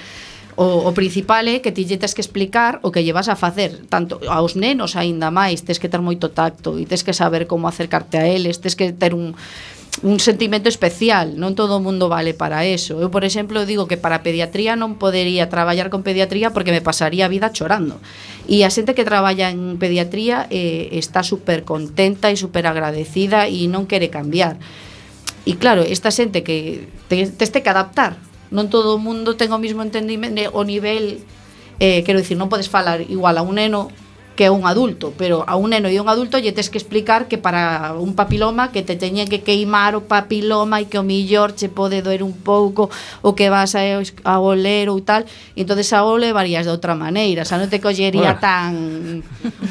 O, 0.55 0.85
o 0.85 0.91
principal 0.93 1.49
é 1.49 1.65
que 1.65 1.73
ti 1.73 1.81
lle 1.89 1.97
tes 1.97 2.13
que 2.13 2.21
explicar 2.21 2.77
o 2.85 2.93
que 2.93 3.01
lle 3.01 3.09
vas 3.09 3.25
a 3.25 3.33
facer 3.33 3.89
tanto 3.89 4.21
aos 4.29 4.53
nenos 4.53 4.93
aínda 4.93 5.33
máis, 5.33 5.65
tes 5.65 5.81
que 5.81 5.89
ter 5.89 5.97
moito 5.97 6.29
tacto 6.29 6.77
e 6.77 6.85
tes 6.85 7.01
que 7.01 7.13
saber 7.13 7.49
como 7.49 7.65
acercarte 7.65 8.21
a 8.21 8.29
eles, 8.29 8.61
tes 8.61 8.77
que 8.77 8.93
ter 8.93 9.17
un 9.17 9.33
un 10.01 10.19
sentimento 10.19 10.67
especial, 10.67 11.37
non 11.37 11.53
todo 11.53 11.77
o 11.77 11.83
mundo 11.83 12.09
vale 12.09 12.33
para 12.33 12.65
eso. 12.65 12.97
Eu, 12.97 13.13
por 13.13 13.21
exemplo, 13.21 13.61
digo 13.69 13.85
que 13.85 13.95
para 14.01 14.25
pediatría 14.25 14.73
non 14.73 14.97
podería 14.97 15.53
traballar 15.53 15.93
con 15.93 16.01
pediatría 16.01 16.49
porque 16.49 16.73
me 16.73 16.81
pasaría 16.81 17.29
a 17.29 17.31
vida 17.31 17.53
chorando. 17.53 18.01
E 18.49 18.65
a 18.65 18.73
xente 18.73 18.97
que 18.97 19.05
traballa 19.05 19.53
en 19.53 19.77
pediatría 19.77 20.49
eh, 20.49 20.89
está 20.97 21.21
super 21.21 21.61
contenta 21.61 22.33
e 22.33 22.35
super 22.35 22.65
agradecida 22.65 23.45
e 23.45 23.69
non 23.69 23.85
quere 23.85 24.09
cambiar. 24.09 24.57
E 25.45 25.61
claro, 25.61 25.85
esta 25.85 26.09
xente 26.09 26.41
que 26.41 26.89
te, 27.05 27.29
teste 27.29 27.61
que 27.61 27.69
adaptar, 27.69 28.17
non 28.49 28.73
todo 28.73 28.97
o 28.97 28.99
mundo 28.99 29.37
ten 29.37 29.53
o 29.53 29.61
mismo 29.61 29.85
entendimento 29.85 30.41
o 30.57 30.65
nivel 30.65 31.21
eh, 31.77 32.01
quero 32.01 32.17
dicir, 32.17 32.35
non 32.35 32.49
podes 32.49 32.67
falar 32.67 33.05
igual 33.05 33.37
a 33.37 33.45
un 33.45 33.61
neno 33.61 33.93
que 34.35 34.45
é 34.45 34.51
un 34.51 34.65
adulto, 34.65 35.13
pero 35.17 35.45
a 35.45 35.55
un 35.55 35.69
neno 35.71 35.89
e 35.89 36.01
un 36.01 36.09
adulto 36.09 36.41
lle 36.41 36.51
tes 36.51 36.73
que 36.73 36.81
explicar 36.81 37.29
que 37.29 37.37
para 37.37 37.93
un 37.93 38.17
papiloma 38.17 38.73
que 38.73 38.81
te 38.81 38.97
teñen 38.97 39.29
que 39.29 39.45
queimar 39.45 39.93
o 39.93 40.09
papiloma 40.09 40.81
e 40.81 40.89
que 40.89 40.97
o 40.97 41.05
millor 41.05 41.53
che 41.53 41.69
pode 41.69 42.01
doer 42.01 42.25
un 42.25 42.33
pouco 42.33 42.89
o 43.21 43.37
que 43.37 43.53
vas 43.53 43.77
a, 43.77 43.85
a 44.01 44.35
oler 44.41 44.89
ou 44.89 44.97
tal, 45.05 45.29
e 45.53 45.61
entonces 45.61 45.93
a 45.93 46.01
ole 46.01 46.33
varías 46.33 46.65
de 46.65 46.73
outra 46.73 46.97
maneira, 46.97 47.45
xa 47.45 47.61
non 47.61 47.69
te 47.69 47.77
collería 47.77 48.33
bueno. 48.33 48.41
tan 48.41 48.73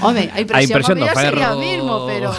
Home, 0.00 0.30
a 0.30 0.38
impresión, 0.38 0.54
a 0.54 0.62
impresión 0.62 0.96
do 1.02 1.06
ferro 1.10 1.38
sería 1.42 1.52
mismo, 1.58 2.06
pero 2.06 2.30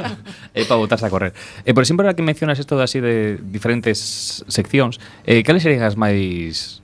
é 0.56 0.64
para 0.64 0.80
botarse 0.80 1.04
a 1.04 1.12
correr. 1.12 1.36
E 1.64 1.70
eh, 1.70 1.74
por 1.76 1.84
exemplo, 1.84 2.08
ahora 2.08 2.16
que 2.16 2.24
mencionas 2.24 2.56
isto 2.56 2.76
de 2.76 2.84
así 2.84 3.04
de 3.04 3.36
diferentes 3.44 4.44
seccións, 4.48 4.96
eh, 5.28 5.44
cales 5.44 5.60
serían 5.60 5.84
as 5.84 6.00
máis 6.00 6.80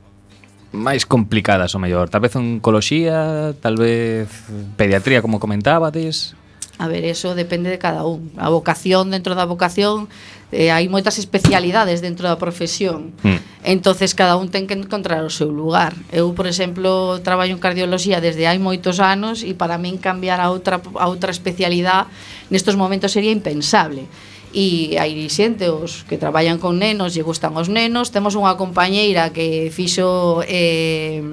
máis 0.72 1.04
complicadas, 1.04 1.76
o 1.76 1.78
mellor. 1.78 2.08
Tal 2.08 2.24
vez 2.24 2.34
oncoloxía, 2.34 3.52
tal 3.60 3.76
vez 3.76 4.28
pediatría, 4.76 5.20
como 5.20 5.38
comentabades? 5.38 6.34
A 6.80 6.88
ver, 6.88 7.04
eso 7.04 7.36
depende 7.36 7.70
de 7.70 7.78
cada 7.78 8.04
un. 8.04 8.32
A 8.40 8.48
vocación, 8.48 9.12
dentro 9.12 9.36
da 9.36 9.44
vocación, 9.44 10.08
eh, 10.50 10.72
hai 10.72 10.88
moitas 10.88 11.20
especialidades 11.20 12.00
dentro 12.00 12.26
da 12.26 12.40
profesión. 12.40 13.12
Mm. 13.22 13.38
Entonces 13.62 14.16
cada 14.16 14.34
un 14.34 14.50
ten 14.50 14.66
que 14.66 14.74
encontrar 14.74 15.22
o 15.22 15.30
seu 15.30 15.52
lugar. 15.52 15.94
Eu, 16.10 16.32
por 16.34 16.48
exemplo, 16.48 17.20
traballo 17.22 17.54
en 17.54 17.62
cardioloxía 17.62 18.18
desde 18.24 18.48
hai 18.48 18.58
moitos 18.58 18.98
anos 18.98 19.44
e 19.46 19.52
para 19.52 19.78
min 19.78 20.00
cambiar 20.00 20.40
a 20.40 20.50
outra 20.50 20.80
a 20.98 21.06
outra 21.06 21.30
especialidade 21.30 22.08
nestos 22.50 22.74
momentos 22.74 23.12
sería 23.14 23.30
impensable 23.30 24.08
e 24.52 25.00
hai 25.00 25.16
xente 25.32 25.72
os 25.72 26.04
que 26.04 26.20
traballan 26.20 26.60
con 26.60 26.76
nenos, 26.76 27.16
e 27.16 27.24
gustan 27.24 27.56
os 27.56 27.72
nenos. 27.72 28.12
Temos 28.12 28.36
unha 28.36 28.54
compañeira 28.60 29.32
que 29.32 29.72
fixo 29.72 30.44
eh, 30.44 31.24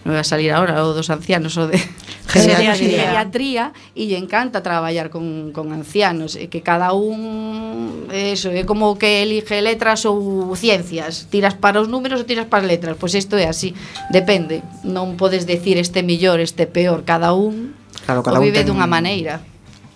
non 0.00 0.16
vai 0.16 0.24
a 0.24 0.26
salir 0.26 0.48
agora 0.48 0.80
o 0.80 0.96
dos 0.96 1.12
ancianos 1.12 1.60
o 1.60 1.68
de 1.68 1.76
geriatría, 2.32 3.76
e 3.92 4.08
lle 4.08 4.16
encanta 4.16 4.64
traballar 4.64 5.12
con, 5.12 5.52
con 5.52 5.76
ancianos. 5.76 6.40
E 6.40 6.48
que 6.48 6.64
cada 6.64 6.96
un 6.96 8.08
eso, 8.08 8.48
é 8.48 8.64
como 8.64 8.96
que 8.96 9.20
elige 9.20 9.60
letras 9.60 10.08
ou 10.08 10.56
ciencias, 10.56 11.28
tiras 11.28 11.52
para 11.52 11.84
os 11.84 11.92
números 11.92 12.24
ou 12.24 12.26
tiras 12.26 12.48
para 12.48 12.64
as 12.64 12.68
letras, 12.72 12.96
pois 12.96 13.12
isto 13.12 13.36
é 13.36 13.44
así. 13.44 13.76
Depende, 14.08 14.64
non 14.88 15.20
podes 15.20 15.44
decir 15.44 15.76
este 15.76 16.00
mellor 16.00 16.40
este 16.40 16.64
peor, 16.64 17.04
cada 17.04 17.36
un 17.36 17.76
claro, 18.08 18.24
cada 18.24 18.40
o 18.40 18.42
vive 18.42 18.64
ten... 18.64 18.72
dunha 18.72 18.88
maneira 18.88 19.44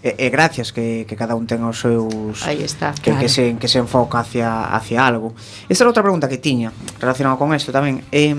e, 0.04 0.12
e 0.20 0.28
gracias 0.28 0.68
que, 0.68 1.08
que 1.08 1.16
cada 1.16 1.32
un 1.32 1.48
ten 1.48 1.64
os 1.64 1.80
seus 1.80 2.44
Aí 2.44 2.60
está, 2.60 2.92
que, 2.92 3.08
claro. 3.08 3.24
que, 3.24 3.28
se, 3.32 3.56
que 3.56 3.72
se 3.72 3.80
enfoca 3.80 4.20
hacia, 4.20 4.68
hacia 4.68 5.00
algo 5.00 5.32
esta 5.64 5.80
era 5.80 5.88
outra 5.88 6.04
pregunta 6.04 6.28
que 6.28 6.36
tiña 6.36 6.68
relacionado 7.00 7.40
con 7.40 7.56
isto 7.56 7.72
tamén 7.72 8.04
eh, 8.12 8.36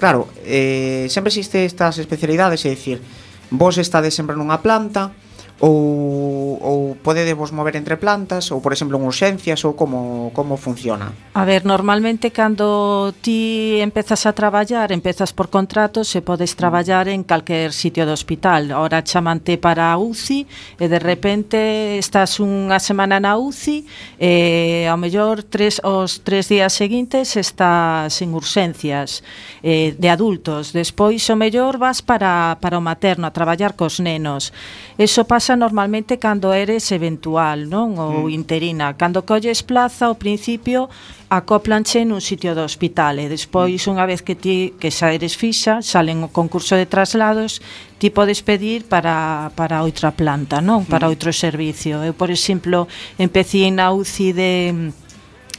claro, 0.00 0.32
eh, 0.48 1.04
sempre 1.12 1.28
existe 1.28 1.68
estas 1.68 2.00
especialidades 2.00 2.64
é 2.64 2.72
dicir, 2.72 3.04
vos 3.52 3.76
estades 3.76 4.16
sempre 4.16 4.32
nunha 4.32 4.64
planta 4.64 5.12
ou, 5.60 6.58
ou 6.62 6.96
podedevos 7.02 7.50
mover 7.50 7.74
entre 7.74 7.98
plantas 7.98 8.54
ou 8.54 8.62
por 8.62 8.70
exemplo 8.70 8.94
en 8.94 9.02
urxencias 9.02 9.66
ou 9.66 9.74
como 9.74 10.30
como 10.30 10.54
funciona? 10.54 11.10
A 11.34 11.42
ver, 11.42 11.66
normalmente 11.66 12.30
cando 12.30 13.10
ti 13.18 13.82
empezas 13.82 14.22
a 14.26 14.32
traballar, 14.32 14.94
empezas 14.94 15.34
por 15.34 15.50
contrato, 15.50 16.06
se 16.06 16.22
podes 16.22 16.54
mm. 16.54 16.58
traballar 16.58 17.06
en 17.10 17.26
calquer 17.26 17.74
sitio 17.74 18.06
do 18.06 18.14
hospital. 18.14 18.70
Ora 18.70 19.02
chamante 19.02 19.58
para 19.58 19.90
a 19.90 19.98
UCI 19.98 20.46
e 20.78 20.86
de 20.86 20.98
repente 21.02 21.98
estás 21.98 22.38
unha 22.38 22.78
semana 22.78 23.18
na 23.18 23.34
UCI 23.34 23.82
e 24.14 24.86
ao 24.86 24.94
mellor 24.94 25.42
tres, 25.42 25.82
os 25.82 26.22
tres 26.22 26.46
días 26.46 26.70
seguintes 26.70 27.34
estás 27.34 28.14
en 28.22 28.30
urxencias 28.30 29.26
eh, 29.66 29.98
de 29.98 30.06
adultos. 30.06 30.70
Despois 30.70 31.26
o 31.26 31.34
mellor 31.34 31.82
vas 31.82 31.98
para, 31.98 32.62
para 32.62 32.78
o 32.78 32.82
materno 32.84 33.26
a 33.26 33.34
traballar 33.34 33.74
cos 33.74 33.98
nenos. 33.98 34.54
Eso 34.98 35.26
pasa 35.26 35.47
pasa 35.48 35.56
normalmente 35.56 36.18
cando 36.18 36.52
eres 36.52 36.92
eventual, 36.92 37.72
non? 37.72 37.96
Ou 37.96 38.28
mm. 38.28 38.36
interina. 38.36 38.92
Cando 39.00 39.24
colles 39.24 39.64
plaza, 39.64 40.04
ao 40.04 40.20
principio 40.20 40.92
acoplanche 41.32 42.04
nun 42.04 42.20
sitio 42.20 42.52
do 42.52 42.60
hospital 42.60 43.16
e 43.16 43.32
despois 43.32 43.80
mm. 43.80 43.92
unha 43.96 44.04
vez 44.04 44.20
que 44.20 44.36
ti 44.36 44.76
que 44.76 44.92
xa 44.92 45.08
eres 45.08 45.40
fixa, 45.40 45.80
salen 45.80 46.20
o 46.20 46.28
concurso 46.28 46.76
de 46.76 46.84
traslados, 46.84 47.64
ti 47.96 48.12
podes 48.12 48.44
pedir 48.44 48.84
para, 48.84 49.48
para 49.56 49.80
outra 49.80 50.12
planta, 50.12 50.60
non? 50.60 50.84
Mm. 50.84 50.92
Para 50.92 51.08
outro 51.08 51.32
servicio. 51.32 52.04
Eu, 52.04 52.12
por 52.12 52.28
exemplo, 52.28 52.84
empecé 53.16 53.72
na 53.72 53.88
UCI 53.88 54.36
de 54.36 54.52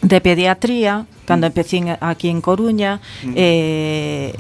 de 0.02 0.22
pediatría 0.22 1.06
cando 1.30 1.46
mm. 1.46 1.52
empecín 1.52 1.84
aquí 2.00 2.30
en 2.30 2.42
Coruña 2.42 3.00
mm. 3.24 3.34
eh, 3.36 4.34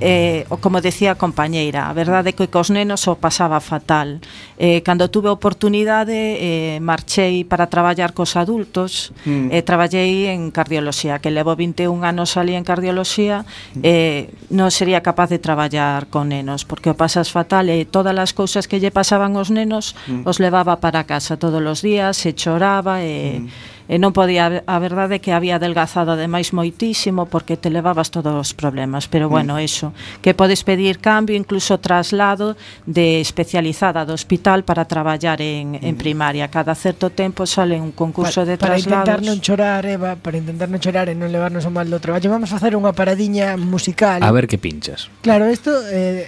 eh, 0.00 0.44
como 0.60 0.80
decía 0.80 1.12
a 1.12 1.20
compañeira 1.20 1.86
a 1.86 1.94
verdade 1.94 2.32
é 2.32 2.36
que 2.36 2.50
cos 2.50 2.74
nenos 2.74 3.06
o 3.06 3.14
pasaba 3.14 3.62
fatal. 3.62 4.18
Eh, 4.58 4.82
cando 4.82 5.06
tuve 5.06 5.30
oportunidade 5.30 6.40
eh, 6.40 6.82
marchei 6.82 7.46
para 7.46 7.70
traballar 7.70 8.10
cos 8.16 8.34
adultos 8.34 9.14
mm. 9.22 9.54
eh, 9.54 9.62
traballei 9.62 10.32
en 10.34 10.50
cardioloxía 10.50 11.22
que 11.22 11.30
levo 11.30 11.54
21 11.54 12.02
anos 12.02 12.34
ali 12.34 12.58
en 12.58 12.64
cardioloxía 12.66 13.46
mm. 13.76 13.80
eh, 13.86 14.32
non 14.50 14.74
sería 14.74 15.04
capaz 15.04 15.30
de 15.30 15.38
traballar 15.38 16.10
con 16.10 16.34
nenos 16.34 16.66
porque 16.66 16.90
o 16.90 16.98
pasas 16.98 17.30
fatal 17.30 17.70
e 17.70 17.84
eh, 17.84 17.86
todas 17.86 18.16
as 18.18 18.34
cousas 18.34 18.66
que 18.66 18.82
lle 18.82 18.90
pasaban 18.90 19.38
aos 19.38 19.52
nenos 19.52 19.94
mm. 20.08 20.26
os 20.26 20.42
levaba 20.42 20.82
para 20.82 21.06
casa 21.06 21.38
todos 21.38 21.62
os 21.62 21.84
días 21.84 22.18
e 22.26 22.34
choraba 22.34 23.04
e 23.04 23.06
eh, 23.06 23.38
mm 23.46 23.71
e 23.92 24.00
non 24.00 24.16
podía 24.16 24.64
a 24.64 24.78
verdade 24.80 25.20
é 25.20 25.22
que 25.22 25.36
había 25.36 25.60
adelgazado 25.60 26.16
ademais 26.16 26.56
moitísimo 26.56 27.28
porque 27.28 27.60
te 27.60 27.68
levabas 27.68 28.08
todos 28.08 28.32
os 28.32 28.56
problemas, 28.56 29.04
pero 29.04 29.28
mm. 29.28 29.32
bueno, 29.36 29.60
mm. 29.60 29.68
eso, 29.68 29.92
que 30.24 30.32
podes 30.32 30.64
pedir 30.64 30.96
cambio, 30.96 31.36
incluso 31.36 31.76
traslado 31.76 32.56
de 32.88 33.20
especializada 33.20 34.08
do 34.08 34.16
hospital 34.16 34.64
para 34.64 34.88
traballar 34.88 35.44
en, 35.44 35.76
mm. 35.76 35.84
en 35.84 35.94
primaria. 36.00 36.48
Cada 36.48 36.72
certo 36.72 37.12
tempo 37.12 37.44
sale 37.44 37.76
un 37.76 37.92
concurso 37.92 38.48
de 38.48 38.56
traslados. 38.56 38.88
Para 38.88 39.20
intentar 39.20 39.20
non 39.20 39.44
chorar, 39.44 39.84
Eva, 39.84 40.16
para 40.16 40.40
intentar 40.40 40.72
non 40.72 40.80
chorar 40.80 41.12
e 41.12 41.14
non 41.14 41.28
levarnos 41.28 41.68
o 41.68 41.72
mal 41.74 41.84
do 41.84 42.00
traballo, 42.00 42.32
vamos 42.32 42.48
a 42.48 42.56
facer 42.56 42.72
unha 42.72 42.96
paradiña 42.96 43.60
musical. 43.60 44.24
A 44.24 44.32
ver 44.32 44.48
que 44.48 44.56
pinchas. 44.56 45.12
Claro, 45.20 45.52
isto 45.52 45.68
eh, 45.92 46.24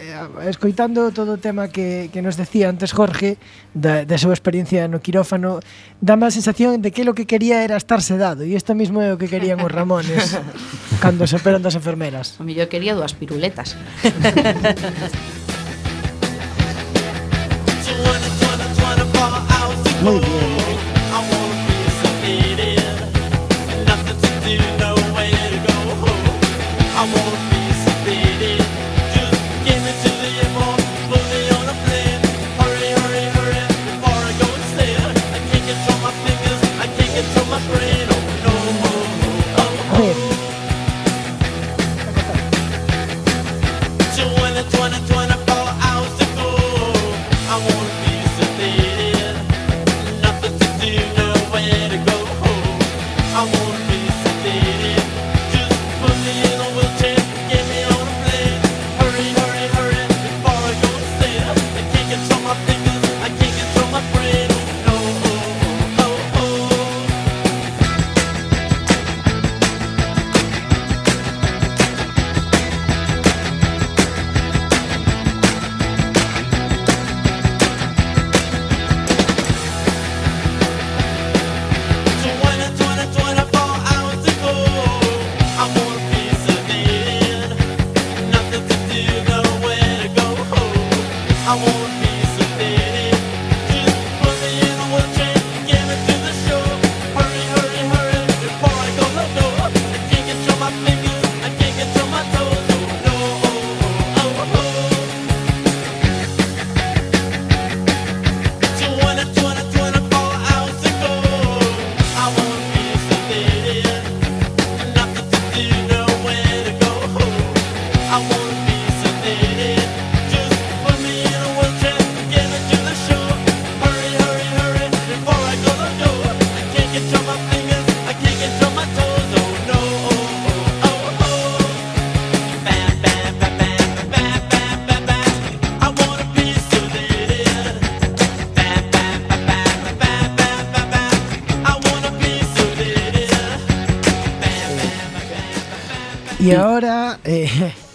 escoitando 0.52 1.16
todo 1.16 1.36
o 1.36 1.40
tema 1.40 1.72
que, 1.72 2.12
que 2.12 2.20
nos 2.20 2.36
decía 2.36 2.68
antes 2.68 2.92
Jorge 2.92 3.40
da, 3.72 4.04
da 4.04 4.20
súa 4.20 4.36
experiencia 4.36 4.84
no 4.84 5.00
quirófano, 5.00 5.64
dá 6.04 6.20
má 6.20 6.28
sensación 6.28 6.84
de 6.84 6.92
que 6.92 7.02
é 7.02 7.08
lo 7.08 7.16
que 7.16 7.24
quería 7.24 7.53
era 7.62 7.78
estar 7.78 8.02
sedado 8.02 8.42
e 8.42 8.58
isto 8.58 8.74
mismo 8.74 8.98
é 8.98 9.14
o 9.14 9.18
que 9.20 9.30
querían 9.30 9.62
os 9.62 9.70
Ramones 9.70 10.34
cando 11.02 11.28
se 11.30 11.38
operan 11.38 11.62
das 11.62 11.78
enfermeras. 11.78 12.34
O 12.40 12.44
mellor 12.48 12.66
quería 12.66 12.98
dúas 12.98 13.14
piruletas. 13.14 13.78
Muy 20.04 20.20
bien. 20.20 20.53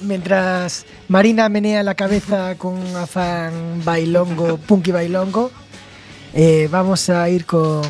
Mientras 0.09 0.85
Marina 1.07 1.47
menea 1.47 1.83
la 1.83 1.95
cabeza 1.95 2.55
con 2.57 2.73
un 2.73 2.95
afán 2.97 3.53
bailongo, 3.85 4.57
punky 4.57 4.91
bailongo, 4.91 5.51
eh, 6.33 6.67
vamos 6.71 7.09
a 7.09 7.29
ir 7.29 7.45
con 7.45 7.81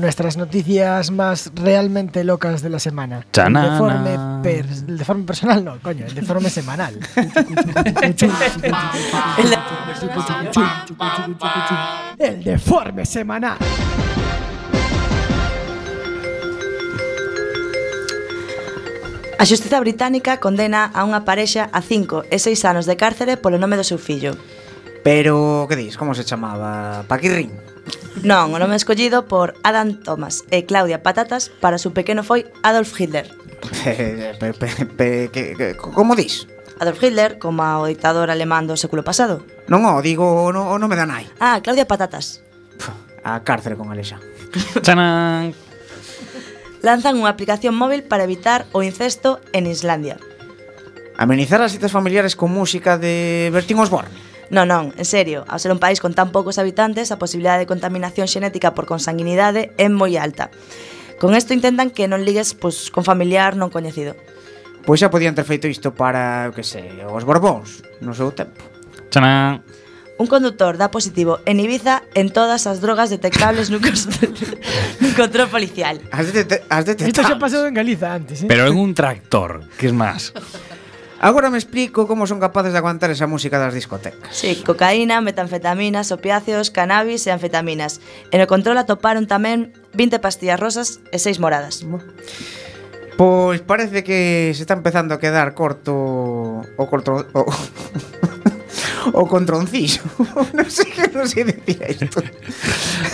nuestras 0.00 0.36
noticias 0.36 1.10
más 1.10 1.50
realmente 1.54 2.22
locas 2.24 2.62
de 2.62 2.70
la 2.70 2.78
semana. 2.78 3.24
Chanana. 3.32 3.66
El 3.66 3.72
deforme, 3.72 4.42
per- 4.42 4.66
el 4.88 4.98
deforme 4.98 5.24
personal, 5.24 5.64
no, 5.64 5.78
coño, 5.80 6.04
el 6.06 6.14
deforme 6.14 6.50
semanal. 6.50 6.98
el 12.18 12.44
deforme 12.44 13.06
semanal. 13.06 13.56
A 19.40 19.48
xustiza 19.48 19.80
británica 19.80 20.36
condena 20.36 20.92
a 20.92 21.00
unha 21.00 21.24
parexa 21.24 21.72
a 21.72 21.80
5 21.80 22.28
e 22.28 22.36
6 22.36 22.60
anos 22.68 22.84
de 22.84 23.00
cárcere 23.00 23.40
polo 23.40 23.56
nome 23.56 23.80
do 23.80 23.88
seu 23.88 23.96
fillo. 23.96 24.36
Pero, 25.00 25.64
que 25.64 25.80
dis, 25.80 25.96
como 25.96 26.12
se 26.12 26.28
chamaba? 26.28 27.08
Paquirrín? 27.08 27.48
Non, 28.20 28.52
o 28.52 28.60
nome 28.60 28.76
escollido 28.76 29.24
por 29.24 29.56
Adam 29.64 29.96
Thomas 29.96 30.44
e 30.52 30.68
Claudia 30.68 31.00
Patatas 31.00 31.48
para 31.48 31.80
su 31.80 31.96
pequeno 31.96 32.20
foi 32.20 32.52
Adolf 32.60 32.92
Hitler. 32.92 33.32
Pe, 34.36 34.52
pe, 34.52 34.68
pe, 34.84 35.08
que, 35.32 35.56
que, 35.56 35.72
como 35.72 36.12
dis? 36.12 36.44
Adolf 36.76 37.00
Hitler, 37.00 37.40
como 37.40 37.64
o 37.64 37.88
dictador 37.88 38.28
alemán 38.28 38.68
do 38.68 38.76
século 38.76 39.00
pasado. 39.00 39.40
Non, 39.72 39.88
o 39.88 40.04
digo, 40.04 40.52
no, 40.52 40.68
o 40.68 40.76
nome 40.76 41.00
da 41.00 41.08
nai. 41.08 41.24
Ah, 41.40 41.64
Claudia 41.64 41.88
Patatas. 41.88 42.44
A 43.24 43.40
cárcere 43.40 43.72
con 43.72 43.88
Alexa. 43.88 44.20
Chanan! 44.84 45.69
lanzan 46.80 47.20
unha 47.20 47.32
aplicación 47.32 47.76
móvil 47.76 48.04
para 48.04 48.24
evitar 48.24 48.68
o 48.72 48.80
incesto 48.84 49.40
en 49.52 49.68
Islandia. 49.68 50.16
Amenizar 51.20 51.60
as 51.60 51.76
citas 51.76 51.92
familiares 51.92 52.36
con 52.36 52.48
música 52.48 52.96
de 52.96 53.52
Bertín 53.52 53.76
Osborne. 53.76 54.12
Non, 54.50 54.66
non, 54.66 54.90
en 54.98 55.06
serio, 55.06 55.46
ao 55.46 55.62
ser 55.62 55.70
un 55.70 55.78
país 55.78 56.02
con 56.02 56.10
tan 56.16 56.34
poucos 56.34 56.58
habitantes, 56.58 57.14
a 57.14 57.20
posibilidade 57.22 57.62
de 57.62 57.70
contaminación 57.70 58.26
xenética 58.26 58.74
por 58.74 58.88
consanguinidade 58.88 59.70
é 59.78 59.86
moi 59.86 60.18
alta. 60.18 60.50
Con 61.20 61.36
isto 61.36 61.54
intentan 61.54 61.92
que 61.92 62.08
non 62.08 62.24
ligues 62.24 62.56
pois, 62.56 62.88
con 62.88 63.06
familiar 63.06 63.54
non 63.54 63.70
coñecido. 63.70 64.18
Pois 64.82 64.98
xa 64.98 65.12
podían 65.12 65.36
ter 65.36 65.44
feito 65.44 65.68
isto 65.68 65.92
para, 65.92 66.50
que 66.56 66.64
sei, 66.64 67.04
os 67.04 67.22
Borbóns, 67.28 67.84
no 68.00 68.16
seu 68.16 68.32
tempo. 68.32 68.64
Chanán! 69.12 69.62
Un 70.20 70.28
conductor 70.28 70.76
dá 70.76 70.92
positivo 70.92 71.40
en 71.48 71.64
Ibiza 71.64 72.04
en 72.12 72.28
todas 72.28 72.68
as 72.68 72.84
drogas 72.84 73.08
detectables 73.08 73.72
nun, 73.72 73.80
nun 75.00 75.12
control 75.16 75.48
policial. 75.48 75.96
Has, 76.12 76.28
dete 76.28 76.60
has 76.68 76.84
detectado. 76.84 77.08
Isto 77.08 77.24
xa 77.24 77.40
pasou 77.40 77.64
en 77.64 77.72
Galiza 77.72 78.12
antes, 78.12 78.44
eh? 78.44 78.46
Pero 78.52 78.68
en 78.68 78.76
un 78.76 78.92
tractor, 78.92 79.64
que 79.80 79.88
es 79.88 79.96
máis. 79.96 80.36
Agora 81.24 81.48
me 81.48 81.56
explico 81.56 82.04
como 82.04 82.28
son 82.28 82.36
capaces 82.36 82.76
de 82.76 82.78
aguantar 82.84 83.08
esa 83.08 83.24
música 83.24 83.56
das 83.56 83.72
discotecas. 83.72 84.28
Sí, 84.28 84.60
cocaína, 84.60 85.24
metanfetaminas, 85.24 86.12
opiáceos, 86.12 86.68
cannabis 86.68 87.24
e 87.24 87.32
anfetaminas. 87.32 88.04
E 88.28 88.36
no 88.36 88.44
control 88.44 88.76
atoparon 88.76 89.24
tamén 89.24 89.72
20 89.96 90.20
pastillas 90.20 90.60
rosas 90.60 91.00
e 91.12 91.16
6 91.16 91.40
moradas. 91.40 91.80
Pois 93.16 93.64
parece 93.64 94.04
que 94.04 94.52
se 94.52 94.60
está 94.60 94.76
empezando 94.76 95.16
a 95.16 95.20
quedar 95.20 95.56
corto 95.56 96.60
o 96.64 96.84
control 96.92 97.24
o 97.32 97.48
o 99.12 99.24
contronciso. 99.26 100.04
non 100.56 100.68
sei 100.68 100.88
que 100.92 101.08
non 101.10 101.26
sei 101.26 101.48
decir 101.48 101.78
isto. 101.88 102.20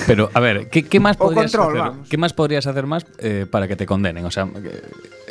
Pero 0.06 0.30
a 0.34 0.40
ver, 0.42 0.66
que 0.68 0.84
que 0.86 0.98
máis 0.98 1.14
podrías 1.14 1.50
control, 1.52 1.72
hacer? 1.78 1.86
Vamos. 1.86 2.08
Que 2.10 2.16
máis 2.18 2.32
podrías 2.34 2.64
hacer 2.66 2.84
máis 2.84 3.06
eh, 3.22 3.46
para 3.46 3.70
que 3.70 3.78
te 3.78 3.86
condenen, 3.86 4.26
o 4.26 4.32
sea, 4.34 4.50
que, 4.50 4.82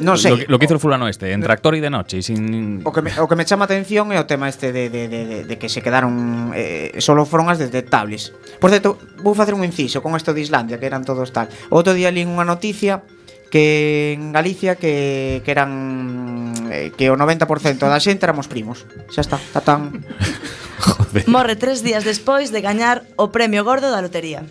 non 0.01 0.15
eh, 0.15 0.21
sei. 0.21 0.31
Lo, 0.31 0.37
que, 0.39 0.45
lo 0.47 0.55
que 0.59 0.65
hizo 0.65 0.75
o, 0.75 0.79
el 0.79 0.83
fulano 0.83 1.05
este, 1.11 1.31
en 1.35 1.43
tractor 1.43 1.75
y 1.75 1.81
de 1.83 1.91
noche, 1.91 2.23
sin 2.23 2.81
O 2.87 2.91
que 2.95 3.03
me, 3.03 3.11
o 3.19 3.27
que 3.27 3.35
me 3.35 3.43
chama 3.43 3.67
atención 3.67 4.11
é 4.15 4.17
o 4.19 4.25
tema 4.25 4.47
este 4.47 4.71
de, 4.71 4.87
de, 4.87 5.11
de, 5.11 5.21
de, 5.27 5.37
de 5.43 5.55
que 5.59 5.67
se 5.67 5.83
quedaron 5.83 6.55
eh, 6.55 6.95
solo 7.03 7.27
foron 7.27 7.51
as 7.51 7.59
detectables. 7.59 8.31
Por 8.63 8.71
certo, 8.71 8.95
vou 9.19 9.35
facer 9.35 9.53
un 9.53 9.67
inciso 9.67 9.99
con 9.99 10.15
isto 10.15 10.31
de 10.31 10.39
Islandia, 10.39 10.79
que 10.79 10.87
eran 10.87 11.03
todos 11.03 11.35
tal. 11.35 11.51
O 11.67 11.83
outro 11.83 11.91
día 11.91 12.09
lín 12.09 12.31
unha 12.31 12.47
noticia 12.47 13.03
que 13.51 14.17
en 14.17 14.31
Galicia 14.31 14.75
que, 14.75 15.41
que 15.45 15.51
eran 15.51 16.51
eh, 16.71 16.91
que 16.95 17.11
o 17.11 17.15
90% 17.17 17.85
da 17.85 17.99
xente 17.99 18.25
éramos 18.25 18.47
primos. 18.47 18.85
Xa 19.11 19.21
está, 19.21 19.37
está 19.37 19.61
tan... 19.61 20.05
Joder. 20.85 21.25
Morre 21.31 21.55
tres 21.55 21.81
días 21.81 22.03
despois 22.03 22.51
de 22.51 22.59
gañar 22.59 23.07
o 23.15 23.31
premio 23.31 23.63
gordo 23.63 23.89
da 23.89 24.03
lotería. 24.03 24.43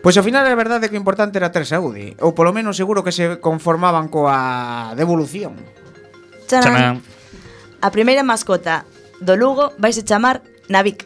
Pois 0.00 0.16
ao 0.16 0.24
final 0.24 0.44
é 0.48 0.56
verdade 0.56 0.88
que 0.88 0.96
o 0.96 1.00
importante 1.00 1.36
era 1.36 1.52
ter 1.52 1.68
saúde, 1.68 2.16
ou 2.24 2.32
polo 2.32 2.56
menos 2.56 2.76
seguro 2.76 3.04
que 3.04 3.12
se 3.12 3.36
conformaban 3.40 4.08
coa 4.08 4.96
devolución. 4.96 5.56
Chanán. 6.48 7.04
A 7.80 7.88
primeira 7.92 8.24
mascota 8.24 8.88
do 9.20 9.36
Lugo 9.36 9.72
vaise 9.76 10.04
chamar 10.04 10.40
Navic. 10.68 11.04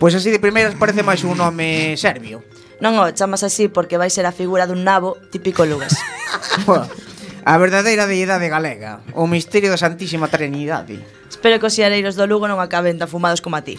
Pois 0.00 0.16
así 0.16 0.32
de 0.32 0.40
primeiras 0.40 0.76
parece 0.76 1.04
máis 1.04 1.24
un 1.24 1.36
nome 1.36 1.96
serbio. 2.00 2.44
Non 2.80 3.00
o 3.00 3.08
chamas 3.12 3.44
así 3.44 3.68
porque 3.72 3.96
vai 3.96 4.12
ser 4.12 4.28
a 4.28 4.32
figura 4.32 4.68
dun 4.68 4.84
nabo 4.84 5.16
típico 5.32 5.64
lugas. 5.64 5.96
A 7.46 7.62
verdadeira 7.62 8.10
deidade 8.10 8.50
galega, 8.50 9.06
o 9.14 9.30
misterio 9.30 9.70
da 9.70 9.78
Santísima 9.78 10.26
Trinidade. 10.26 10.98
Espero 11.30 11.62
que 11.62 11.70
os 11.70 11.78
xareiros 11.78 12.18
do 12.18 12.26
Lugo 12.26 12.50
non 12.50 12.58
acaben 12.58 12.98
tan 12.98 13.06
fumados 13.06 13.38
como 13.38 13.54
a 13.54 13.62
ti. 13.62 13.78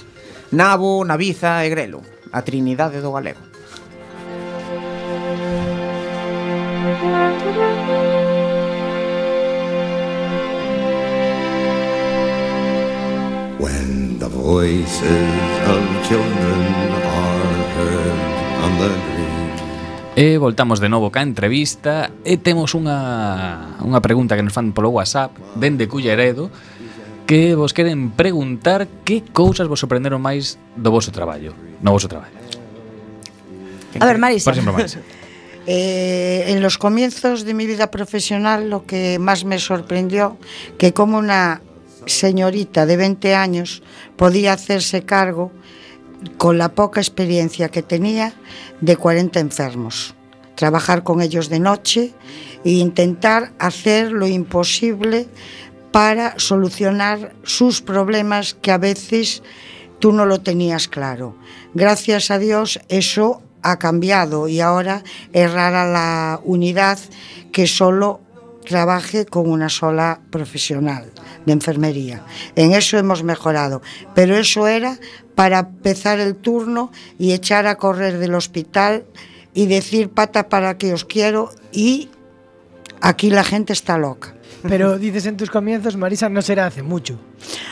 Nabo, 0.56 1.04
Naviza 1.04 1.68
e 1.68 1.68
Grelo, 1.68 2.00
a 2.32 2.48
Trinidade 2.48 3.04
do 3.04 3.12
Galego. 3.12 3.44
When 13.60 14.16
the 14.24 14.32
voices 14.32 15.44
of 15.68 15.84
children 16.08 16.64
are 17.04 17.60
heard 17.76 18.20
on 18.64 18.72
the 18.80 18.92
green 19.12 19.47
E 20.18 20.42
voltamos 20.42 20.82
de 20.82 20.90
novo 20.90 21.14
ca 21.14 21.22
entrevista 21.22 22.10
e 22.26 22.42
temos 22.42 22.74
unha, 22.74 23.78
unha 23.86 24.02
pregunta 24.02 24.34
que 24.34 24.42
nos 24.42 24.50
fan 24.50 24.74
polo 24.74 24.90
WhatsApp 24.90 25.30
dende 25.54 25.86
Culleredo 25.86 26.50
que 27.30 27.54
vos 27.54 27.70
queren 27.70 28.10
preguntar 28.10 28.90
que 29.06 29.22
cousas 29.22 29.70
vos 29.70 29.78
sorprenderon 29.78 30.18
máis 30.18 30.58
do 30.74 30.90
voso 30.90 31.14
traballo, 31.14 31.54
no 31.86 31.94
voso 31.94 32.10
traballo. 32.10 32.34
A 34.02 34.10
ver, 34.10 34.18
Marisa. 34.18 34.50
Por 34.50 34.58
exemplo, 34.58 34.74
Marisa. 34.74 35.06
eh, 35.70 36.50
en 36.50 36.66
los 36.66 36.82
comienzos 36.82 37.46
de 37.46 37.54
mi 37.54 37.70
vida 37.70 37.94
profesional 37.94 38.74
lo 38.74 38.90
que 38.90 39.22
más 39.22 39.46
me 39.46 39.62
sorprendió 39.62 40.42
que 40.82 40.98
como 40.98 41.22
una 41.22 41.62
señorita 42.10 42.90
de 42.90 42.98
20 42.98 43.36
años 43.38 43.84
podía 44.18 44.58
hacerse 44.58 45.06
cargo 45.06 45.54
con 46.38 46.58
la 46.58 46.70
poca 46.70 47.00
experiencia 47.00 47.70
que 47.70 47.84
tenía 47.84 48.34
de 48.82 48.96
40 48.96 49.40
enfermos. 49.40 50.16
Trabajar 50.56 51.04
con 51.04 51.22
ellos 51.22 51.50
de 51.50 51.60
noche 51.60 52.14
e 52.64 52.72
intentar 52.72 53.54
hacer 53.60 54.12
lo 54.12 54.28
imposible 54.28 55.28
para 55.92 56.38
solucionar 56.38 57.36
sus 57.44 57.82
problemas 57.82 58.54
que 58.56 58.72
a 58.72 58.78
veces 58.78 59.44
tú 60.00 60.12
no 60.12 60.26
lo 60.26 60.42
tenías 60.42 60.88
claro. 60.88 61.36
Gracias 61.74 62.32
a 62.32 62.40
Dios 62.40 62.80
eso 62.90 63.42
ha 63.62 63.80
cambiado 63.80 64.48
y 64.48 64.60
ahora 64.60 65.04
es 65.34 65.52
rara 65.52 65.86
la 65.86 66.40
unidad 66.44 67.00
que 67.52 67.68
solo 67.68 68.22
trabaje 68.68 69.26
con 69.26 69.50
una 69.50 69.70
sola 69.70 70.20
profesional 70.30 71.12
de 71.46 71.54
enfermería. 71.54 72.24
En 72.56 72.74
eso 72.74 72.98
hemos 72.98 73.24
mejorado, 73.24 73.82
pero 74.14 74.38
eso 74.38 74.68
era 74.68 75.00
para 75.36 75.60
empezar 75.60 76.20
el 76.20 76.36
turno 76.36 76.92
y 77.18 77.32
echar 77.32 77.68
a 77.68 77.78
correr 77.78 78.18
del 78.20 78.36
hospital 78.36 79.06
y 79.54 79.66
decir 79.66 80.10
pata 80.10 80.50
para 80.50 80.78
que 80.78 80.94
os 80.94 81.06
quiero 81.06 81.50
y 81.72 82.10
aquí 83.02 83.30
la 83.30 83.44
gente 83.44 83.74
está 83.74 83.98
loca. 83.98 84.36
Pero 84.68 84.98
dices 85.00 85.26
en 85.26 85.38
tus 85.38 85.50
comienzos, 85.50 85.96
Marisa, 85.96 86.30
no 86.30 86.42
será 86.42 86.68
hace 86.68 86.84
mucho. 86.84 87.18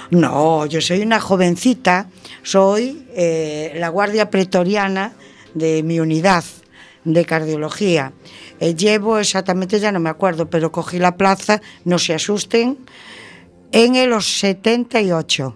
No, 0.09 0.65
yo 0.65 0.81
soy 0.81 1.01
una 1.01 1.19
jovencita, 1.19 2.07
soy 2.43 3.05
eh, 3.15 3.73
la 3.75 3.89
guardia 3.89 4.29
pretoriana 4.29 5.13
de 5.53 5.83
mi 5.83 5.99
unidad 5.99 6.43
de 7.05 7.25
cardiología. 7.25 8.11
Eh, 8.59 8.75
llevo 8.75 9.19
exactamente, 9.19 9.79
ya 9.79 9.91
no 9.91 9.99
me 9.99 10.09
acuerdo, 10.09 10.49
pero 10.49 10.71
cogí 10.71 10.99
la 10.99 11.15
plaza, 11.15 11.61
no 11.85 11.99
se 11.99 12.13
asusten, 12.13 12.77
en 13.71 13.95
el 13.95 14.21
78. 14.21 15.55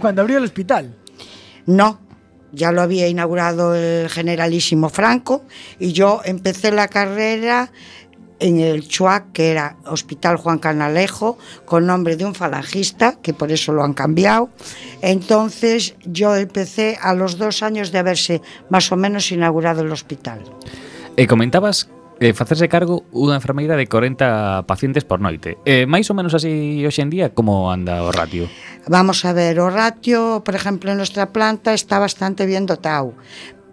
Cuando 0.00 0.22
abrió 0.22 0.38
el 0.38 0.44
hospital. 0.44 0.96
No, 1.66 2.00
ya 2.52 2.72
lo 2.72 2.80
había 2.80 3.08
inaugurado 3.08 3.74
el 3.74 4.08
generalísimo 4.08 4.88
Franco 4.88 5.44
y 5.78 5.92
yo 5.92 6.22
empecé 6.24 6.72
la 6.72 6.88
carrera 6.88 7.70
en 8.40 8.60
el 8.60 8.86
Chuac, 8.86 9.32
que 9.32 9.50
era 9.50 9.76
Hospital 9.86 10.36
Juan 10.36 10.58
Canalejo, 10.58 11.38
con 11.64 11.86
nombre 11.86 12.16
de 12.16 12.24
un 12.24 12.34
falangista, 12.34 13.16
que 13.22 13.34
por 13.34 13.52
eso 13.52 13.72
lo 13.72 13.84
han 13.84 13.94
cambiado. 13.94 14.50
Entonces 15.02 15.96
yo 16.04 16.36
empecé 16.36 16.98
a 17.00 17.14
los 17.14 17.38
dos 17.38 17.62
años 17.62 17.92
de 17.92 17.98
haberse 17.98 18.42
más 18.70 18.90
o 18.92 18.96
menos 18.96 19.30
inaugurado 19.32 19.82
el 19.82 19.92
hospital. 19.92 20.42
E 21.18 21.26
comentabas 21.26 21.90
eh, 22.20 22.34
facerse 22.34 22.66
cargo 22.66 23.06
unha 23.14 23.38
enfermeira 23.38 23.78
de 23.78 23.86
40 23.86 24.66
pacientes 24.66 25.06
por 25.06 25.22
noite. 25.22 25.58
Eh, 25.62 25.86
máis 25.86 26.10
ou 26.10 26.14
menos 26.18 26.34
así 26.34 26.82
hoxe 26.82 27.02
en 27.02 27.10
día, 27.10 27.30
como 27.30 27.70
anda 27.70 28.02
o 28.02 28.10
ratio? 28.10 28.50
Vamos 28.90 29.22
a 29.22 29.34
ver, 29.34 29.58
o 29.62 29.70
ratio, 29.70 30.42
por 30.42 30.54
exemplo, 30.58 30.90
en 30.90 30.98
nuestra 30.98 31.30
planta 31.30 31.74
está 31.74 31.98
bastante 31.98 32.46
bien 32.46 32.66
dotado, 32.66 33.14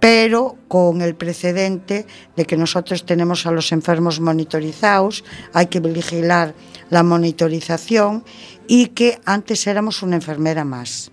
pero 0.06 0.56
con 0.68 1.02
el 1.02 1.16
precedente 1.16 2.06
de 2.36 2.46
que 2.46 2.58
nosotros 2.58 3.08
tenemos 3.08 3.48
a 3.48 3.52
los 3.52 3.72
enfermos 3.72 4.20
monitorizados, 4.20 5.24
hay 5.52 5.66
que 5.66 5.80
vigilar 5.80 6.54
la 6.92 7.02
monitorización 7.02 8.24
y 8.68 8.90
que 8.90 9.20
antes 9.26 9.66
éramos 9.66 10.04
una 10.04 10.18
enfermera 10.18 10.64
más. 10.64 11.12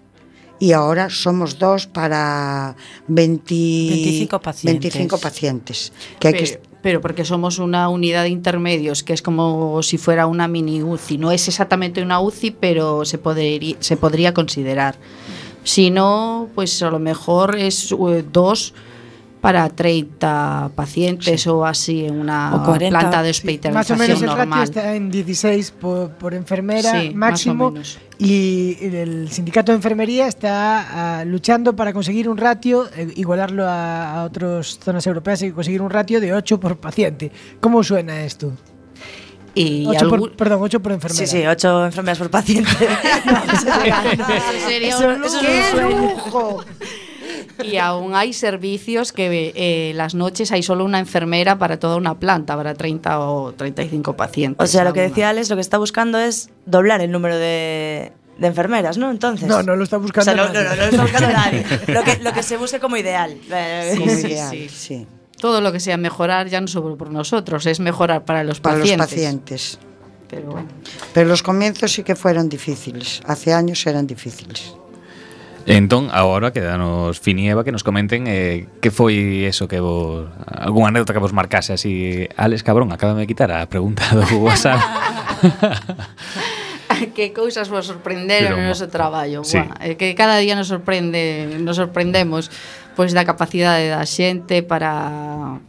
Y 0.58 0.72
ahora 0.72 1.08
somos 1.08 1.58
dos 1.58 1.86
para 1.86 2.76
20 3.08 3.54
25 3.54 4.40
pacientes. 4.42 4.92
25 4.92 5.18
pacientes. 5.18 5.92
Que 6.20 6.28
hay 6.28 6.34
que 6.34 6.44
Pero, 6.44 6.60
pero 6.82 7.00
porque 7.00 7.24
somos 7.24 7.58
una 7.58 7.88
unidad 7.88 8.24
de 8.24 8.28
intermedios, 8.28 9.02
que 9.02 9.14
es 9.14 9.22
como 9.22 9.82
si 9.82 9.96
fuera 9.96 10.26
una 10.26 10.48
mini 10.48 10.82
UCI. 10.82 11.16
No 11.16 11.32
es 11.32 11.48
exactamente 11.48 12.02
una 12.02 12.20
UCI, 12.20 12.50
pero 12.50 13.06
se, 13.06 13.16
podría 13.16 13.74
se 13.80 13.96
podría 13.96 14.34
considerar. 14.34 14.96
Si 15.64 15.90
no, 15.90 16.48
pues 16.54 16.82
a 16.82 16.90
lo 16.90 16.98
mejor 16.98 17.56
es 17.56 17.92
eh, 17.92 18.24
dos 18.32 18.74
para 19.40 19.68
30 19.68 20.70
pacientes 20.76 21.48
o 21.48 21.66
así 21.66 22.04
en 22.04 22.20
una 22.20 22.54
O 22.54 22.64
40. 22.64 22.96
planta 22.96 23.22
de 23.22 23.28
Más 23.28 23.36
o 23.36 23.40
hospitalización 23.40 23.98
menos 23.98 24.22
el 24.22 24.28
ratio 24.28 24.44
normal. 24.46 24.62
está 24.64 24.94
en 24.94 25.10
16 25.10 25.70
por, 25.72 26.10
por 26.12 26.32
enfermera 26.34 27.00
Sí, 27.00 27.10
máximo. 27.12 27.74
Y 28.18 28.76
el 28.80 29.28
sindicato 29.30 29.72
de 29.72 29.76
enfermería 29.76 30.28
está 30.28 31.18
ah, 31.20 31.24
luchando 31.24 31.74
para 31.74 31.92
conseguir 31.92 32.28
un 32.28 32.36
ratio, 32.36 32.88
eh, 32.96 33.12
igualarlo 33.16 33.66
a, 33.66 34.20
a 34.20 34.24
otras 34.24 34.78
zonas 34.78 35.04
europeas 35.08 35.42
y 35.42 35.50
conseguir 35.50 35.82
un 35.82 35.90
ratio 35.90 36.20
de 36.20 36.32
8 36.32 36.60
por 36.60 36.76
paciente. 36.76 37.32
¿Cómo 37.60 37.82
suena 37.82 38.22
esto? 38.22 38.52
Y 39.54 39.84
8 39.86 40.08
por, 40.08 40.14
algún- 40.18 40.30
perdón, 40.30 40.60
8 40.62 40.80
por 40.80 40.92
enfermera. 40.92 41.26
Sí, 41.26 41.38
sí, 41.40 41.46
ocho 41.46 41.84
enfermeras 41.84 42.18
por 42.18 42.30
paciente. 42.30 42.70
No, 43.26 43.42
¡Qué 45.40 45.62
lujo! 45.82 46.64
Y 47.62 47.76
aún 47.76 48.14
hay 48.14 48.32
servicios 48.32 49.12
que 49.12 49.52
eh, 49.54 49.92
las 49.94 50.14
noches 50.14 50.50
hay 50.52 50.62
solo 50.62 50.84
una 50.84 50.98
enfermera 50.98 51.58
para 51.58 51.78
toda 51.78 51.96
una 51.96 52.18
planta, 52.18 52.56
para 52.56 52.74
30 52.74 53.20
o 53.20 53.52
35 53.52 54.16
pacientes. 54.16 54.64
O 54.64 54.66
sea, 54.70 54.84
lo 54.84 54.92
que 54.92 55.02
decía 55.02 55.28
Alex, 55.28 55.50
lo 55.50 55.56
que 55.56 55.62
está 55.62 55.78
buscando 55.78 56.18
es 56.18 56.50
doblar 56.66 57.00
el 57.02 57.10
número 57.12 57.36
de, 57.36 58.12
de 58.38 58.46
enfermeras, 58.46 58.98
¿no? 58.98 59.10
Entonces. 59.10 59.48
No, 59.48 59.62
no 59.62 59.76
lo 59.76 59.84
está 59.84 59.98
O 59.98 60.00
buscando. 60.00 60.24
sea, 60.24 60.34
no, 60.34 60.48
no, 60.48 60.52
nadie. 60.52 60.68
no, 60.68 60.76
no 60.76 60.82
lo 60.82 60.88
está 60.90 61.02
buscando 61.02 61.28
nadie. 61.30 61.64
Lo 61.88 62.02
que, 62.02 62.16
lo 62.22 62.32
que 62.32 62.42
se 62.42 62.56
busque 62.56 62.80
como 62.80 62.96
ideal. 62.96 63.36
Eh, 63.50 63.94
Como 63.98 64.10
sí, 64.10 64.26
ideal, 64.26 64.50
sí. 64.50 64.68
sí. 64.68 65.06
todo 65.42 65.60
lo 65.60 65.72
que 65.72 65.80
sea 65.80 65.96
mejorar 65.96 66.46
ya 66.46 66.60
no 66.60 66.68
solo 66.68 66.96
por 66.96 67.10
nosotros, 67.10 67.66
es 67.66 67.80
mejorar 67.80 68.24
para 68.24 68.44
los 68.44 68.60
para 68.60 68.78
pacientes. 68.78 68.96
Para 68.96 69.02
los 69.02 69.10
pacientes. 69.10 69.78
Pero, 70.30 70.52
bueno. 70.52 70.68
Pero 71.12 71.28
los 71.28 71.42
comienzos 71.42 71.90
sí 71.90 72.04
que 72.04 72.14
fueron 72.14 72.48
difíciles, 72.48 73.20
hace 73.26 73.52
años 73.52 73.84
eran 73.84 74.06
difíciles. 74.06 74.76
Entón, 75.66 76.10
agora 76.12 76.52
quedanos 76.52 77.18
Fini 77.18 77.48
e 77.48 77.50
Eva 77.50 77.64
que 77.64 77.72
nos 77.72 77.82
comenten 77.82 78.30
eh, 78.30 78.68
que 78.78 78.94
foi 78.94 79.42
eso 79.42 79.66
que 79.66 79.82
vos... 79.82 80.30
Alguna 80.46 80.94
anécdota 80.94 81.12
que 81.12 81.18
vos 81.18 81.34
marcase 81.34 81.74
así... 81.74 82.22
Alex, 82.38 82.62
cabrón, 82.62 82.94
acabame 82.94 83.22
de 83.22 83.26
quitar 83.26 83.50
a 83.50 83.66
pregunta 83.66 84.06
do 84.14 84.22
WhatsApp. 84.46 84.78
que 87.14 87.34
cousas 87.34 87.66
vos 87.66 87.86
sorprenderon 87.86 88.54
Pero, 88.54 88.62
no 88.62 88.70
noso 88.70 88.86
traballo. 88.86 89.42
Sí. 89.42 89.58
Buah, 89.58 89.86
eh, 89.86 89.96
que 89.98 90.14
cada 90.14 90.38
día 90.38 90.54
nos 90.54 90.70
sorprende, 90.70 91.58
nos 91.58 91.76
sorprendemos 91.76 92.50
pois 92.96 93.12
da 93.16 93.24
capacidade 93.24 93.88
da 93.88 94.04
xente 94.04 94.62
para 94.62 95.60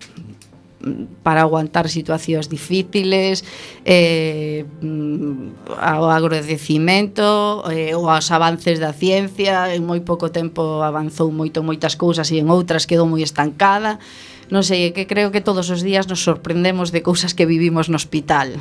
para 1.24 1.42
aguantar 1.42 1.88
situacións 1.88 2.52
difíciles 2.52 3.48
eh, 3.88 4.68
ao 5.80 6.12
agradecimento 6.12 7.64
eh, 7.72 7.96
ou 7.96 8.12
aos 8.12 8.28
avances 8.36 8.84
da 8.84 8.92
ciencia. 8.92 9.72
En 9.72 9.88
moi 9.88 10.04
pouco 10.04 10.28
tempo 10.28 10.84
avanzou 10.84 11.32
moito 11.32 11.64
moitas 11.64 11.96
cousas 11.96 12.28
e 12.36 12.44
en 12.44 12.52
outras 12.52 12.84
quedou 12.84 13.08
moi 13.08 13.24
estancada. 13.24 13.96
Non 14.52 14.62
sei, 14.62 14.92
que 14.92 15.08
creo 15.08 15.32
que 15.32 15.40
todos 15.40 15.72
os 15.72 15.80
días 15.80 16.06
nos 16.12 16.20
sorprendemos 16.20 16.92
de 16.92 17.00
cousas 17.00 17.32
que 17.32 17.48
vivimos 17.48 17.88
no 17.88 17.96
hospital. 17.96 18.60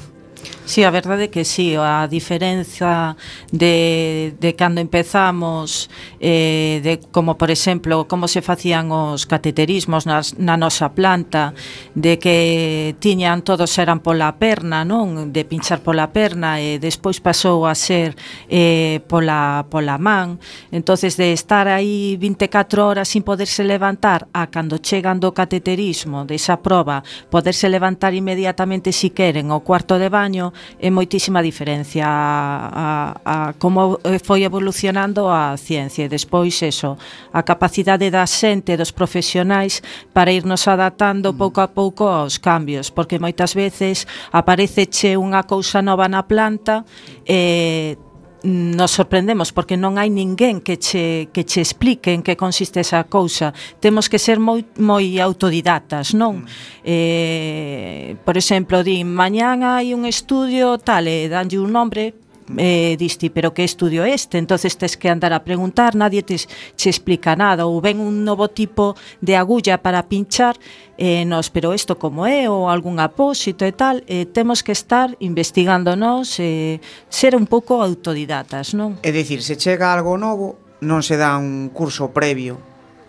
Sí, 0.65 0.85
a 0.85 0.91
verdade 0.91 1.29
que 1.29 1.45
sí, 1.45 1.75
a 1.75 2.07
diferenza 2.07 3.17
de, 3.51 4.35
de 4.39 4.55
cando 4.55 4.81
empezamos 4.81 5.91
eh, 6.21 6.81
de 6.85 7.01
como 7.11 7.37
por 7.37 7.51
exemplo 7.51 8.07
como 8.07 8.29
se 8.29 8.43
facían 8.43 8.93
os 8.93 9.27
cateterismos 9.27 10.07
nas, 10.07 10.39
na 10.39 10.55
nosa 10.55 10.95
planta 10.95 11.53
de 11.99 12.23
que 12.23 12.95
tiñan 13.03 13.43
todos 13.43 13.75
eran 13.75 13.99
pola 13.99 14.39
perna, 14.39 14.87
non? 14.87 15.35
De 15.35 15.43
pinchar 15.43 15.83
pola 15.83 16.15
perna 16.15 16.63
e 16.63 16.79
despois 16.79 17.19
pasou 17.19 17.67
a 17.67 17.75
ser 17.75 18.15
eh, 18.47 19.03
pola, 19.11 19.67
pola 19.67 19.99
man 19.99 20.39
entonces 20.71 21.19
de 21.19 21.35
estar 21.35 21.67
aí 21.67 22.15
24 22.23 22.87
horas 22.87 23.11
sin 23.11 23.27
poderse 23.27 23.67
levantar 23.67 24.31
a 24.31 24.47
cando 24.47 24.79
chegan 24.79 25.19
do 25.19 25.35
cateterismo 25.35 26.23
desa 26.23 26.55
de 26.55 26.63
proba, 26.63 27.03
poderse 27.35 27.67
levantar 27.67 28.15
inmediatamente 28.15 28.95
si 28.95 29.11
queren 29.11 29.51
o 29.51 29.67
cuarto 29.67 29.99
de 29.99 30.07
baño 30.07 30.52
é 30.79 30.91
moitísima 30.91 31.43
diferencia 31.43 32.07
a, 32.07 33.15
a, 33.25 33.51
a 33.51 33.53
como 33.55 33.99
foi 34.25 34.45
evolucionando 34.45 35.29
a 35.29 35.57
ciencia. 35.57 36.05
E 36.05 36.09
despois 36.09 36.63
eso, 36.63 36.97
a 37.33 37.43
capacidade 37.43 38.11
da 38.11 38.27
xente, 38.27 38.77
dos 38.77 38.91
profesionais 38.91 39.83
para 40.13 40.33
irnos 40.33 40.67
adaptando 40.69 41.33
mm. 41.33 41.37
pouco 41.37 41.61
a 41.61 41.69
pouco 41.69 42.05
aos 42.09 42.39
cambios, 42.39 42.91
porque 42.91 43.19
moitas 43.19 43.55
veces 43.55 44.07
aparece 44.33 44.87
che 44.87 45.17
unha 45.17 45.43
cousa 45.45 45.83
nova 45.83 46.09
na 46.09 46.23
planta 46.23 46.85
e 47.27 47.97
eh, 47.99 48.12
nos 48.43 48.91
sorprendemos 48.91 49.53
porque 49.53 49.79
non 49.79 49.99
hai 49.99 50.11
ninguén 50.11 50.59
que 50.59 50.79
che, 50.79 51.31
que 51.31 51.47
che 51.47 51.63
explique 51.63 52.11
en 52.11 52.23
que 52.23 52.35
consiste 52.35 52.83
esa 52.83 53.05
cousa. 53.07 53.55
Temos 53.79 54.11
que 54.11 54.19
ser 54.19 54.43
moi, 54.43 54.67
moi 54.79 55.19
autodidatas, 55.23 56.15
non? 56.15 56.43
Mm. 56.43 56.47
Eh, 56.83 58.17
por 58.27 58.35
exemplo, 58.35 58.83
din, 58.83 59.07
mañán 59.07 59.63
hai 59.63 59.95
un 59.95 60.07
estudio 60.07 60.79
tal, 60.83 61.07
e 61.07 61.31
danlle 61.31 61.63
un 61.63 61.71
nombre, 61.71 62.22
eh, 62.59 62.97
diste, 62.99 63.31
pero 63.31 63.55
que 63.55 63.65
estudio 63.65 64.05
este? 64.05 64.39
entonces 64.39 64.77
tes 64.77 64.97
que 64.97 65.09
andar 65.09 65.33
a 65.33 65.45
preguntar, 65.45 65.95
nadie 65.95 66.23
te, 66.23 66.37
te 66.37 66.89
explica 66.89 67.37
nada, 67.37 67.67
ou 67.67 67.81
ven 67.81 68.01
un 68.01 68.25
novo 68.25 68.49
tipo 68.49 68.95
de 69.21 69.37
agulla 69.37 69.79
para 69.81 70.09
pinchar, 70.09 70.57
eh, 70.99 71.25
nos, 71.25 71.51
pero 71.51 71.75
isto 71.75 71.99
como 71.99 72.27
é, 72.27 72.49
ou 72.49 72.69
algún 72.69 73.01
apósito 73.01 73.65
e 73.65 73.73
tal, 73.73 74.03
eh, 74.07 74.27
temos 74.27 74.63
que 74.63 74.73
estar 74.73 75.17
investigándonos, 75.21 76.39
eh, 76.39 76.81
ser 77.09 77.37
un 77.37 77.47
pouco 77.47 77.83
autodidatas, 77.83 78.75
non? 78.75 78.99
É 79.03 79.13
dicir, 79.13 79.43
se 79.43 79.57
chega 79.59 79.93
algo 79.93 80.17
novo, 80.19 80.59
non 80.83 81.03
se 81.07 81.15
dá 81.15 81.39
un 81.39 81.71
curso 81.71 82.11
previo 82.11 82.59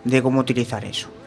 de 0.04 0.22
como 0.22 0.40
utilizar 0.40 0.84
eso. 0.84 1.23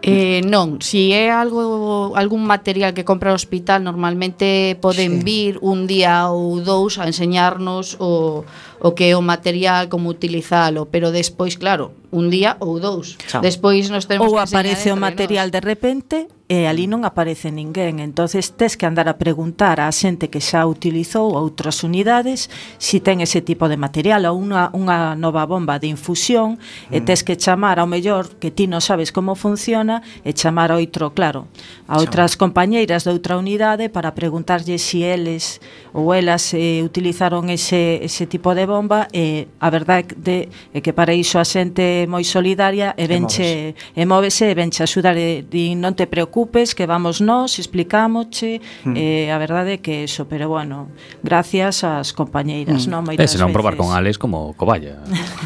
Eh, 0.00 0.46
non, 0.46 0.78
si 0.78 1.10
é 1.10 1.26
algo 1.34 2.14
algún 2.14 2.46
material 2.46 2.94
que 2.94 3.02
compra 3.02 3.34
o 3.34 3.38
hospital 3.38 3.82
normalmente 3.82 4.78
poden 4.78 5.18
sí. 5.18 5.24
vir 5.26 5.52
un 5.58 5.90
día 5.90 6.30
ou 6.30 6.62
dous 6.62 7.02
a 7.02 7.10
enseñarnos 7.10 7.98
o, 7.98 8.46
o 8.78 8.88
que 8.94 9.10
é 9.10 9.18
o 9.18 9.26
material, 9.26 9.90
como 9.90 10.06
utilizalo, 10.06 10.86
pero 10.86 11.10
despois, 11.10 11.58
claro, 11.58 11.90
un 12.10 12.30
día 12.30 12.56
ou 12.60 12.80
dous. 12.80 13.16
Chao. 13.26 13.42
Despois 13.42 13.90
nos 13.90 14.06
temos 14.06 14.26
ou 14.28 14.36
que 14.36 14.44
aparece 14.44 14.92
o 14.92 14.96
material 14.96 15.50
de 15.50 15.60
repente 15.60 16.28
e 16.48 16.64
ali 16.64 16.88
non 16.88 17.04
aparece 17.04 17.52
ninguén. 17.52 18.00
Entonces 18.00 18.56
tes 18.56 18.80
que 18.80 18.88
andar 18.88 19.04
a 19.04 19.20
preguntar 19.20 19.84
á 19.84 19.92
xente 19.92 20.32
que 20.32 20.40
xa 20.40 20.64
utilizou 20.64 21.36
outras 21.36 21.84
unidades 21.84 22.48
si 22.80 23.04
ten 23.04 23.20
ese 23.20 23.44
tipo 23.44 23.68
de 23.68 23.76
material 23.76 24.24
ou 24.24 24.40
unha, 24.40 24.72
unha 24.72 25.12
nova 25.12 25.44
bomba 25.44 25.76
de 25.76 25.92
infusión 25.92 26.56
mm. 26.56 26.96
e 26.96 26.98
tes 27.04 27.20
que 27.20 27.36
chamar 27.36 27.76
ao 27.76 27.84
mellor 27.84 28.40
que 28.40 28.48
ti 28.48 28.64
non 28.64 28.80
sabes 28.80 29.12
como 29.12 29.36
funciona 29.36 30.00
e 30.24 30.32
chamar 30.32 30.72
a 30.72 30.80
outro, 30.80 31.12
claro, 31.12 31.52
a 31.84 32.00
outras 32.00 32.40
compañeiras 32.40 33.04
de 33.04 33.12
outra 33.12 33.36
unidade 33.36 33.92
para 33.92 34.16
preguntarlle 34.16 34.80
se 34.80 34.88
si 34.88 35.04
eles 35.04 35.60
ou 35.92 36.16
elas 36.16 36.56
eh, 36.56 36.80
utilizaron 36.80 37.52
ese, 37.52 38.00
ese 38.00 38.24
tipo 38.24 38.56
de 38.56 38.64
bomba 38.64 39.04
e 39.12 39.52
a 39.60 39.68
verdade 39.68 40.48
é 40.72 40.80
que 40.80 40.96
para 40.96 41.12
iso 41.12 41.36
a 41.36 41.44
xente 41.44 41.97
é 42.02 42.06
moi 42.06 42.22
solidaria 42.22 42.94
e 42.94 43.04
venche 43.06 43.74
e 43.74 44.02
móvese 44.06 44.50
e 44.50 44.54
venche 44.54 44.82
axudar 44.82 45.16
e 45.18 45.42
di 45.42 45.74
non 45.74 45.94
te 45.98 46.06
preocupes 46.06 46.74
que 46.74 46.86
vamos 46.86 47.18
nós, 47.18 47.58
explicámoche 47.58 48.60
mm. 48.86 48.94
e 48.94 49.30
a 49.30 49.38
verdade 49.38 49.76
é 49.76 49.78
que 49.82 50.06
eso, 50.06 50.30
pero 50.30 50.46
bueno, 50.46 50.88
gracias 51.22 51.82
ás 51.82 52.14
compañeiras, 52.14 52.86
mm. 52.86 52.90
non 52.90 53.02
moitas 53.02 53.26
veces. 53.26 53.40
non 53.40 53.50
senón 53.50 53.56
probar 53.56 53.74
con 53.74 53.90
Alex 53.90 54.16
como 54.16 54.54
coballa. 54.54 55.02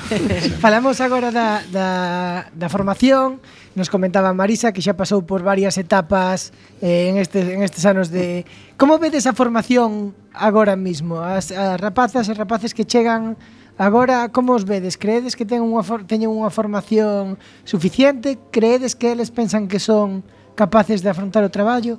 Falamos 0.64 1.00
agora 1.00 1.32
da, 1.32 1.64
da, 1.72 1.88
da 2.52 2.68
formación, 2.68 3.40
nos 3.74 3.88
comentaba 3.88 4.34
Marisa 4.36 4.72
que 4.72 4.84
xa 4.84 4.92
pasou 4.92 5.24
por 5.24 5.40
varias 5.40 5.80
etapas 5.80 6.52
eh, 6.84 7.08
en, 7.08 7.16
estes, 7.16 7.48
en 7.48 7.64
estes 7.64 7.88
anos 7.88 8.12
de... 8.12 8.44
Como 8.76 9.00
vedes 9.00 9.24
a 9.24 9.32
formación 9.32 10.12
agora 10.34 10.76
mismo? 10.76 11.24
As, 11.24 11.48
as 11.52 11.80
rapazas 11.80 12.28
e 12.28 12.34
rapaces 12.36 12.76
que 12.76 12.84
chegan 12.84 13.40
Agora, 13.82 14.28
como 14.28 14.52
os 14.52 14.62
vedes? 14.62 14.94
Creedes 14.96 15.34
que 15.34 15.42
ten 15.42 15.58
unha 15.58 15.82
teñen 16.06 16.30
unha 16.30 16.54
formación 16.54 17.34
suficiente? 17.66 18.38
Creedes 18.54 18.94
que 18.94 19.10
eles 19.10 19.34
pensan 19.34 19.66
que 19.66 19.82
son 19.82 20.22
capaces 20.54 21.02
de 21.02 21.10
afrontar 21.10 21.42
o 21.42 21.50
traballo? 21.50 21.98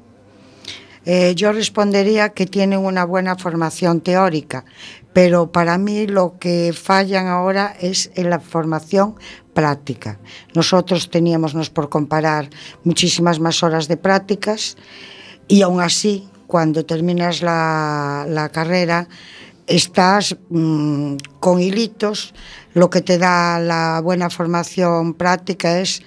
Eh, 1.04 1.36
yo 1.36 1.52
respondería 1.52 2.32
que 2.32 2.48
tienen 2.48 2.80
una 2.80 3.04
buena 3.04 3.36
formación 3.36 4.00
teórica, 4.00 4.64
pero 5.12 5.52
para 5.52 5.76
mí 5.76 6.08
lo 6.08 6.40
que 6.40 6.72
fallan 6.72 7.28
ahora 7.28 7.76
es 7.76 8.16
en 8.16 8.32
la 8.32 8.40
formación 8.40 9.20
práctica. 9.52 10.24
Nosotros 10.56 11.12
teníamos, 11.12 11.52
nos 11.52 11.68
por 11.68 11.92
comparar, 11.92 12.48
muchísimas 12.88 13.44
más 13.44 13.60
horas 13.60 13.92
de 13.92 14.00
prácticas 14.00 14.80
y 15.52 15.68
aún 15.68 15.84
así, 15.84 16.32
cuando 16.48 16.88
terminas 16.88 17.44
la, 17.44 18.24
la 18.30 18.48
carrera, 18.56 19.12
estás 19.68 20.36
mmm, 20.50 21.16
con 21.40 21.60
hilitos. 21.60 22.34
Lo 22.74 22.90
que 22.90 23.02
te 23.02 23.18
da 23.18 23.60
la 23.60 24.02
buena 24.02 24.30
formación 24.30 25.14
práctica 25.14 25.80
es 25.80 26.02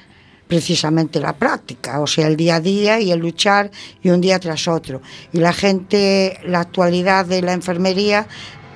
precisamente 0.48 1.20
la 1.20 1.36
práctica, 1.36 2.00
o 2.00 2.06
sea, 2.06 2.28
el 2.28 2.36
día 2.36 2.56
a 2.56 2.60
día 2.60 3.00
y 3.00 3.10
el 3.10 3.18
luchar 3.18 3.70
y 4.02 4.10
un 4.10 4.20
día 4.20 4.38
tras 4.38 4.68
otro. 4.68 5.02
Y 5.32 5.38
la 5.38 5.52
gente, 5.52 6.38
la 6.44 6.60
actualidad 6.60 7.26
de 7.26 7.42
la 7.42 7.52
enfermería 7.52 8.26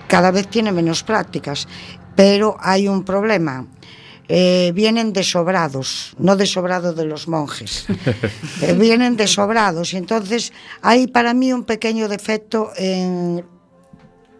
cada 0.09 0.31
vez 0.31 0.49
tiene 0.49 0.73
menos 0.73 1.03
prácticas, 1.03 1.69
pero 2.17 2.57
hay 2.61 2.89
un 2.89 3.05
problema. 3.05 3.67
Eh, 4.33 4.71
vienen 4.77 5.13
desobrados, 5.13 6.15
no 6.19 6.37
desobrados 6.37 6.95
de 6.95 7.05
los 7.05 7.27
monjes, 7.27 7.87
eh, 8.63 8.75
vienen 8.75 9.17
desobrados 9.17 9.93
y 9.93 9.97
entonces 9.97 10.53
hay 10.83 11.09
para 11.09 11.35
mí 11.35 11.53
un 11.53 11.65
pequeño 11.65 12.07
defecto 12.07 12.71
en, 12.77 13.45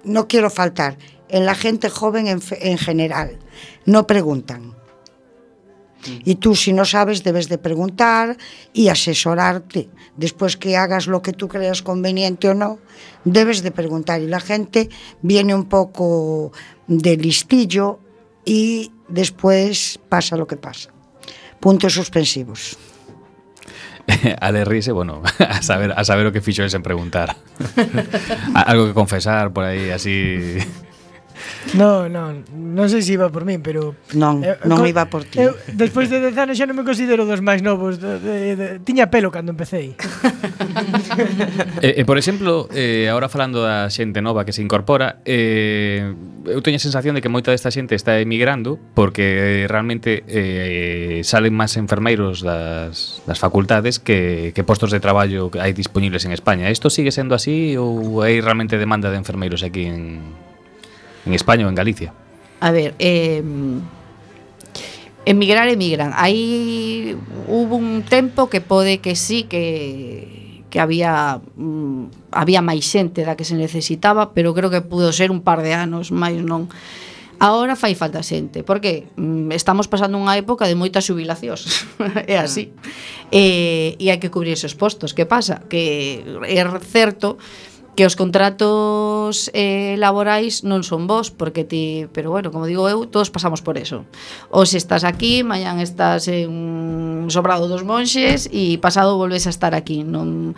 no 0.05 0.29
quiero 0.29 0.51
faltar, 0.51 0.99
en 1.29 1.47
la 1.47 1.55
gente 1.55 1.89
joven 1.89 2.27
en, 2.27 2.41
en 2.61 2.79
general, 2.79 3.39
no 3.87 4.07
preguntan. 4.07 4.75
Y 6.25 6.37
tú 6.37 6.57
si 6.57 6.73
no 6.73 6.85
sabes 6.85 7.23
debes 7.23 7.49
de 7.49 7.59
preguntar 7.59 8.37
y 8.73 8.89
asesorarte. 8.89 9.91
Después 10.17 10.57
que 10.57 10.77
hagas 10.77 11.07
lo 11.07 11.23
que 11.23 11.33
tú 11.33 11.49
creas 11.49 11.83
conveniente 11.83 12.49
o 12.49 12.55
no, 12.55 12.79
debes 13.25 13.63
de 13.63 13.71
preguntar. 13.71 14.21
Y 14.21 14.27
la 14.27 14.41
gente 14.41 14.89
viene 15.23 15.55
un 15.55 15.67
poco 15.67 16.53
de 16.87 17.17
listillo 17.17 18.01
y 18.45 18.93
después 19.09 20.01
pasa 20.09 20.37
lo 20.37 20.47
que 20.47 20.57
pasa. 20.57 20.91
Puntos 21.61 21.93
suspensivos. 21.93 22.79
Ale 24.41 24.65
rise, 24.65 24.93
bueno, 24.93 25.23
a 25.39 25.63
saber, 25.63 25.93
a 25.97 26.05
saber 26.05 26.27
o 26.27 26.33
que 26.33 26.41
fixo 26.41 26.65
es 26.65 26.75
en 26.75 26.83
preguntar. 26.83 27.37
Algo 28.55 28.87
que 28.87 28.95
confesar 28.95 29.53
por 29.53 29.65
aí, 29.65 29.91
así... 29.91 30.59
No, 31.75 32.09
non, 32.09 32.43
non 32.51 32.89
sei 32.89 33.05
se 33.05 33.15
iba 33.15 33.29
por 33.29 33.45
min, 33.45 33.61
pero 33.61 33.95
Non, 34.17 34.43
eh, 34.43 34.57
non 34.65 34.81
con, 34.81 34.89
iba 34.89 35.07
por 35.07 35.29
ti. 35.29 35.39
Eu 35.39 35.55
despois 35.77 36.09
de 36.09 36.19
10 36.19 36.35
anos 36.41 36.57
xa 36.57 36.65
non 36.67 36.75
me 36.75 36.85
considero 36.89 37.29
dos 37.29 37.45
máis 37.45 37.61
novos. 37.61 38.01
De, 38.01 38.19
de, 38.19 38.57
de, 38.57 38.67
tiña 38.81 39.13
pelo 39.13 39.31
cando 39.31 39.53
empecé. 39.53 39.95
e, 41.81 41.87
eh, 41.87 42.01
e 42.01 42.01
eh, 42.01 42.05
por 42.09 42.17
exemplo, 42.17 42.67
eh 42.73 43.07
agora 43.13 43.29
falando 43.29 43.63
da 43.63 43.87
xente 43.93 44.25
nova 44.25 44.49
que 44.49 44.57
se 44.57 44.65
incorpora, 44.65 45.21
eh 45.29 46.11
eu 46.49 46.65
teño 46.65 46.81
a 46.81 46.83
sensación 46.83 47.15
de 47.15 47.21
que 47.21 47.29
moita 47.29 47.53
desta 47.53 47.71
xente 47.71 47.95
está 47.95 48.19
emigrando 48.19 48.81
porque 48.97 49.69
realmente 49.69 50.25
eh 50.27 51.21
salen 51.23 51.53
máis 51.55 51.77
enfermeiros 51.77 52.41
das 52.41 53.21
das 53.29 53.39
facultades 53.39 54.01
que 54.01 54.51
que 54.57 54.65
postos 54.65 54.91
de 54.91 54.99
traballo 54.99 55.53
que 55.53 55.61
hai 55.61 55.77
disponibles 55.77 56.25
en 56.25 56.33
España. 56.33 56.73
Isto 56.73 56.91
sigue 56.91 57.13
sendo 57.13 57.37
así 57.37 57.77
ou 57.77 58.25
hai 58.25 58.41
realmente 58.41 58.81
demanda 58.81 59.13
de 59.13 59.21
enfermeiros 59.21 59.61
aquí 59.63 59.87
en 59.87 60.50
en 61.27 61.35
España 61.35 61.67
o 61.67 61.69
en 61.69 61.75
Galicia? 61.75 62.13
A 62.61 62.71
ver, 62.71 62.95
eh, 62.99 63.43
emigrar, 65.25 65.69
emigran. 65.69 66.13
Aí 66.17 67.17
hubo 67.49 67.77
un 67.77 68.03
tempo 68.03 68.49
que 68.49 68.61
pode 68.61 68.99
que 68.99 69.17
sí 69.17 69.45
que 69.45 70.41
que 70.71 70.79
había 70.79 71.41
mm, 71.57 72.31
había 72.31 72.63
máis 72.63 72.87
xente 72.87 73.27
da 73.27 73.35
que 73.35 73.45
se 73.45 73.59
necesitaba, 73.59 74.31
pero 74.33 74.55
creo 74.55 74.71
que 74.71 74.81
pudo 74.81 75.11
ser 75.11 75.35
un 75.35 75.43
par 75.43 75.67
de 75.67 75.75
anos 75.75 76.15
máis 76.15 76.39
non. 76.41 76.71
Agora 77.41 77.73
fai 77.73 77.97
falta 77.97 78.23
xente, 78.23 78.63
porque 78.63 79.11
mm, 79.19 79.51
estamos 79.51 79.91
pasando 79.91 80.21
unha 80.21 80.39
época 80.39 80.71
de 80.71 80.79
moitas 80.79 81.09
xubilacións, 81.09 81.89
é 82.31 82.39
así. 82.39 82.71
E, 82.71 83.21
Eh, 83.31 83.95
e 84.03 84.11
hai 84.11 84.19
que 84.19 84.27
cubrir 84.27 84.59
esos 84.59 84.75
postos. 84.75 85.15
Que 85.15 85.23
pasa? 85.23 85.63
Que 85.71 86.23
é 86.51 86.63
certo 86.83 87.39
que 87.97 88.07
os 88.07 88.17
contratos 88.17 89.51
eh, 89.53 89.97
laborais 89.99 90.63
non 90.63 90.87
son 90.87 91.11
vos, 91.11 91.29
porque 91.35 91.67
ti, 91.67 92.07
pero 92.15 92.31
bueno, 92.31 92.55
como 92.55 92.65
digo 92.71 92.87
eu, 92.87 93.05
todos 93.11 93.29
pasamos 93.29 93.61
por 93.61 93.77
eso. 93.77 94.07
Os 94.49 94.73
estás 94.73 95.03
aquí, 95.03 95.43
mañan 95.43 95.83
estás 95.83 96.31
en 96.31 97.27
Sobrado 97.29 97.67
dos 97.67 97.83
Monxes 97.83 98.49
e 98.55 98.79
pasado 98.79 99.19
volves 99.19 99.45
a 99.47 99.53
estar 99.53 99.75
aquí, 99.75 100.07
non 100.07 100.55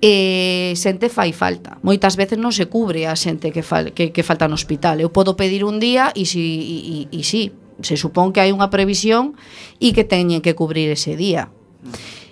eh, 0.00 0.72
xente 0.76 1.10
fai 1.10 1.34
falta. 1.34 1.76
Moitas 1.82 2.14
veces 2.14 2.38
non 2.38 2.54
se 2.54 2.70
cubre 2.70 3.10
a 3.10 3.18
xente 3.18 3.50
que, 3.50 3.64
fal, 3.66 3.92
que, 3.92 4.14
que 4.14 4.22
falta 4.22 4.46
no 4.46 4.56
hospital. 4.56 5.02
Eu 5.02 5.10
podo 5.10 5.34
pedir 5.34 5.66
un 5.66 5.82
día 5.82 6.14
e 6.14 6.24
si, 6.24 6.40
e, 6.40 7.08
e, 7.12 7.18
e 7.18 7.20
si, 7.26 7.50
se 7.82 7.98
supón 7.98 8.30
que 8.30 8.40
hai 8.44 8.54
unha 8.54 8.70
previsión 8.70 9.34
e 9.82 9.90
que 9.90 10.06
teñen 10.06 10.44
que 10.44 10.54
cubrir 10.54 10.92
ese 10.92 11.18
día. 11.18 11.50
Mm. 11.82 12.23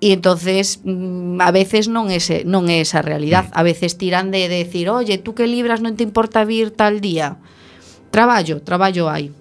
E 0.00 0.14
entonces 0.14 0.80
mm, 0.84 1.42
a 1.42 1.50
veces 1.50 1.90
non 1.90 2.06
é 2.06 2.22
ese, 2.22 2.42
eh, 2.42 2.46
non 2.46 2.70
é 2.70 2.78
esa 2.82 3.02
realidad, 3.02 3.50
mm. 3.50 3.58
a 3.58 3.62
veces 3.66 3.98
tiran 3.98 4.30
de, 4.30 4.46
de 4.46 4.62
decir, 4.62 4.86
"Oye, 4.90 5.18
tú 5.18 5.34
que 5.34 5.50
libras 5.50 5.82
non 5.82 5.98
te 5.98 6.06
importa 6.06 6.46
vir 6.46 6.70
tal 6.70 7.02
día?" 7.02 7.42
Traballo, 8.14 8.62
traballo 8.62 9.10
hai. 9.10 9.34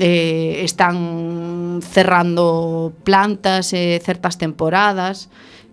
Eh, 0.00 0.64
están 0.64 1.82
cerrando 1.84 2.94
plantas 3.04 3.76
eh, 3.76 4.00
certas 4.00 4.38
temporadas 4.40 5.28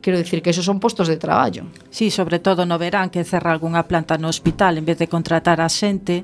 quero 0.08 0.18
dicir 0.18 0.42
que 0.42 0.52
esos 0.52 0.64
son 0.64 0.80
postos 0.80 1.08
de 1.08 1.18
traballo. 1.18 1.64
Sí, 1.90 2.12
sobre 2.12 2.40
todo 2.40 2.66
no 2.66 2.78
verán 2.78 3.10
que 3.10 3.24
cerra 3.24 3.52
algunha 3.52 3.88
planta 3.88 4.18
no 4.18 4.30
hospital 4.30 4.78
en 4.78 4.86
vez 4.86 4.98
de 4.98 5.12
contratar 5.12 5.60
a 5.60 5.68
xente, 5.68 6.24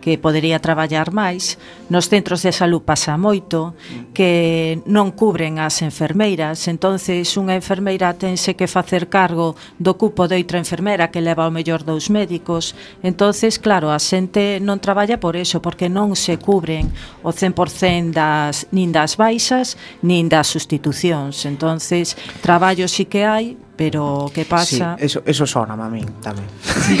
que 0.00 0.16
podería 0.16 0.58
traballar 0.58 1.12
máis, 1.12 1.60
nos 1.92 2.08
centros 2.08 2.40
de 2.42 2.50
salud 2.50 2.82
pasa 2.82 3.20
moito, 3.20 3.76
que 4.16 4.80
non 4.88 5.12
cubren 5.12 5.60
as 5.60 5.84
enfermeiras, 5.84 6.66
entonces 6.66 7.28
unha 7.36 7.54
enfermeira 7.54 8.16
tense 8.16 8.56
que 8.56 8.66
facer 8.66 9.12
cargo 9.12 9.54
do 9.76 9.94
cupo 10.00 10.26
de 10.26 10.40
outra 10.40 10.58
enfermera 10.58 11.12
que 11.12 11.20
leva 11.20 11.44
ao 11.44 11.54
mellor 11.54 11.84
dous 11.84 12.08
médicos, 12.08 12.72
entonces 13.04 13.60
claro, 13.60 13.92
a 13.92 14.00
xente 14.00 14.58
non 14.64 14.80
traballa 14.80 15.20
por 15.20 15.36
eso, 15.36 15.60
porque 15.60 15.92
non 15.92 16.16
se 16.16 16.40
cubren 16.40 16.88
o 17.20 17.30
100% 17.30 18.16
das, 18.16 18.66
nin 18.72 18.90
das 18.90 19.20
baixas, 19.20 19.76
nin 20.00 20.32
das 20.32 20.48
sustitucións, 20.48 21.44
entonces 21.44 22.16
traballo 22.40 22.88
sí 22.88 23.04
que 23.04 23.28
hai, 23.28 23.60
pero 23.80 24.30
que 24.34 24.44
pasa? 24.44 24.94
Sí, 24.98 25.06
eso, 25.06 25.22
eso 25.24 25.46
sona 25.46 25.72
a 25.72 25.88
min 25.88 26.04
tamén. 26.20 26.44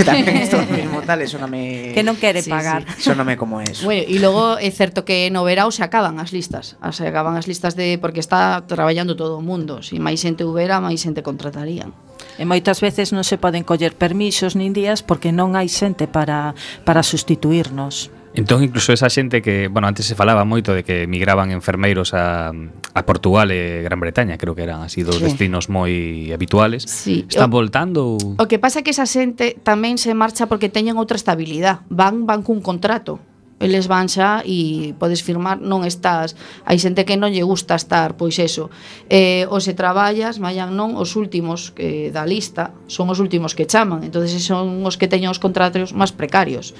tamén 0.00 0.32
isto 0.40 0.56
mismo 0.64 1.04
tal, 1.04 1.20
eso 1.20 1.36
non 1.36 1.52
me... 1.52 1.92
Que 1.92 2.00
non 2.00 2.16
quere 2.16 2.40
sí, 2.40 2.48
pagar. 2.48 2.88
Sí. 2.96 3.04
Eso 3.04 3.20
me 3.20 3.36
como 3.36 3.60
eso. 3.60 3.84
Bueno, 3.84 4.08
e 4.08 4.16
logo 4.16 4.56
é 4.56 4.72
certo 4.72 5.04
que 5.04 5.28
no 5.28 5.44
verao 5.44 5.68
se 5.68 5.84
acaban 5.84 6.16
as 6.16 6.32
listas. 6.32 6.80
Se 6.96 7.04
acaban 7.04 7.36
as 7.36 7.44
listas 7.44 7.76
de... 7.76 8.00
Porque 8.00 8.24
está 8.24 8.64
traballando 8.64 9.12
todo 9.12 9.36
o 9.36 9.44
mundo. 9.44 9.84
Se 9.84 9.92
si 9.92 9.96
máis 10.00 10.24
xente 10.24 10.40
houbera, 10.40 10.80
máis 10.80 11.04
xente 11.04 11.20
contratarían. 11.20 11.92
E 12.40 12.48
moitas 12.48 12.80
veces 12.80 13.12
non 13.12 13.28
se 13.28 13.36
poden 13.36 13.60
coller 13.60 13.92
permisos 13.92 14.56
nin 14.56 14.72
días 14.72 15.04
porque 15.04 15.36
non 15.36 15.60
hai 15.60 15.68
xente 15.68 16.08
para, 16.08 16.56
para 16.88 17.04
sustituirnos. 17.04 18.08
Entón, 18.32 18.62
incluso 18.62 18.92
esa 18.92 19.10
xente 19.10 19.42
que, 19.42 19.66
bueno, 19.66 19.88
antes 19.88 20.06
se 20.06 20.14
falaba 20.14 20.46
moito 20.46 20.70
de 20.70 20.86
que 20.86 21.10
migraban 21.10 21.50
enfermeiros 21.50 22.14
a, 22.14 22.54
a 22.54 23.00
Portugal 23.02 23.50
e 23.50 23.82
Gran 23.82 23.98
Bretaña, 23.98 24.38
creo 24.38 24.54
que 24.54 24.62
eran 24.62 24.86
así 24.86 25.02
dos 25.02 25.18
sí. 25.18 25.26
destinos 25.26 25.66
moi 25.66 26.30
habituales. 26.30 26.86
Sí. 26.86 27.26
Están 27.26 27.50
o, 27.50 27.58
voltando? 27.58 28.14
O 28.38 28.44
que 28.46 28.62
pasa 28.62 28.80
é 28.80 28.82
que 28.86 28.94
esa 28.94 29.06
xente 29.06 29.58
tamén 29.66 29.98
se 29.98 30.14
marcha 30.14 30.46
porque 30.46 30.70
teñen 30.70 30.94
outra 30.94 31.18
estabilidade. 31.18 31.82
Van, 31.90 32.22
van 32.22 32.46
cun 32.46 32.62
contrato 32.62 33.18
eles 33.60 33.86
van 33.86 34.08
xa 34.08 34.40
e 34.42 34.96
podes 34.96 35.20
firmar 35.20 35.60
non 35.60 35.84
estás. 35.84 36.32
Hai 36.64 36.80
xente 36.80 37.04
que 37.04 37.20
non 37.20 37.30
lle 37.30 37.44
gusta 37.44 37.76
estar 37.76 38.16
pois 38.16 38.40
eso. 38.40 38.72
Eh, 39.12 39.44
ou 39.52 39.60
se 39.60 39.76
traballas 39.76 40.40
mañan 40.40 40.72
non 40.72 40.96
os 40.96 41.12
últimos 41.14 41.68
que 41.76 42.08
da 42.08 42.24
lista 42.24 42.72
son 42.88 43.12
os 43.12 43.20
últimos 43.20 43.52
que 43.52 43.68
chaman. 43.68 44.00
Entonces 44.00 44.32
son 44.40 44.80
os 44.88 44.96
que 44.96 45.06
teñen 45.06 45.28
os 45.28 45.38
contratos 45.38 45.92
máis 45.92 46.10
precarios. 46.16 46.72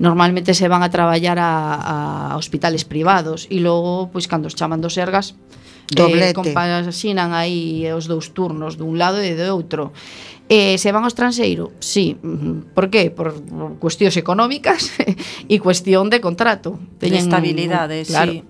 Normalmente 0.00 0.56
se 0.56 0.66
van 0.72 0.80
a 0.80 0.88
traballar 0.88 1.36
a, 1.36 2.32
a 2.32 2.36
hospitales 2.40 2.88
privados 2.88 3.44
e 3.52 3.60
logo 3.60 4.08
pois 4.08 4.24
cando 4.24 4.48
os 4.48 4.56
chaman 4.56 4.80
dos 4.80 4.96
ergas 4.96 5.36
eh, 5.92 6.00
Doblete. 6.00 6.30
Eh, 6.30 6.34
compasinan 6.34 7.36
aí 7.36 7.84
os 7.92 8.08
dous 8.08 8.32
turnos 8.32 8.80
dun 8.80 8.96
lado 8.96 9.20
e 9.20 9.36
do 9.36 9.44
outro. 9.52 9.92
Eh, 10.52 10.76
se 10.76 10.92
van 10.92 11.00
ao 11.00 11.08
estranxeiro? 11.08 11.72
Sí. 11.80 12.12
Por 12.76 12.92
qué? 12.92 13.08
Por 13.08 13.40
cuestións 13.80 14.20
económicas 14.20 14.92
e 15.48 15.56
cuestión 15.56 16.12
de 16.12 16.20
contrato. 16.20 16.76
Teñen, 17.00 17.24
de 17.24 17.24
estabilidade, 17.24 18.04
claro. 18.04 18.36
sí. 18.36 18.44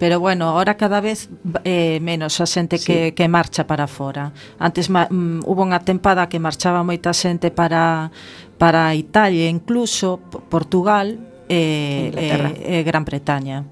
Pero 0.00 0.16
bueno, 0.16 0.48
ahora 0.48 0.80
cada 0.80 1.04
vez 1.04 1.28
eh, 1.68 2.00
menos 2.00 2.40
a 2.40 2.48
xente 2.48 2.80
sí. 2.80 2.88
que, 2.88 2.98
que 3.12 3.28
marcha 3.28 3.68
para 3.68 3.84
fora. 3.84 4.32
Antes 4.56 4.88
ma, 4.88 5.04
mm, 5.12 5.44
hubo 5.44 5.60
unha 5.60 5.84
tempada 5.84 6.24
que 6.32 6.40
marchaba 6.40 6.80
moita 6.80 7.12
xente 7.12 7.52
para, 7.52 8.08
para 8.56 8.96
Italia, 8.96 9.44
incluso 9.44 10.24
Portugal 10.48 11.20
e 11.52 12.08
eh, 12.16 12.80
eh, 12.80 12.82
Gran 12.82 13.04
Bretaña. 13.04 13.68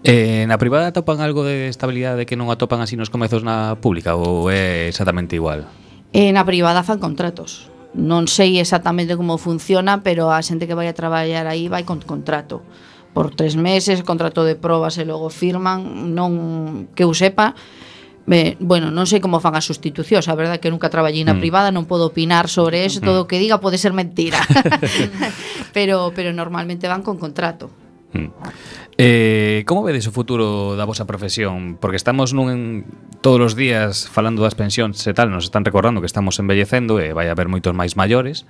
Eh, 0.00 0.48
na 0.48 0.56
privada 0.56 0.96
atopan 0.96 1.20
algo 1.20 1.44
de 1.44 1.68
estabilidade 1.68 2.24
que 2.24 2.40
non 2.40 2.48
atopan 2.48 2.80
así 2.80 2.96
nos 2.96 3.12
comezos 3.12 3.44
na 3.44 3.76
pública 3.76 4.16
ou 4.16 4.48
é 4.48 4.88
exactamente 4.88 5.36
igual? 5.36 5.68
E 6.12 6.32
na 6.32 6.44
privada 6.48 6.84
fan 6.84 7.00
contratos. 7.00 7.68
Non 7.96 8.28
sei 8.28 8.60
exactamente 8.60 9.16
como 9.16 9.40
funciona, 9.40 10.04
pero 10.04 10.32
a 10.32 10.40
xente 10.40 10.68
que 10.68 10.76
vai 10.76 10.88
a 10.88 10.96
traballar 10.96 11.48
aí 11.48 11.68
vai 11.68 11.84
con 11.84 12.00
contrato 12.00 12.64
por 13.16 13.34
tres 13.34 13.56
meses, 13.56 14.04
contrato 14.04 14.44
de 14.44 14.54
probas 14.54 15.00
e 15.00 15.04
logo 15.08 15.32
firman, 15.32 16.12
non 16.14 16.92
que 16.92 17.02
eu 17.02 17.12
sepa, 17.16 17.56
Me, 18.28 18.60
bueno, 18.60 18.92
non 18.92 19.08
sei 19.08 19.24
como 19.24 19.40
fan 19.40 19.56
as 19.56 19.64
sustitucións, 19.64 20.28
a 20.28 20.36
verdade 20.36 20.60
que 20.60 20.68
nunca 20.68 20.92
traballei 20.92 21.24
na 21.24 21.32
mm. 21.32 21.40
privada, 21.40 21.72
non 21.72 21.88
podo 21.88 22.12
opinar 22.12 22.44
sobre 22.52 22.84
eso, 22.84 23.00
mm. 23.00 23.06
todo 23.08 23.24
o 23.24 23.28
que 23.28 23.40
diga 23.40 23.56
pode 23.56 23.80
ser 23.80 23.96
mentira. 23.96 24.44
pero 25.76 26.12
pero 26.12 26.36
normalmente 26.36 26.92
van 26.92 27.00
con 27.00 27.16
contrato. 27.16 27.72
Mm. 28.12 28.32
Eh, 28.96 29.62
como 29.68 29.84
vedes 29.84 30.08
o 30.08 30.12
futuro 30.12 30.74
da 30.80 30.88
vosa 30.88 31.04
profesión? 31.04 31.76
Porque 31.76 32.00
estamos 32.00 32.32
nun 32.32 32.88
todos 33.20 33.52
os 33.52 33.54
días 33.54 34.08
falando 34.08 34.40
das 34.40 34.56
pensións 34.56 35.04
e 35.04 35.12
tal, 35.12 35.28
nos 35.28 35.46
están 35.46 35.62
recordando 35.62 36.00
que 36.00 36.08
estamos 36.08 36.40
envellecendo 36.40 36.96
e 36.98 37.12
vai 37.12 37.28
haber 37.28 37.52
moitos 37.52 37.76
máis 37.76 37.94
maiores 37.94 38.48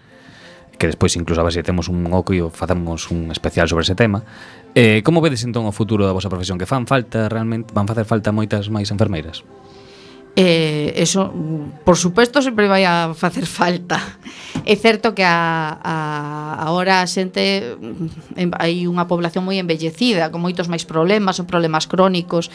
que 0.78 0.86
despois 0.86 1.16
incluso 1.18 1.40
a 1.40 1.44
ver 1.44 1.52
se 1.52 1.66
temos 1.66 1.90
un 1.90 2.06
oco 2.14 2.30
e 2.32 2.40
facemos 2.54 3.10
un 3.10 3.34
especial 3.34 3.66
sobre 3.66 3.82
ese 3.82 3.98
tema. 3.98 4.22
Eh, 4.78 5.02
como 5.02 5.18
vedes 5.18 5.42
entón 5.42 5.66
o 5.66 5.74
futuro 5.74 6.06
da 6.06 6.14
vosa 6.14 6.30
profesión? 6.30 6.54
Que 6.54 6.70
fan 6.70 6.86
falta 6.86 7.26
realmente, 7.26 7.74
van 7.74 7.90
facer 7.90 8.06
falta 8.06 8.30
moitas 8.30 8.70
máis 8.70 8.94
enfermeiras? 8.94 9.42
Eh, 10.38 10.94
eso, 10.94 11.34
por 11.82 11.96
suposto, 11.98 12.38
sempre 12.38 12.70
vai 12.70 12.86
a 12.86 13.10
facer 13.10 13.42
falta. 13.42 13.98
É 14.62 14.78
certo 14.78 15.10
que 15.10 15.26
a, 15.26 15.82
a, 15.82 16.62
ahora 16.62 17.02
a 17.02 17.10
xente 17.10 17.74
hai 18.62 18.86
unha 18.86 19.10
población 19.10 19.42
moi 19.42 19.58
envellecida, 19.58 20.30
con 20.30 20.38
moitos 20.38 20.70
máis 20.70 20.86
problemas, 20.86 21.42
son 21.42 21.50
problemas 21.50 21.90
crónicos, 21.90 22.54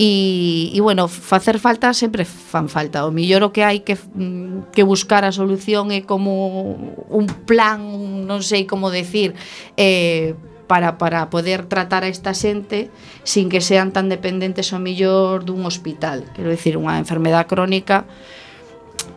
E, 0.00 0.72
e 0.72 0.80
bueno, 0.80 1.12
facer 1.12 1.60
falta 1.60 1.92
sempre 1.92 2.24
fan 2.24 2.72
falta. 2.72 3.04
O 3.04 3.12
millor 3.12 3.44
o 3.44 3.52
que 3.52 3.60
hai 3.68 3.84
que, 3.84 4.00
mm, 4.00 4.72
que 4.72 4.80
buscar 4.80 5.28
a 5.28 5.34
solución 5.34 5.92
é 5.92 6.00
como 6.00 6.72
un 7.12 7.28
plan, 7.44 7.84
un, 7.84 8.24
non 8.24 8.40
sei 8.40 8.64
como 8.64 8.88
decir, 8.88 9.36
eh, 9.76 10.32
para, 10.70 11.02
para 11.02 11.26
poder 11.34 11.66
tratar 11.66 12.06
a 12.06 12.12
esta 12.14 12.30
xente 12.30 12.94
sin 13.26 13.50
que 13.50 13.58
sean 13.58 13.90
tan 13.90 14.06
dependentes 14.06 14.70
ao 14.70 14.78
millor 14.78 15.42
dun 15.42 15.66
hospital. 15.66 16.22
Quero 16.30 16.54
dicir, 16.54 16.78
unha 16.78 16.94
enfermedade 17.02 17.50
crónica 17.50 18.06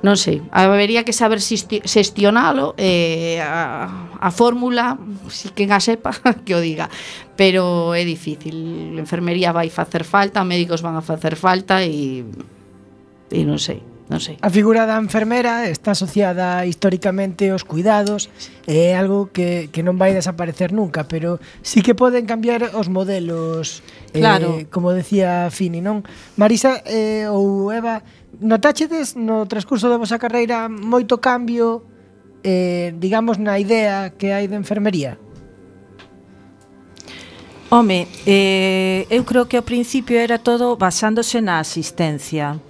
non 0.01 0.17
sei, 0.17 0.41
habería 0.49 1.05
que 1.05 1.13
saber 1.13 1.37
xestionalo 1.37 2.73
eh, 2.81 3.37
a, 3.39 4.17
a 4.17 4.29
fórmula 4.33 4.97
si 5.29 5.53
quen 5.53 5.69
a 5.69 5.79
sepa 5.79 6.11
que 6.47 6.57
o 6.57 6.63
diga 6.63 6.89
pero 7.37 7.93
é 7.93 8.01
difícil 8.01 8.97
enfermería 8.97 9.53
vai 9.53 9.69
facer 9.69 10.07
falta 10.07 10.41
médicos 10.47 10.81
van 10.81 10.95
a 10.95 11.03
facer 11.03 11.35
falta 11.35 11.83
e, 11.83 12.23
e 13.31 13.39
non 13.43 13.59
sei 13.59 13.92
non 14.13 14.21
sei. 14.21 14.37
A 14.45 14.53
figura 14.53 14.85
da 14.85 15.01
enfermera 15.01 15.65
está 15.65 15.97
asociada 15.97 16.69
históricamente 16.69 17.49
aos 17.49 17.65
cuidados, 17.65 18.29
é 18.69 18.93
algo 18.93 19.33
que, 19.33 19.73
que 19.73 19.81
non 19.81 19.97
vai 19.97 20.13
desaparecer 20.13 20.69
nunca, 20.69 21.09
pero 21.09 21.41
sí 21.65 21.81
que 21.81 21.97
poden 21.97 22.29
cambiar 22.29 22.77
os 22.77 22.93
modelos, 22.93 23.81
eh, 24.13 24.21
claro. 24.21 24.61
eh, 24.61 24.69
como 24.69 24.93
decía 24.93 25.49
Fini, 25.49 25.81
non? 25.81 26.05
Marisa 26.37 26.85
eh, 26.85 27.25
ou 27.25 27.73
Eva, 27.73 28.05
notáchedes 28.37 29.17
no 29.17 29.49
transcurso 29.49 29.89
da 29.89 29.97
vosa 29.97 30.21
carreira 30.21 30.69
moito 30.69 31.17
cambio, 31.17 31.81
eh, 32.45 32.93
digamos, 33.01 33.41
na 33.41 33.57
idea 33.57 34.13
que 34.13 34.29
hai 34.29 34.45
de 34.45 34.53
enfermería? 34.53 35.17
Home, 37.73 38.05
eh, 38.29 39.09
eu 39.09 39.25
creo 39.25 39.49
que 39.49 39.57
ao 39.57 39.65
principio 39.65 40.21
era 40.21 40.37
todo 40.37 40.77
basándose 40.77 41.41
na 41.41 41.57
asistencia 41.57 42.61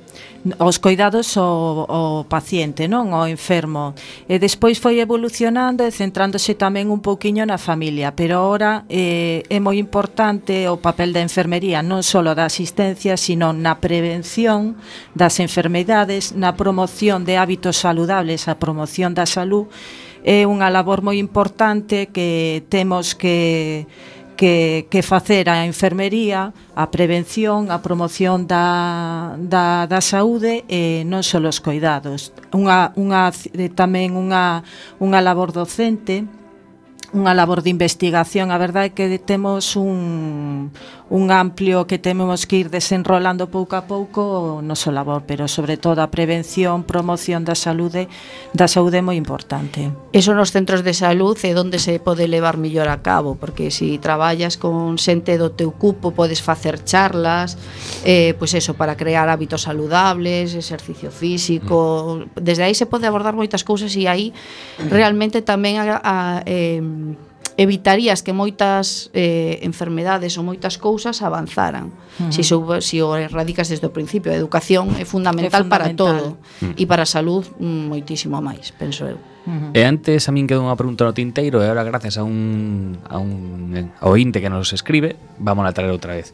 os 0.59 0.79
cuidados 0.79 1.37
ao, 1.37 1.87
ao 1.87 2.23
paciente, 2.27 2.91
non 2.91 3.15
ao 3.15 3.31
enfermo. 3.31 3.95
E 4.27 4.35
despois 4.39 4.75
foi 4.75 4.99
evolucionando 4.99 5.87
e 5.87 5.91
centrándose 5.95 6.59
tamén 6.59 6.91
un 6.91 6.99
pouquiño 6.99 7.47
na 7.47 7.55
familia, 7.55 8.11
pero 8.11 8.43
ahora 8.43 8.83
eh, 8.91 9.47
é 9.47 9.59
moi 9.63 9.79
importante 9.79 10.67
o 10.67 10.83
papel 10.83 11.15
da 11.15 11.23
enfermería, 11.23 11.79
non 11.79 12.03
só 12.03 12.19
da 12.19 12.43
asistencia, 12.43 13.15
sino 13.15 13.55
na 13.55 13.79
prevención 13.79 14.75
das 15.15 15.39
enfermedades, 15.39 16.35
na 16.35 16.59
promoción 16.59 17.23
de 17.23 17.39
hábitos 17.39 17.79
saludables, 17.79 18.51
a 18.51 18.59
promoción 18.59 19.15
da 19.15 19.23
salud, 19.23 19.71
é 20.23 20.47
unha 20.47 20.71
labor 20.71 21.03
moi 21.03 21.19
importante 21.19 22.11
que 22.11 22.63
temos 22.71 23.15
que 23.15 23.87
que, 24.43 24.87
que 24.89 25.01
facer 25.03 25.47
a 25.47 25.63
enfermería, 25.63 26.51
a 26.75 26.91
prevención, 26.91 27.71
a 27.71 27.79
promoción 27.79 28.43
da, 28.43 29.39
da, 29.39 29.87
da 29.87 30.03
saúde 30.03 30.67
e 30.67 31.07
non 31.07 31.23
só 31.23 31.39
os 31.39 31.63
cuidados. 31.63 32.35
Unha, 32.51 32.91
unha, 32.99 33.31
eh, 33.31 33.71
tamén 33.71 34.19
unha, 34.19 34.67
unha 34.99 35.23
labor 35.23 35.55
docente, 35.55 36.27
unha 37.15 37.31
labor 37.31 37.63
de 37.63 37.71
investigación. 37.71 38.51
A 38.51 38.59
verdade 38.59 38.91
é 38.91 38.95
que 38.99 39.07
temos 39.15 39.79
un, 39.79 40.75
un 41.13 41.29
amplio 41.29 41.85
que 41.85 41.99
tememos 41.99 42.47
que 42.47 42.57
ir 42.57 42.73
desenrolando 42.73 43.45
pouco 43.45 43.77
a 43.77 43.85
pouco 43.85 44.57
o 44.57 44.65
noso 44.65 44.89
labor, 44.89 45.29
pero 45.29 45.45
sobre 45.45 45.77
todo 45.77 46.01
a 46.01 46.09
prevención, 46.09 46.81
promoción 46.81 47.45
da 47.45 47.53
saúde, 47.53 48.09
da 48.49 48.65
saúde 48.65 48.97
é 48.97 49.05
moi 49.05 49.13
importante. 49.13 49.93
Eso 50.09 50.33
nos 50.33 50.49
centros 50.49 50.81
de 50.81 50.97
saúde 50.97 51.45
é 51.45 51.53
onde 51.53 51.77
se 51.77 52.01
pode 52.01 52.25
levar 52.25 52.57
mellor 52.57 52.89
a 52.89 53.05
cabo, 53.05 53.37
porque 53.37 53.69
se 53.69 53.85
si 53.85 54.01
traballas 54.01 54.57
con 54.57 54.97
xente 54.97 55.37
do 55.37 55.53
teu 55.53 55.69
cupo 55.69 56.17
podes 56.17 56.41
facer 56.41 56.81
charlas, 56.81 57.61
eh, 58.01 58.33
pois 58.41 58.57
pues 58.57 58.65
eso, 58.65 58.73
para 58.73 58.97
crear 58.97 59.29
hábitos 59.29 59.69
saludables, 59.69 60.57
exercicio 60.57 61.13
físico, 61.13 62.25
desde 62.33 62.65
aí 62.65 62.73
se 62.73 62.89
pode 62.89 63.05
abordar 63.05 63.37
moitas 63.37 63.61
cousas 63.61 63.93
e 63.93 64.09
aí 64.09 64.33
realmente 64.89 65.45
tamén 65.45 65.77
a, 65.77 66.01
a 66.01 66.41
eh, 66.49 66.81
evitarías 67.57 68.21
que 68.21 68.33
moitas 68.33 69.09
eh, 69.13 69.59
enfermedades 69.61 70.37
ou 70.37 70.43
moitas 70.43 70.77
cousas 70.81 71.21
avanzaran. 71.21 71.93
Uh 72.19 72.27
-huh. 72.27 72.31
Se 72.31 72.41
si, 72.41 72.49
sou, 72.49 72.65
si 72.81 73.01
o 73.01 73.13
erradicas 73.15 73.69
desde 73.69 73.85
o 73.85 73.93
principio, 73.93 74.31
a 74.31 74.37
educación 74.37 74.93
é 74.97 75.05
fundamental, 75.05 75.61
é 75.61 75.63
fundamental. 75.63 75.69
para 75.69 75.87
todo 75.93 76.25
uh 76.33 76.37
-huh. 76.61 76.73
e 76.77 76.83
para 76.89 77.03
a 77.03 77.09
salud 77.09 77.45
mm, 77.59 77.89
moitísimo 77.89 78.41
máis, 78.41 78.73
penso 78.73 79.05
eu. 79.05 79.17
Uh 79.45 79.51
-huh. 79.51 79.71
E 79.77 79.81
antes 79.85 80.25
a 80.27 80.31
min 80.31 80.47
quedou 80.49 80.65
unha 80.65 80.77
pregunta 80.77 81.05
no 81.05 81.13
tinteiro 81.13 81.61
e 81.61 81.65
agora 81.67 81.83
gracias 81.85 82.17
a 82.17 82.23
un, 82.23 82.97
a 83.05 83.17
un 83.19 83.91
ointe 84.01 84.41
que 84.41 84.49
nos 84.49 84.73
escribe, 84.73 85.15
vamos 85.37 85.65
a 85.67 85.71
traer 85.75 85.91
outra 85.93 86.17
vez. 86.17 86.33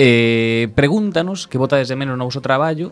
Eh, 0.00 0.72
pregúntanos 0.74 1.46
que 1.46 1.60
votades 1.60 1.86
de 1.86 1.94
menos 1.94 2.16
no 2.16 2.24
vosso 2.24 2.40
traballo 2.40 2.90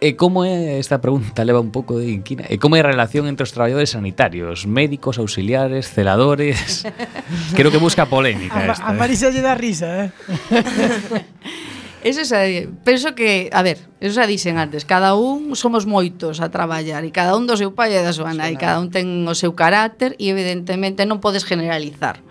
E 0.00 0.16
como 0.16 0.48
é 0.48 0.80
esta 0.80 0.96
pregunta 1.04 1.44
leva 1.44 1.60
un 1.60 1.68
pouco 1.68 2.00
de 2.00 2.08
inquina? 2.08 2.48
E 2.48 2.56
como 2.56 2.72
é 2.72 2.80
a 2.80 2.88
relación 2.88 3.28
entre 3.28 3.44
os 3.44 3.52
traballadores 3.52 3.92
sanitarios, 3.92 4.64
médicos, 4.64 5.20
auxiliares, 5.20 5.92
celadores? 5.92 6.88
Creo 7.52 7.68
que 7.68 7.76
busca 7.76 8.08
polémica 8.08 8.56
a, 8.56 8.72
esta. 8.72 8.88
A 8.88 8.96
eh. 8.96 8.98
Marisa 8.98 9.28
lle 9.28 9.44
dá 9.44 9.52
risa, 9.52 10.08
eh? 10.08 10.10
Eso 12.00 12.24
xa, 12.24 12.48
penso 12.80 13.12
que, 13.12 13.52
a 13.52 13.60
ver, 13.60 13.76
eso 14.00 14.16
xa 14.16 14.24
dixen 14.24 14.56
antes, 14.56 14.88
cada 14.88 15.12
un 15.20 15.52
somos 15.52 15.84
moitos 15.84 16.40
a 16.40 16.48
traballar 16.48 17.04
e 17.04 17.12
cada 17.12 17.36
un 17.36 17.44
do 17.44 17.60
seu 17.60 17.76
pai 17.76 17.92
e 17.92 18.00
da 18.00 18.16
súa 18.16 18.32
nai, 18.32 18.56
cada 18.56 18.80
un 18.80 18.88
ten 18.88 19.28
o 19.28 19.36
seu 19.36 19.52
carácter 19.52 20.16
e 20.16 20.32
evidentemente 20.32 21.04
non 21.04 21.20
podes 21.20 21.44
generalizar 21.44 22.24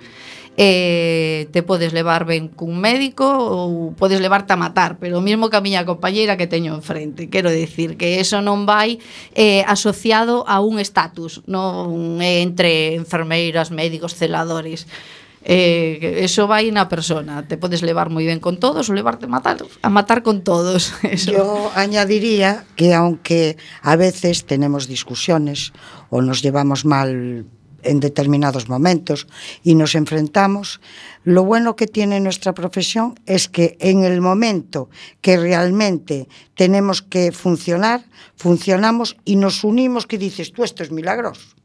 eh, 0.62 1.48
te 1.54 1.64
podes 1.64 1.94
levar 1.94 2.28
ben 2.28 2.52
cun 2.52 2.76
médico 2.76 3.24
ou 3.24 3.96
podes 3.96 4.20
levarte 4.20 4.52
a 4.52 4.60
matar, 4.60 5.00
pero 5.00 5.16
o 5.16 5.24
mismo 5.24 5.48
que 5.48 5.56
a 5.56 5.64
miña 5.64 5.88
compañeira 5.88 6.36
que 6.36 6.52
teño 6.52 6.76
enfrente. 6.76 7.32
Quero 7.32 7.48
decir 7.48 7.96
que 7.96 8.20
eso 8.20 8.44
non 8.44 8.68
vai 8.68 9.00
eh, 9.40 9.64
asociado 9.72 10.44
a 10.52 10.60
un 10.60 10.76
estatus, 10.84 11.48
non 11.48 12.20
é 12.20 12.44
entre 12.44 13.00
enfermeiras, 13.00 13.72
médicos, 13.72 14.20
celadores. 14.20 14.84
Eh, 15.48 16.28
eso 16.28 16.52
vai 16.52 16.68
na 16.76 16.92
persona, 16.92 17.48
te 17.48 17.56
podes 17.56 17.80
levar 17.80 18.12
moi 18.12 18.28
ben 18.28 18.44
con 18.44 18.60
todos 18.60 18.92
ou 18.92 19.00
levarte 19.00 19.26
a 19.26 19.32
matar, 19.32 19.64
a 19.64 19.88
matar 19.88 20.28
con 20.28 20.44
todos. 20.44 20.92
Eso. 21.08 21.32
Yo 21.32 21.72
añadiría 21.72 22.68
que 22.76 22.92
aunque 22.92 23.56
a 23.80 23.96
veces 23.96 24.44
tenemos 24.44 24.92
discusiones 24.92 25.72
o 26.12 26.20
nos 26.20 26.44
llevamos 26.44 26.84
mal 26.84 27.48
en 27.84 28.00
determinados 28.00 28.70
momentos 28.70 29.28
y 29.64 29.76
nos 29.76 29.96
enfrentamos, 29.96 30.82
lo 31.24 31.44
bueno 31.44 31.76
que 31.76 31.88
tiene 31.88 32.20
nuestra 32.20 32.54
profesión 32.54 33.20
es 33.26 33.48
que 33.48 33.78
en 33.80 34.04
el 34.04 34.22
momento 34.22 34.90
que 35.22 35.38
realmente 35.38 36.28
tenemos 36.56 37.02
que 37.02 37.32
funcionar, 37.32 38.06
funcionamos 38.36 39.18
y 39.26 39.36
nos 39.36 39.64
unimos 39.64 40.08
que 40.08 40.18
dices, 40.18 40.52
tú 40.52 40.64
esto 40.64 40.84
es 40.84 40.92
milagroso. 40.92 41.60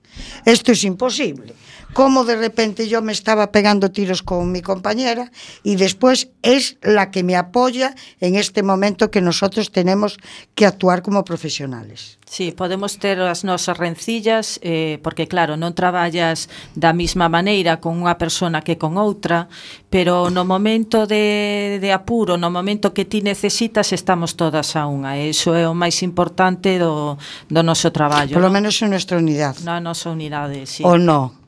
Esto 0.45 0.73
es 0.73 0.85
imposible. 0.85 1.55
Como 1.93 2.25
de 2.25 2.37
repente 2.37 2.89
yo 2.89 3.03
me 3.03 3.13
estaba 3.13 3.53
pegando 3.53 3.91
tiros 3.91 4.23
con 4.23 4.51
mi 4.51 4.63
compañera 4.63 5.31
y 5.63 5.77
después 5.77 6.29
es 6.43 6.77
la 6.83 7.11
que 7.11 7.23
me 7.23 7.37
apoya 7.37 7.95
en 8.21 8.35
este 8.37 8.63
momento 8.63 9.11
que 9.11 9.21
nosotros 9.21 9.71
tenemos 9.71 10.19
que 10.55 10.67
actuar 10.67 11.03
como 11.03 11.25
profesionales. 11.25 12.19
Sí, 12.25 12.53
podemos 12.53 12.99
ter 12.99 13.21
as 13.21 13.45
nosas 13.45 13.77
rencillas 13.77 14.59
eh, 14.65 14.99
porque 15.05 15.29
claro, 15.29 15.61
non 15.61 15.77
traballas 15.77 16.49
da 16.73 16.97
mesma 16.97 17.29
maneira 17.29 17.85
con 17.85 18.01
unha 18.01 18.17
persona 18.17 18.65
que 18.65 18.81
con 18.81 18.97
outra, 18.97 19.47
pero 19.93 20.33
no 20.33 20.49
momento 20.49 21.05
de, 21.05 21.77
de 21.79 21.91
apuro, 21.93 22.41
no 22.41 22.49
momento 22.49 22.97
que 22.97 23.05
ti 23.05 23.21
necesitas, 23.21 23.93
estamos 23.93 24.41
todas 24.41 24.73
a 24.73 24.89
unha. 24.89 25.21
E 25.21 25.37
iso 25.37 25.53
é 25.53 25.69
o 25.69 25.77
máis 25.77 26.01
importante 26.01 26.81
do, 26.81 27.21
do 27.53 27.61
noso 27.61 27.93
traballo. 27.93 28.33
Polo 28.33 28.49
no? 28.49 28.57
menos 28.57 28.81
en 28.81 28.97
nuestra 28.97 29.21
unidade. 29.21 29.61
Na 29.61 29.79
nosa 29.79 30.09
unidade, 30.09 30.65
sí. 30.65 30.81
O 30.81 30.97
no, 30.97 31.44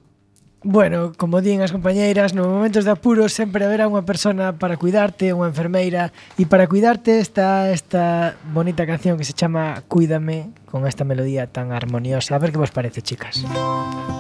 Bueno, 0.67 1.13
como 1.15 1.39
din 1.47 1.63
as 1.63 1.71
compañeiras, 1.71 2.35
nos 2.35 2.51
momentos 2.51 2.83
de 2.83 2.91
apuro 2.91 3.31
sempre 3.31 3.63
haberá 3.63 3.87
unha 3.87 4.03
persona 4.03 4.59
para 4.59 4.75
cuidarte, 4.75 5.31
unha 5.31 5.47
enfermeira, 5.47 6.11
e 6.35 6.43
para 6.43 6.67
cuidarte 6.67 7.23
está 7.23 7.71
esta 7.71 8.35
bonita 8.51 8.83
canción 8.83 9.15
que 9.15 9.23
se 9.23 9.31
chama 9.31 9.87
Cuídame, 9.87 10.51
con 10.67 10.91
esta 10.91 11.07
melodía 11.07 11.47
tan 11.47 11.71
armoniosa. 11.71 12.35
A 12.35 12.43
ver 12.43 12.51
que 12.51 12.59
vos 12.59 12.75
parece, 12.75 12.99
chicas. 12.99 13.47
Música 13.47 14.16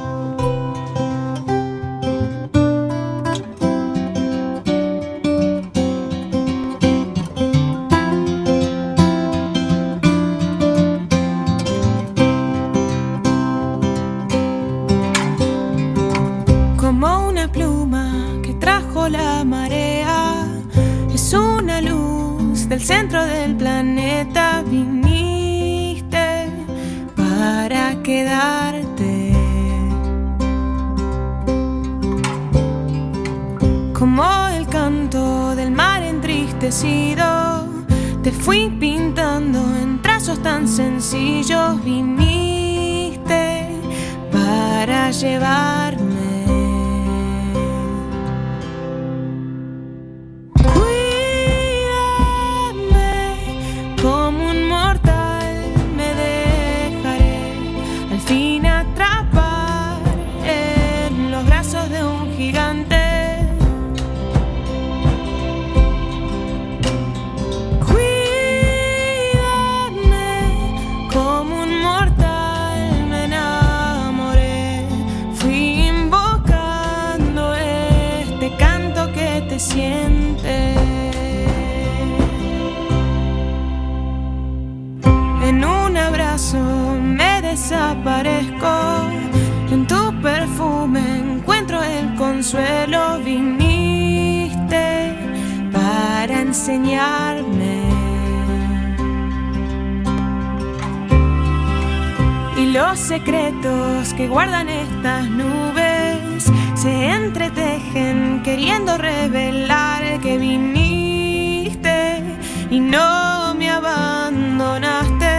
no 112.96 113.54
me 113.54 113.68
abandonaste. 113.70 115.36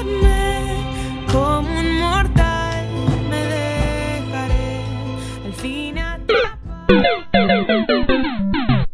Cuídame 0.00 0.84
como 1.30 1.70
un 1.80 1.98
mortal, 2.00 2.86
me 3.30 3.40
dejaré 3.54 4.68
al 5.46 5.52
fin. 5.54 5.94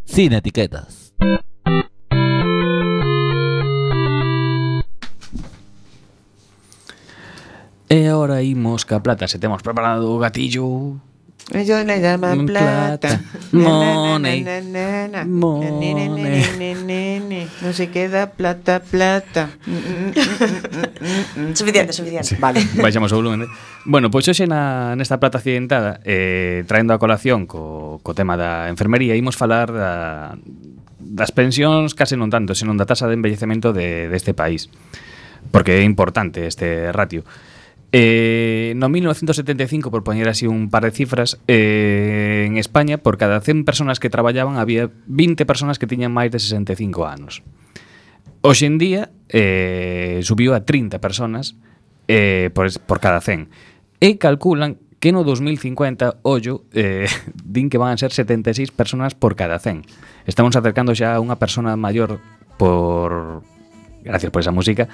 Sin 0.05 0.33
etiquetas. 0.33 1.15
E 7.89 8.09
agora 8.09 8.43
imos 8.43 8.85
ca 8.85 9.01
plata, 9.01 9.29
se 9.29 9.39
temos 9.39 9.63
preparado 9.63 10.13
o 10.13 10.19
gatillo. 10.19 10.99
Ellos 11.53 11.85
le 11.87 12.01
llaman 12.01 12.45
plata. 12.45 13.21
Money. 13.53 14.45
No 17.63 17.73
se 17.73 17.91
queda 17.91 18.31
plata, 18.31 18.81
plata. 18.81 19.51
suficiente, 21.55 21.93
suficiente. 21.93 22.27
Sí. 22.27 22.37
Vale. 22.41 22.67
Baixamos 22.83 23.13
o 23.13 23.17
volumen. 23.17 23.43
Eh? 23.43 23.47
Bueno, 23.85 24.11
pois 24.11 24.27
hoxe 24.27 24.51
na, 24.51 24.99
nesta 24.99 25.23
plata 25.23 25.39
accidentada, 25.39 26.03
eh, 26.03 26.67
traendo 26.67 26.91
a 26.91 26.99
colación 26.99 27.47
co, 27.47 28.03
co 28.03 28.11
tema 28.19 28.35
da 28.35 28.67
enfermería, 28.67 29.15
imos 29.15 29.39
falar 29.39 29.71
da, 29.71 30.35
das 30.99 31.31
pensións 31.31 31.95
case 31.95 32.19
non 32.19 32.27
tanto, 32.27 32.59
senón 32.59 32.75
da 32.75 32.91
tasa 32.91 33.07
de 33.07 33.15
envellecemento 33.15 33.71
de, 33.71 34.11
deste 34.11 34.35
país. 34.35 34.67
Porque 35.55 35.79
é 35.79 35.87
importante 35.87 36.51
este 36.51 36.91
ratio. 36.91 37.23
Eh, 37.99 38.75
no 38.77 38.91
1975, 38.91 39.91
por 39.91 40.05
poñer 40.05 40.29
así 40.29 40.47
un 40.47 40.69
par 40.69 40.85
de 40.85 40.91
cifras, 40.91 41.41
eh, 41.49 42.45
en 42.47 42.59
España 42.59 42.99
por 42.99 43.17
cada 43.17 43.41
100 43.41 43.65
personas 43.65 44.01
que 44.01 44.11
traballaban 44.11 44.59
había 44.59 44.91
20 45.07 45.47
personas 45.47 45.79
que 45.81 45.89
tiñan 45.89 46.13
máis 46.13 46.29
de 46.29 46.37
65 46.37 47.09
anos. 47.09 47.41
Hoxe 48.45 48.69
en 48.69 48.77
día 48.77 49.17
eh, 49.33 50.21
subiu 50.21 50.53
a 50.53 50.69
30 50.69 51.01
personas 51.01 51.57
eh, 52.05 52.53
por, 52.53 52.69
por 52.85 53.01
cada 53.01 53.25
100. 53.25 53.49
E 54.05 54.21
calculan 54.21 54.77
que 55.01 55.09
no 55.09 55.25
2050, 55.25 56.21
ollo, 56.21 56.69
eh, 56.77 57.09
din 57.49 57.73
que 57.73 57.81
van 57.81 57.97
a 57.97 57.97
ser 57.97 58.13
76 58.13 58.77
personas 58.77 59.17
por 59.17 59.41
cada 59.41 59.57
100. 59.57 59.89
Estamos 60.29 60.53
acercando 60.53 60.93
xa 60.93 61.17
a 61.17 61.23
unha 61.25 61.41
persona 61.41 61.81
maior 61.81 62.21
por... 62.61 63.41
Gracias 64.05 64.29
por 64.29 64.45
esa 64.45 64.53
música 64.53 64.85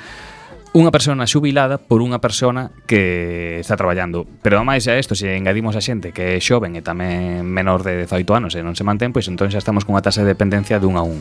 unha 0.73 0.89
persona 0.89 1.29
xubilada 1.29 1.77
por 1.77 2.01
unha 2.01 2.17
persona 2.17 2.73
que 2.89 3.61
está 3.61 3.77
traballando. 3.77 4.25
Pero 4.41 4.57
ademais 4.57 4.89
a 4.89 4.97
isto, 4.97 5.13
se 5.13 5.37
engadimos 5.37 5.77
a 5.77 5.85
xente 5.85 6.17
que 6.17 6.37
é 6.37 6.41
xoven 6.41 6.81
e 6.81 6.83
tamén 6.83 7.45
menor 7.45 7.85
de 7.85 8.09
18 8.09 8.25
anos 8.33 8.57
e 8.57 8.65
non 8.65 8.73
se 8.73 8.81
mantén, 8.81 9.13
pois 9.13 9.29
entón 9.29 9.53
xa 9.53 9.61
estamos 9.61 9.85
cunha 9.85 10.01
tasa 10.01 10.25
de 10.25 10.33
dependencia 10.33 10.81
dun 10.81 10.97
a 10.97 11.05
un. 11.05 11.21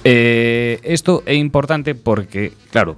Isto 0.00 1.20
eh, 1.28 1.32
é 1.32 1.34
importante 1.36 1.92
porque, 1.92 2.56
claro, 2.72 2.96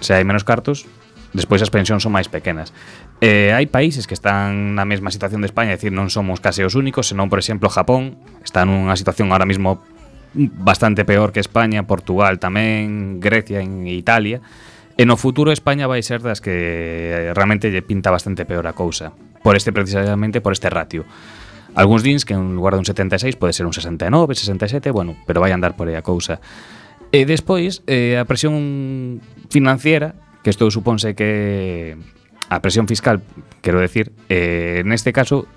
se 0.00 0.16
hai 0.16 0.24
menos 0.24 0.48
cartos, 0.48 0.88
despois 1.36 1.60
as 1.60 1.68
pensións 1.68 2.00
son 2.00 2.16
máis 2.16 2.32
pequenas. 2.32 2.72
Eh, 3.20 3.52
hai 3.52 3.68
países 3.68 4.08
que 4.08 4.16
están 4.16 4.80
na 4.80 4.88
mesma 4.88 5.12
situación 5.12 5.44
de 5.44 5.52
España, 5.52 5.76
é 5.76 5.78
dicir, 5.78 5.92
non 5.92 6.08
somos 6.08 6.40
case 6.40 6.64
os 6.64 6.72
únicos, 6.72 7.12
senón, 7.12 7.28
por 7.28 7.36
exemplo, 7.36 7.68
Japón, 7.68 8.16
está 8.40 8.64
nunha 8.64 8.96
situación 8.96 9.28
ahora 9.28 9.44
mesmo 9.44 9.84
bastante 10.32 11.04
peor 11.04 11.36
que 11.36 11.44
España, 11.44 11.84
Portugal 11.84 12.40
tamén, 12.40 13.20
Grecia 13.20 13.60
e 13.60 13.92
Italia 13.92 14.40
E 15.00 15.08
no 15.08 15.16
futuro 15.16 15.48
España 15.48 15.88
vai 15.88 16.04
ser 16.04 16.20
das 16.20 16.44
que 16.44 16.52
eh, 16.52 17.32
realmente 17.32 17.72
lle 17.72 17.80
pinta 17.80 18.12
bastante 18.12 18.44
peor 18.44 18.68
a 18.68 18.76
cousa, 18.76 19.16
por 19.40 19.56
este 19.56 19.72
precisamente 19.72 20.44
por 20.44 20.52
este 20.52 20.68
ratio. 20.68 21.08
Algúns 21.72 22.04
dins 22.04 22.28
que 22.28 22.36
en 22.36 22.52
lugar 22.52 22.76
de 22.76 22.84
un 22.84 22.84
76 22.84 23.40
pode 23.40 23.56
ser 23.56 23.64
un 23.64 23.72
69, 23.72 24.36
67, 24.36 24.92
bueno, 24.92 25.16
pero 25.24 25.40
vai 25.40 25.56
andar 25.56 25.72
por 25.72 25.88
aí 25.88 25.96
a 25.96 26.04
cousa. 26.04 26.44
E 27.16 27.24
despois, 27.24 27.80
eh, 27.88 28.20
a 28.20 28.28
presión 28.28 29.24
financiera, 29.48 30.20
que 30.44 30.52
isto 30.52 30.68
supónse 30.68 31.16
que 31.16 31.96
a 32.52 32.60
presión 32.60 32.84
fiscal, 32.84 33.24
quero 33.64 33.80
decir, 33.80 34.12
eh, 34.28 34.84
neste 34.84 35.16
caso 35.16 35.48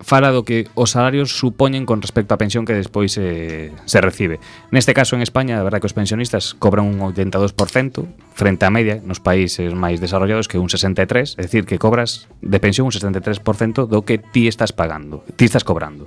fala 0.00 0.30
do 0.30 0.46
que 0.46 0.70
os 0.78 0.94
salarios 0.94 1.34
supoñen 1.34 1.82
con 1.82 1.98
respecto 1.98 2.34
á 2.34 2.38
pensión 2.38 2.62
que 2.62 2.74
despois 2.74 3.18
eh, 3.18 3.74
se 3.84 3.98
recibe. 3.98 4.38
Neste 4.70 4.94
caso 4.94 5.18
en 5.18 5.22
España, 5.26 5.58
a 5.58 5.66
verdade 5.66 5.82
que 5.82 5.90
os 5.90 5.96
pensionistas 5.96 6.54
cobran 6.54 6.86
un 6.86 7.02
82% 7.02 8.06
frente 8.34 8.62
á 8.62 8.70
media 8.70 9.02
nos 9.02 9.18
países 9.18 9.74
máis 9.74 9.98
desarrollados 9.98 10.46
que 10.46 10.62
un 10.62 10.70
63, 10.70 11.34
é 11.34 11.42
dicir, 11.42 11.66
que 11.66 11.82
cobras 11.82 12.30
de 12.38 12.58
pensión 12.62 12.86
un 12.86 12.94
63% 12.94 13.90
do 13.90 14.06
que 14.06 14.22
ti 14.22 14.46
estás 14.46 14.70
pagando, 14.70 15.26
ti 15.34 15.50
estás 15.50 15.66
cobrando. 15.66 16.06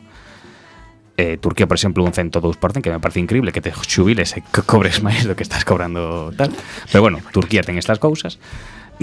Eh, 1.20 1.38
Turquía, 1.38 1.68
por 1.68 1.76
exemplo, 1.76 2.04
un 2.04 2.14
102%, 2.14 2.82
que 2.82 2.90
me 2.90 3.00
parece 3.00 3.20
increíble 3.20 3.52
que 3.52 3.62
te 3.62 3.76
xubiles 3.76 4.40
e 4.40 4.44
cobres 4.64 5.04
máis 5.04 5.28
do 5.28 5.36
que 5.36 5.44
estás 5.44 5.68
cobrando 5.68 6.32
tal. 6.40 6.50
Pero 6.88 7.04
bueno, 7.04 7.20
Turquía 7.36 7.62
ten 7.62 7.76
estas 7.76 8.00
cousas. 8.00 8.40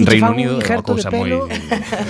Reino 0.05 0.31
Unido 0.31 0.59
é 0.59 0.65
unha 0.65 0.81
cousa 0.83 1.11
moi... 1.11 1.31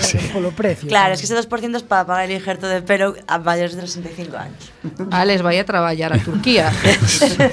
sí. 0.02 0.18
polo 0.30 0.52
precio. 0.54 0.88
Claro, 0.90 1.14
es 1.14 1.20
que 1.22 1.26
ese 1.26 1.36
2% 1.36 1.50
es 1.76 1.84
para 1.84 2.06
pagar 2.06 2.30
el 2.30 2.38
injerto 2.38 2.68
de 2.70 2.82
pelo 2.82 3.16
a 3.26 3.40
maiores 3.40 3.74
de 3.74 3.86
65 3.86 4.38
anos. 4.38 4.62
Alex, 5.10 5.42
vai 5.42 5.58
a 5.58 5.66
traballar 5.66 6.14
a 6.14 6.20
Turquía. 6.20 6.70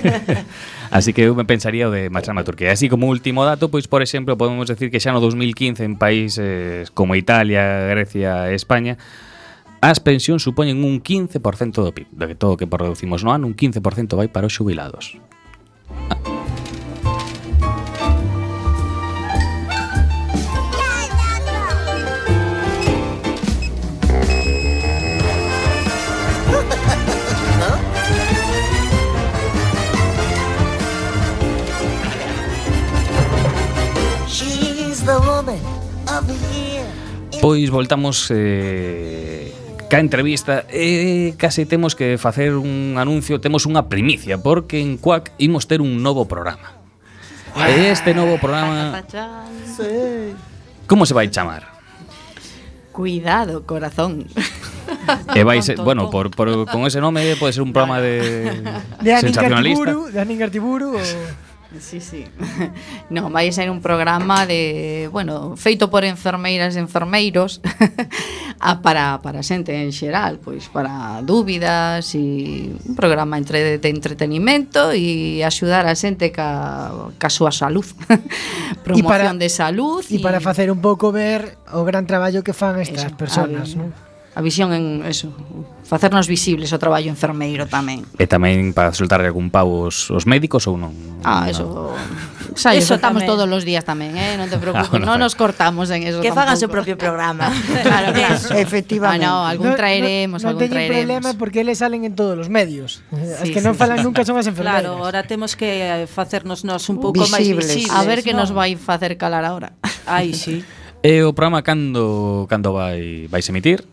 Así 0.91 1.11
que 1.11 1.27
eu 1.27 1.35
me 1.35 1.45
pensaría 1.45 1.89
o 1.89 1.93
de 1.93 2.11
marcharme 2.11 2.43
a 2.43 2.47
Turquía. 2.47 2.71
Así 2.71 2.87
como 2.87 3.09
último 3.09 3.43
dato, 3.43 3.69
pois 3.69 3.89
por 3.89 4.01
exemplo, 4.05 4.39
podemos 4.39 4.69
decir 4.69 4.93
que 4.93 5.01
xa 5.01 5.11
no 5.11 5.19
2015 5.19 5.83
en 5.83 5.95
países 5.99 6.93
como 6.95 7.17
Italia, 7.17 7.91
Grecia 7.91 8.53
e 8.53 8.55
España 8.55 9.01
As 9.87 10.01
pensións 10.01 10.43
supoñen 10.43 10.83
un 10.83 11.05
15% 11.05 11.85
do 11.85 11.93
PIB, 11.93 12.09
de 12.11 12.25
que 12.27 12.35
todo 12.35 12.57
o 12.57 12.59
que 12.59 12.67
producimos 12.67 13.21
no 13.23 13.31
ano, 13.31 13.47
un 13.47 13.55
15% 13.55 14.17
vai 14.17 14.27
para 14.33 14.49
os 14.49 14.55
xubilados. 14.57 15.21
Ah. 16.11 16.36
Pois 37.47 37.71
voltamos 37.71 38.27
eh, 38.35 39.55
ca 39.87 40.03
entrevista 40.03 40.67
e 40.67 41.31
eh, 41.31 41.39
case 41.39 41.63
temos 41.63 41.95
que 41.95 42.19
facer 42.19 42.59
un 42.59 42.99
anuncio, 42.99 43.39
temos 43.39 43.71
unha 43.71 43.87
primicia, 43.87 44.35
porque 44.35 44.83
en 44.83 44.99
Cuac 44.99 45.31
imos 45.39 45.71
ter 45.71 45.79
un 45.79 46.03
novo 46.03 46.27
programa. 46.27 46.75
E 47.55 47.95
este 47.95 48.19
novo 48.19 48.43
programa... 48.43 48.99
Como 50.91 51.07
se 51.07 51.15
vai 51.15 51.31
chamar? 51.31 51.71
Cuidado, 52.91 53.63
corazón. 53.63 54.27
E 55.31 55.47
vai 55.47 55.63
ser, 55.63 55.79
bueno, 55.79 56.11
por, 56.11 56.35
por, 56.35 56.67
con 56.67 56.83
ese 56.83 56.99
nome 56.99 57.39
pode 57.39 57.55
ser 57.55 57.63
un 57.63 57.71
programa 57.71 58.03
de, 58.03 58.59
de 58.99 59.11
sensacionalista. 59.23 59.87
Gartiburu, 59.87 60.11
de 60.11 60.19
Anin 60.19 60.39
Gartiburu 60.43 60.99
o... 60.99 61.03
Sí, 61.81 62.01
sí. 62.01 62.25
No, 63.11 63.31
vai 63.31 63.51
ser 63.53 63.71
un 63.71 63.81
programa 63.81 64.47
de, 64.47 65.09
bueno, 65.13 65.57
feito 65.57 65.91
por 65.91 66.05
enfermeiras 66.05 66.75
e 66.75 66.81
enfermeiros 66.81 67.61
a 68.59 68.83
para, 68.83 69.23
para 69.23 69.43
xente 69.43 69.75
en 69.75 69.93
xeral, 69.93 70.39
pois 70.43 70.67
para 70.71 71.23
dúbidas 71.23 72.15
e 72.15 72.71
un 72.71 72.95
programa 72.95 73.39
entre, 73.39 73.79
de 73.79 73.89
entretenimento 73.91 74.91
e 74.91 75.43
axudar 75.43 75.87
a 75.87 75.95
xente 75.95 76.31
ca, 76.31 76.91
ca 77.19 77.31
súa 77.31 77.51
salud. 77.51 77.87
Promoción 78.87 79.07
para, 79.07 79.35
de 79.35 79.51
salud. 79.51 80.03
E 80.07 80.19
para 80.23 80.43
facer 80.43 80.71
un 80.71 80.83
pouco 80.83 81.11
ver 81.11 81.59
o 81.75 81.83
gran 81.83 82.07
traballo 82.07 82.43
que 82.43 82.55
fan 82.55 82.79
estas 82.79 83.11
eso, 83.11 83.19
personas, 83.19 83.75
non? 83.75 84.06
a 84.37 84.43
visión 84.43 84.75
en 84.75 85.01
eso, 85.09 85.33
facernos 85.83 86.29
visibles 86.29 86.69
o 86.69 86.77
traballo 86.77 87.09
enfermeiro 87.09 87.65
tamén. 87.65 88.05
E 88.21 88.29
tamén 88.29 88.77
para 88.77 88.93
soltar 88.93 89.25
algún 89.25 89.49
pau 89.49 89.89
os, 89.89 90.13
os 90.13 90.29
médicos 90.29 90.69
ou 90.69 90.77
non? 90.77 90.93
Ah, 91.25 91.49
eso. 91.49 91.65
No. 91.65 91.97
Xa, 92.53 92.77
eso 92.77 93.01
estamos 93.01 93.25
tamén. 93.25 93.33
todos 93.33 93.49
os 93.49 93.65
días 93.65 93.81
tamén, 93.89 94.13
eh? 94.13 94.37
non 94.37 94.53
te 94.53 94.61
preocupes, 94.63 94.93
ah, 94.93 94.93
bueno, 94.93 95.09
non 95.09 95.25
nos 95.25 95.33
cortamos 95.33 95.89
en 95.89 96.05
eso 96.05 96.21
Que 96.21 96.37
fagan 96.37 96.61
seu 96.61 96.69
propio 96.69 97.01
programa. 97.01 97.49
claro, 97.87 98.13
claro. 98.13 98.37
Efectivamente. 98.61 99.25
Ah, 99.25 99.41
no, 99.41 99.49
algún 99.49 99.73
traeremos, 99.73 100.45
no, 100.45 100.53
no, 100.53 100.61
algún 100.61 100.69
traeremos. 100.69 101.01
Non 101.01 101.01
problema 101.09 101.31
porque 101.41 101.65
eles 101.65 101.81
salen 101.81 102.05
en 102.05 102.13
todos 102.13 102.37
os 102.37 102.53
medios. 102.53 103.01
Sí, 103.09 103.41
as 103.41 103.49
que 103.49 103.61
sí, 103.61 103.65
non 103.65 103.73
falan 103.73 103.99
sí. 104.01 104.05
nunca 104.05 104.21
son 104.29 104.37
as 104.37 104.45
enfermeiras. 104.45 104.85
Claro, 104.85 105.01
ahora 105.01 105.25
temos 105.25 105.57
que 105.57 105.81
eh, 105.81 106.05
facernos 106.05 106.61
nós 106.61 106.85
un 106.93 107.01
pouco 107.01 107.25
máis 107.33 107.41
visibles. 107.41 107.89
A 107.89 108.05
ver 108.05 108.21
que 108.21 108.37
no. 108.37 108.45
nos 108.45 108.53
vai 108.53 108.77
facer 108.77 109.17
calar 109.17 109.49
agora. 109.49 109.73
Ai, 110.05 110.37
sí. 110.37 110.61
E 111.07 111.23
o 111.23 111.31
programa 111.39 111.63
cando 111.63 112.51
cando 112.51 112.75
vai 112.75 113.31
vais 113.31 113.47
emitir? 113.47 113.87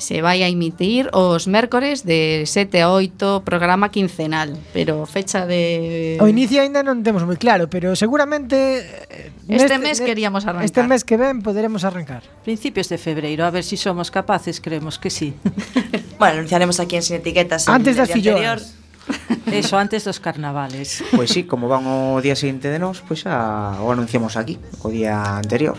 se 0.00 0.24
vai 0.24 0.42
a 0.42 0.48
emitir 0.48 1.12
os 1.12 1.46
mércores 1.46 2.02
de 2.02 2.48
7 2.48 2.82
a 2.82 2.90
8 2.90 3.44
programa 3.44 3.92
quincenal, 3.92 4.56
pero 4.72 5.04
fecha 5.04 5.44
de 5.46 6.16
O 6.18 6.26
inicio 6.26 6.64
aínda 6.64 6.80
non 6.80 7.04
temos 7.04 7.22
moi 7.28 7.36
claro, 7.36 7.68
pero 7.68 7.92
seguramente 7.94 8.82
eh, 9.12 9.30
este 9.46 9.76
neste, 9.76 9.78
mes 9.78 9.98
queríamos 10.00 10.48
arrancar. 10.48 10.64
Este 10.64 10.82
mes 10.82 11.04
que 11.04 11.20
ven 11.20 11.44
poderemos 11.44 11.84
arrancar. 11.84 12.24
Principios 12.42 12.88
de 12.88 12.96
febreiro, 12.96 13.44
a 13.44 13.52
ver 13.52 13.62
se 13.62 13.76
si 13.76 13.84
somos 13.84 14.10
capaces, 14.10 14.58
creemos 14.60 14.98
que 14.98 15.12
sí. 15.12 15.36
bueno, 16.18 16.40
anunciaremos 16.40 16.80
aquí 16.80 16.96
en 16.96 17.04
Sin 17.04 17.16
Etiquetas 17.20 17.68
antes 17.68 17.96
das 17.96 18.10
filloas. 18.10 18.80
Eso, 19.50 19.78
antes 19.78 20.04
dos 20.04 20.20
carnavales. 20.20 21.02
Pois 21.10 21.16
pues 21.16 21.30
sí, 21.30 21.44
como 21.44 21.68
van 21.68 21.84
o 21.86 22.20
día 22.22 22.36
seguinte 22.36 22.70
de 22.70 22.78
nós, 22.78 23.02
pois 23.04 23.22
pues 23.22 23.28
xa 23.28 23.76
o 23.82 23.90
anunciamos 23.90 24.36
aquí, 24.36 24.56
o 24.80 24.88
día 24.88 25.36
anterior. 25.36 25.76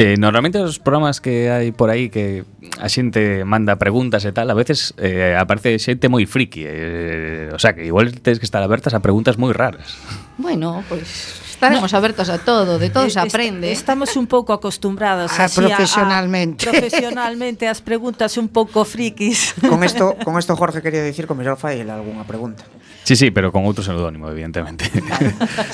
Eh, 0.00 0.16
normalmente 0.16 0.56
os 0.64 0.80
programas 0.80 1.20
que 1.20 1.52
hai 1.52 1.76
por 1.76 1.92
aí 1.92 2.08
que 2.08 2.48
a 2.80 2.88
xente 2.88 3.44
manda 3.44 3.76
preguntas 3.76 4.24
e 4.24 4.32
tal, 4.32 4.48
a 4.48 4.56
veces 4.56 4.96
eh, 4.96 5.36
aparece 5.36 5.76
xente 5.76 6.08
moi 6.08 6.24
friki, 6.24 6.64
eh, 6.64 7.52
o 7.52 7.60
sea 7.60 7.76
que 7.76 7.84
igual 7.84 8.08
tens 8.24 8.40
que 8.40 8.48
estar 8.48 8.64
abertas 8.64 8.96
a 8.96 9.04
preguntas 9.04 9.36
moi 9.36 9.52
raras. 9.52 10.00
Bueno, 10.40 10.80
pois 10.88 11.04
pues, 11.04 11.50
estaremos 11.52 11.92
no. 11.92 11.98
abertos 12.00 12.32
a 12.32 12.40
todo, 12.40 12.80
de 12.80 12.88
todo 12.88 13.04
eh, 13.04 13.12
se 13.12 13.20
aprende. 13.20 13.68
Est 13.68 13.84
estamos 13.84 14.16
un 14.16 14.24
pouco 14.24 14.56
acostumbrados 14.56 15.36
a, 15.36 15.44
así, 15.52 15.60
profesionalmente. 15.60 16.64
A, 16.64 16.72
a, 16.72 16.80
profesionalmente 16.80 17.68
as 17.68 17.84
preguntas 17.84 18.40
un 18.40 18.48
pouco 18.48 18.88
frikis. 18.88 19.52
Con 19.68 19.84
esto, 19.84 20.16
con 20.24 20.40
esto 20.40 20.56
Jorge 20.56 20.80
quería 20.80 21.04
decir 21.04 21.28
que 21.28 21.36
mellor 21.36 21.60
fai 21.60 21.84
algunha 21.84 22.24
pregunta. 22.24 22.64
Sí, 23.10 23.16
sí, 23.16 23.30
pero 23.34 23.50
con 23.50 23.66
outro 23.66 23.82
pseudónimo, 23.82 24.30
evidentemente. 24.30 24.86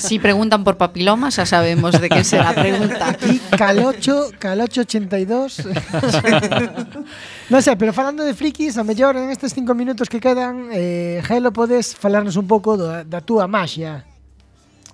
si 0.01 0.16
preguntan 0.16 0.64
por 0.64 0.80
papiloma, 0.80 1.28
xa 1.28 1.45
sabemos 1.45 1.93
de 2.01 2.09
que 2.09 2.24
será 2.24 2.49
a 2.49 2.57
pregunta. 2.57 3.12
Aquí 3.12 3.37
Calocho, 3.53 4.32
Calocho 4.41 4.89
82. 4.89 5.68
non 7.53 7.61
sei, 7.61 7.76
pero 7.76 7.93
falando 7.93 8.24
de 8.24 8.32
frikis, 8.32 8.80
a 8.80 8.89
mellor 8.89 9.20
en 9.20 9.28
estes 9.28 9.53
cinco 9.53 9.76
minutos 9.76 10.09
que 10.09 10.16
quedan, 10.16 10.72
eh, 10.72 11.20
Gelo, 11.28 11.53
podes 11.53 11.93
falarnos 11.93 12.41
un 12.41 12.49
pouco 12.49 12.80
da, 12.80 13.05
da 13.05 13.20
túa 13.20 13.45
maxia. 13.45 14.09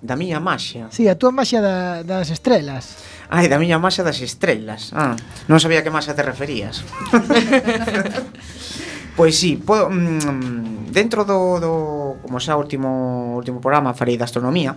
Da 0.03 0.19
miña 0.19 0.43
maxia? 0.43 0.91
Sí, 0.91 1.07
a 1.07 1.15
túa 1.15 1.31
maxia 1.31 1.63
da, 1.63 2.03
das 2.03 2.27
estrelas. 2.27 2.99
Ai, 3.31 3.47
da 3.47 3.55
miña 3.55 3.79
maxia 3.79 4.03
das 4.03 4.19
estrelas. 4.19 4.91
Ah, 4.91 5.15
non 5.47 5.63
sabía 5.63 5.79
que 5.79 5.95
maxia 5.95 6.11
te 6.11 6.27
referías. 6.27 6.83
Pois 9.13 9.37
sí, 9.37 9.61
podo, 9.61 9.89
mm, 9.93 10.89
dentro 10.89 11.25
do, 11.25 11.61
do 11.61 11.73
como 12.21 12.41
xa 12.41 12.57
último 12.57 13.37
último 13.37 13.61
programa 13.61 13.93
farei 13.93 14.17
da 14.17 14.25
astronomía. 14.25 14.73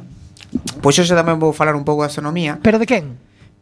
Pois 0.85 0.97
hoxe 0.97 1.17
tamén 1.17 1.41
vou 1.41 1.57
falar 1.57 1.75
un 1.75 1.85
pouco 1.85 2.05
de 2.05 2.13
astronomía. 2.13 2.61
Pero 2.61 2.77
de 2.77 2.87
quen? 2.87 3.17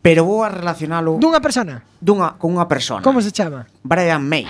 Pero 0.04 0.28
vou 0.28 0.44
a 0.44 0.52
relacionalo 0.52 1.16
Dunha 1.16 1.40
persona? 1.40 1.80
Dunha, 1.96 2.36
con 2.36 2.52
unha 2.52 2.68
persona 2.68 3.00
Como 3.00 3.24
se 3.24 3.32
chama? 3.32 3.64
Brian 3.80 4.20
May 4.20 4.44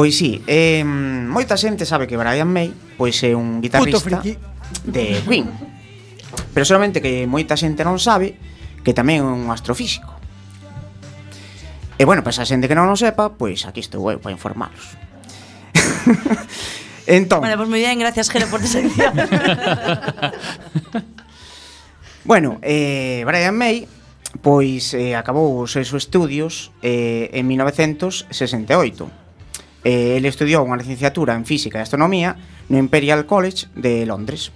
Pois 0.00 0.16
sí, 0.16 0.40
eh, 0.48 0.80
moita 0.80 1.60
xente 1.60 1.84
sabe 1.84 2.08
que 2.08 2.16
Brian 2.16 2.48
May 2.48 2.72
pois 2.96 3.20
é 3.20 3.36
un 3.36 3.60
guitarrista 3.60 4.24
de 4.24 5.20
Queen. 5.28 5.44
Pero 6.56 6.64
solamente 6.64 7.04
que 7.04 7.28
moita 7.28 7.52
xente 7.52 7.84
non 7.84 8.00
sabe 8.00 8.32
que 8.80 8.96
tamén 8.96 9.20
é 9.20 9.28
un 9.28 9.52
astrofísico. 9.52 10.16
E 12.00 12.08
bueno, 12.08 12.24
para 12.24 12.32
esa 12.32 12.48
xente 12.48 12.64
que 12.64 12.72
non 12.72 12.88
o 12.88 12.96
sepa, 12.96 13.36
pois 13.36 13.68
aquí 13.68 13.84
estou 13.84 14.08
eu 14.08 14.16
para 14.24 14.32
informalos. 14.32 14.96
entón. 17.04 17.44
Vale, 17.44 17.60
pois 17.60 17.68
pues 17.68 17.76
moi 17.76 17.84
ben, 17.84 18.00
gracias 18.00 18.32
Jero 18.32 18.48
por 18.48 18.64
tes 18.64 18.72
Bueno, 22.24 22.56
eh, 22.64 23.20
Brian 23.28 23.52
May 23.52 23.84
pois 24.40 24.96
eh, 24.96 25.12
acabou 25.12 25.60
os 25.60 25.76
seus 25.76 25.92
estudios 25.92 26.72
eh, 26.80 27.28
en 27.36 27.44
1968 27.52 29.19
Eh, 29.84 30.14
e 30.14 30.16
ele 30.20 30.28
estudiou 30.28 30.60
unha 30.64 30.76
licenciatura 30.76 31.32
en 31.32 31.48
Física 31.48 31.80
e 31.80 31.84
Astronomía 31.84 32.36
no 32.68 32.76
Imperial 32.76 33.24
College 33.24 33.72
de 33.72 34.04
Londres. 34.04 34.52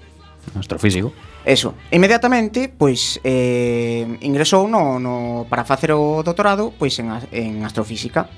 Astrofísico. 0.53 1.13
Eso. 1.45 1.75
Inmediatamente, 1.93 2.73
pois, 2.73 3.21
eh, 3.25 4.05
ingresou 4.21 4.69
no, 4.69 5.01
no, 5.01 5.45
para 5.49 5.65
facer 5.65 5.93
o 5.93 6.25
doutorado 6.25 6.73
pois, 6.77 6.97
en, 7.01 7.13
en 7.33 7.65
astrofísica. 7.65 8.29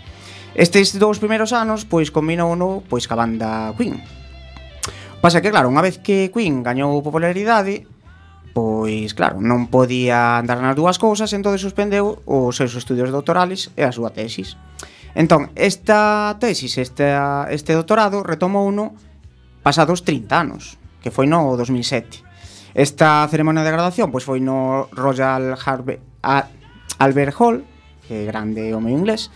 Estes 0.55 0.97
dous 0.99 1.19
primeiros 1.23 1.53
anos, 1.53 1.87
pois, 1.87 2.11
combinou 2.11 2.55
no, 2.59 2.83
pois, 2.87 3.07
ca 3.07 3.15
banda 3.15 3.75
Queen. 3.79 4.03
Pasa 5.23 5.43
que, 5.43 5.51
claro, 5.51 5.71
unha 5.71 5.83
vez 5.83 5.99
que 5.99 6.31
Queen 6.35 6.63
gañou 6.67 6.99
popularidade, 7.03 7.87
pois, 8.55 9.13
claro, 9.15 9.39
non 9.39 9.69
podía 9.71 10.41
andar 10.41 10.59
nas 10.59 10.79
dúas 10.79 10.97
cousas, 10.97 11.31
entón 11.37 11.59
suspendeu 11.61 12.25
os 12.27 12.57
seus 12.59 12.73
estudios 12.75 13.13
doutorales 13.13 13.71
e 13.77 13.87
a 13.87 13.95
súa 13.95 14.11
tesis. 14.11 14.59
Entón, 15.17 15.49
esta 15.57 16.37
tesis, 16.39 16.77
este, 16.77 17.17
este 17.49 17.73
doutorado, 17.73 18.21
retomou 18.21 18.69
uno 18.69 18.93
pasados 19.65 20.05
30 20.05 20.29
anos, 20.37 20.77
que 21.01 21.09
foi 21.09 21.25
no 21.25 21.57
2007. 21.57 22.21
Esta 22.77 23.25
ceremonia 23.33 23.65
de 23.65 23.73
graduación 23.73 24.13
pois 24.13 24.29
foi 24.29 24.45
no 24.45 24.93
Royal 24.93 25.57
Harvard, 25.57 26.05
Albert 27.01 27.33
Hall, 27.41 27.65
que 28.05 28.29
grande 28.29 28.77
home 28.77 28.93
inglés, 28.93 29.33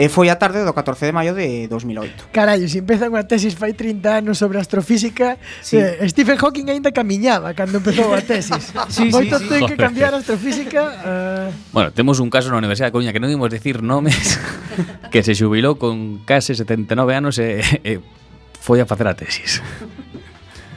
E 0.00 0.08
foi 0.08 0.32
a 0.32 0.40
tarde 0.40 0.64
do 0.64 0.72
14 0.72 1.04
de 1.04 1.12
maio 1.12 1.36
de 1.36 1.68
2008. 1.68 2.32
Carallo, 2.32 2.64
se 2.72 2.80
empeza 2.80 3.04
unha 3.04 3.28
tesis 3.28 3.52
fai 3.52 3.76
30 3.76 4.24
anos 4.24 4.40
sobre 4.40 4.56
astrofísica, 4.56 5.36
sí. 5.60 5.76
eh, 5.76 6.00
Stephen 6.08 6.40
Hawking 6.40 6.72
aínda 6.72 6.88
camiñaba 6.88 7.52
cando 7.52 7.84
empezou 7.84 8.08
a 8.16 8.24
tesis. 8.24 8.72
sí, 8.88 9.12
Moito 9.12 9.36
sí, 9.36 9.44
sí. 9.44 9.50
ten 9.52 9.68
que 9.68 9.76
cambiar 9.76 10.16
a 10.16 10.24
astrofísica. 10.24 10.80
Uh... 11.04 11.52
Bueno, 11.76 11.92
temos 11.92 12.16
un 12.16 12.32
caso 12.32 12.48
na 12.48 12.56
Universidade 12.56 12.88
de 12.88 12.96
Coruña 12.96 13.12
que 13.12 13.20
non 13.20 13.28
dimos 13.28 13.52
decir 13.52 13.84
nomes, 13.84 14.40
que 15.12 15.20
se 15.20 15.36
xubilou 15.36 15.76
con 15.76 16.24
case 16.24 16.56
79 16.56 16.96
anos 17.12 17.36
e, 17.36 17.60
e 17.84 18.00
foi 18.56 18.80
a 18.80 18.88
facer 18.88 19.04
a 19.04 19.12
tesis. 19.12 19.60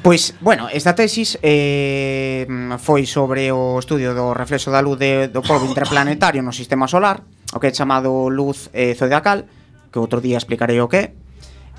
Pois, 0.04 0.36
bueno, 0.42 0.68
esta 0.68 0.94
tesis 1.00 1.40
eh, 1.40 2.44
foi 2.76 3.08
sobre 3.08 3.56
o 3.56 3.80
estudio 3.80 4.12
do 4.12 4.36
reflexo 4.36 4.68
da 4.68 4.84
luz 4.84 5.00
de, 5.00 5.32
do 5.32 5.40
polvo 5.40 5.64
interplanetario 5.64 6.44
no 6.44 6.52
sistema 6.52 6.92
solar, 6.92 7.24
o 7.56 7.60
que 7.64 7.72
é 7.72 7.74
chamado 7.74 8.28
luz 8.28 8.68
eh, 8.76 9.00
zodiacal, 9.00 9.48
que 9.88 10.04
outro 10.04 10.20
día 10.20 10.36
explicarei 10.36 10.84
o 10.84 10.92
que 10.92 11.00
é. 11.00 11.06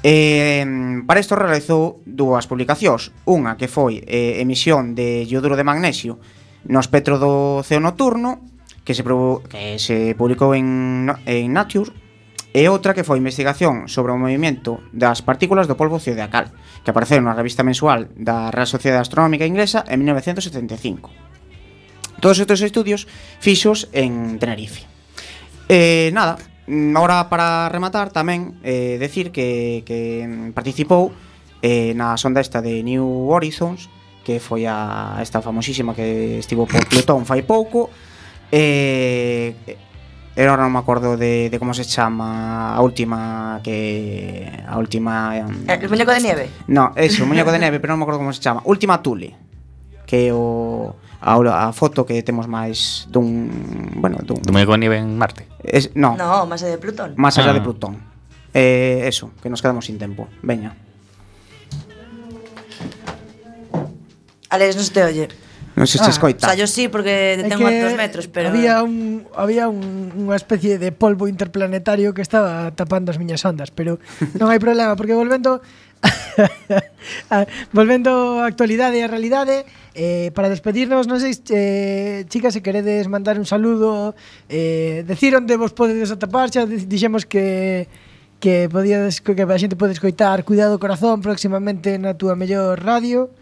Eh, 0.00 0.64
para 1.04 1.20
isto 1.20 1.36
realizou 1.36 2.00
dúas 2.08 2.48
publicacións, 2.48 3.12
unha 3.28 3.60
que 3.60 3.68
foi 3.68 4.00
eh, 4.08 4.40
emisión 4.40 4.96
de 4.96 5.28
ioduro 5.28 5.52
de 5.52 5.68
magnesio 5.68 6.16
no 6.64 6.80
espectro 6.80 7.20
do 7.20 7.60
ceo 7.60 7.84
nocturno, 7.84 8.40
que 8.88 8.96
se, 8.96 9.04
que 9.52 9.76
se 9.76 10.16
publicou 10.16 10.56
en, 10.56 11.12
en 11.28 11.52
Nature, 11.52 11.92
e 12.54 12.70
outra 12.70 12.94
que 12.94 13.02
foi 13.02 13.18
investigación 13.18 13.90
sobre 13.90 14.14
o 14.14 14.20
movimento 14.20 14.78
das 14.94 15.26
partículas 15.26 15.66
do 15.66 15.74
polvo 15.74 15.98
zodiacal, 15.98 16.54
que 16.86 16.90
apareceu 16.94 17.18
na 17.18 17.34
revista 17.34 17.66
mensual 17.66 18.06
da 18.14 18.54
Real 18.54 18.70
Sociedade 18.70 19.02
Astronómica 19.02 19.42
Inglesa 19.42 19.82
en 19.90 20.06
1975. 20.06 21.10
Todos 22.22 22.38
estes 22.38 22.62
estudios 22.62 23.10
fixos 23.42 23.90
en 23.90 24.38
Tenerife. 24.38 24.86
Eh, 25.66 26.14
nada, 26.14 26.38
ahora 26.94 27.26
para 27.26 27.66
rematar 27.74 28.14
tamén 28.14 28.54
eh, 28.62 29.02
decir 29.02 29.34
que, 29.34 29.82
que 29.82 30.22
participou 30.54 31.10
eh, 31.58 31.90
na 31.98 32.14
sonda 32.14 32.38
esta 32.38 32.62
de 32.62 32.86
New 32.86 33.34
Horizons, 33.34 33.90
que 34.22 34.38
foi 34.38 34.62
a 34.70 35.18
esta 35.18 35.42
famosísima 35.42 35.90
que 35.90 36.38
estivo 36.38 36.70
por 36.70 36.86
Plutón 36.86 37.26
fai 37.26 37.42
pouco, 37.42 37.90
eh, 38.54 39.58
Era 40.34 40.50
ahora 40.50 40.66
non 40.66 40.74
me 40.74 40.82
acordo 40.82 41.14
de, 41.14 41.46
de 41.46 41.56
como 41.62 41.78
se 41.78 41.86
chama 41.86 42.74
a 42.74 42.82
última 42.82 43.62
que 43.62 44.50
a 44.66 44.74
última. 44.82 45.30
Eh, 45.38 45.46
el 45.78 45.86
muñeco 45.86 46.10
de 46.10 46.20
nieve. 46.26 46.50
No, 46.66 46.90
eso, 46.98 47.22
o 47.22 47.30
muñeco 47.30 47.54
de 47.54 47.62
neve, 47.62 47.78
pero 47.78 47.94
non 47.94 48.02
me 48.02 48.04
acordo 48.10 48.18
como 48.18 48.34
se 48.34 48.42
chama. 48.42 48.58
Última 48.66 48.98
Tule, 48.98 49.38
que 50.10 50.34
o 50.34 50.98
a, 51.22 51.38
a 51.38 51.70
foto 51.70 52.02
que 52.02 52.18
temos 52.26 52.50
máis 52.50 53.06
dun, 53.14 53.46
bueno, 54.02 54.18
dun 54.26 54.42
Do 54.42 54.50
muñeco 54.50 54.74
de 54.74 54.82
nieve 54.82 54.98
en 54.98 55.14
Marte. 55.14 55.46
Es, 55.62 55.94
no. 55.94 56.18
No, 56.18 56.50
máis 56.50 56.66
allá 56.66 56.74
de 56.74 56.82
Plutón. 56.82 57.14
Máis 57.14 57.38
allá 57.38 57.54
ah. 57.54 57.58
de 57.58 57.62
Plutón. 57.62 57.94
Eh, 58.50 59.06
eso, 59.06 59.30
que 59.38 59.46
nos 59.46 59.62
quedamos 59.62 59.86
sin 59.86 60.02
tempo. 60.02 60.26
Veña. 60.42 60.74
Alex, 64.50 64.74
non 64.74 64.82
se 64.82 64.90
te 64.90 65.02
oye. 65.06 65.30
Non 65.74 65.90
sei 65.90 65.98
se 65.98 66.06
ah, 66.06 66.14
escoita. 66.14 66.46
O 66.46 66.48
sea, 66.50 66.54
yo 66.54 66.70
sí, 66.70 66.86
porque 66.86 67.34
ten 67.42 67.58
cuantos 67.58 67.98
metros, 67.98 68.30
pero... 68.30 68.54
Había, 68.54 68.86
un, 68.86 69.26
había 69.34 69.66
un, 69.66 70.14
unha 70.14 70.38
especie 70.38 70.78
de 70.78 70.94
polvo 70.94 71.26
interplanetario 71.26 72.14
que 72.14 72.22
estaba 72.22 72.70
tapando 72.78 73.10
as 73.10 73.18
miñas 73.18 73.42
ondas, 73.42 73.74
pero 73.74 73.98
non 74.38 74.54
hai 74.54 74.62
problema, 74.62 74.94
porque 74.94 75.18
volvendo... 75.18 75.58
volvendo 77.76 78.38
á 78.38 78.46
actualidade 78.46 79.00
e 79.00 79.02
á 79.02 79.08
realidade, 79.10 79.66
eh, 79.98 80.30
para 80.30 80.46
despedirnos, 80.46 81.10
non 81.10 81.18
sei, 81.18 81.34
eh, 81.50 82.22
chicas, 82.30 82.54
se 82.54 82.62
queredes 82.62 83.10
mandar 83.10 83.34
un 83.34 83.48
saludo, 83.48 84.14
eh, 84.46 85.02
decir 85.02 85.34
onde 85.34 85.58
vos 85.58 85.74
podedes 85.74 86.14
atapar, 86.14 86.54
xa 86.54 86.70
dixemos 86.70 87.26
que 87.26 87.90
que 88.44 88.68
podíades 88.68 89.24
que 89.24 89.32
a 89.32 89.56
xente 89.56 89.72
pode 89.72 89.96
escoitar 89.96 90.44
Cuidado 90.44 90.76
Corazón 90.76 91.24
próximamente 91.24 91.96
na 91.96 92.12
túa 92.12 92.36
mellor 92.36 92.76
radio. 92.76 93.32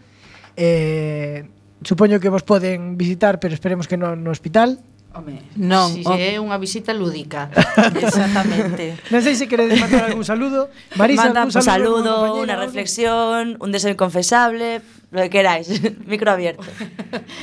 Eh, 0.55 1.43
supoño 1.83 2.19
que 2.19 2.29
vos 2.29 2.43
poden 2.43 2.97
visitar, 2.97 3.39
pero 3.39 3.53
esperemos 3.53 3.87
que 3.87 3.97
non 3.99 4.23
no 4.23 4.31
hospital. 4.31 4.79
Home, 5.13 5.45
non, 5.61 5.93
si 5.93 6.01
o... 6.01 6.17
é 6.17 6.41
unha 6.41 6.57
visita 6.57 6.89
lúdica. 6.89 7.53
Exactamente. 8.01 8.97
non 9.13 9.21
sei 9.21 9.37
se 9.37 9.45
queredes 9.45 9.77
mandar 9.77 10.09
algún 10.09 10.25
saludo. 10.25 10.73
Marisa, 10.97 11.29
Manda 11.29 11.45
un 11.45 11.53
saludo, 11.53 12.41
unha 12.41 12.57
reflexión, 12.57 13.61
un 13.61 13.69
deseo 13.69 13.93
inconfesable, 13.93 14.81
lo 15.13 15.21
que 15.21 15.29
queráis. 15.29 15.69
Micro 16.09 16.33
abierto. 16.33 16.65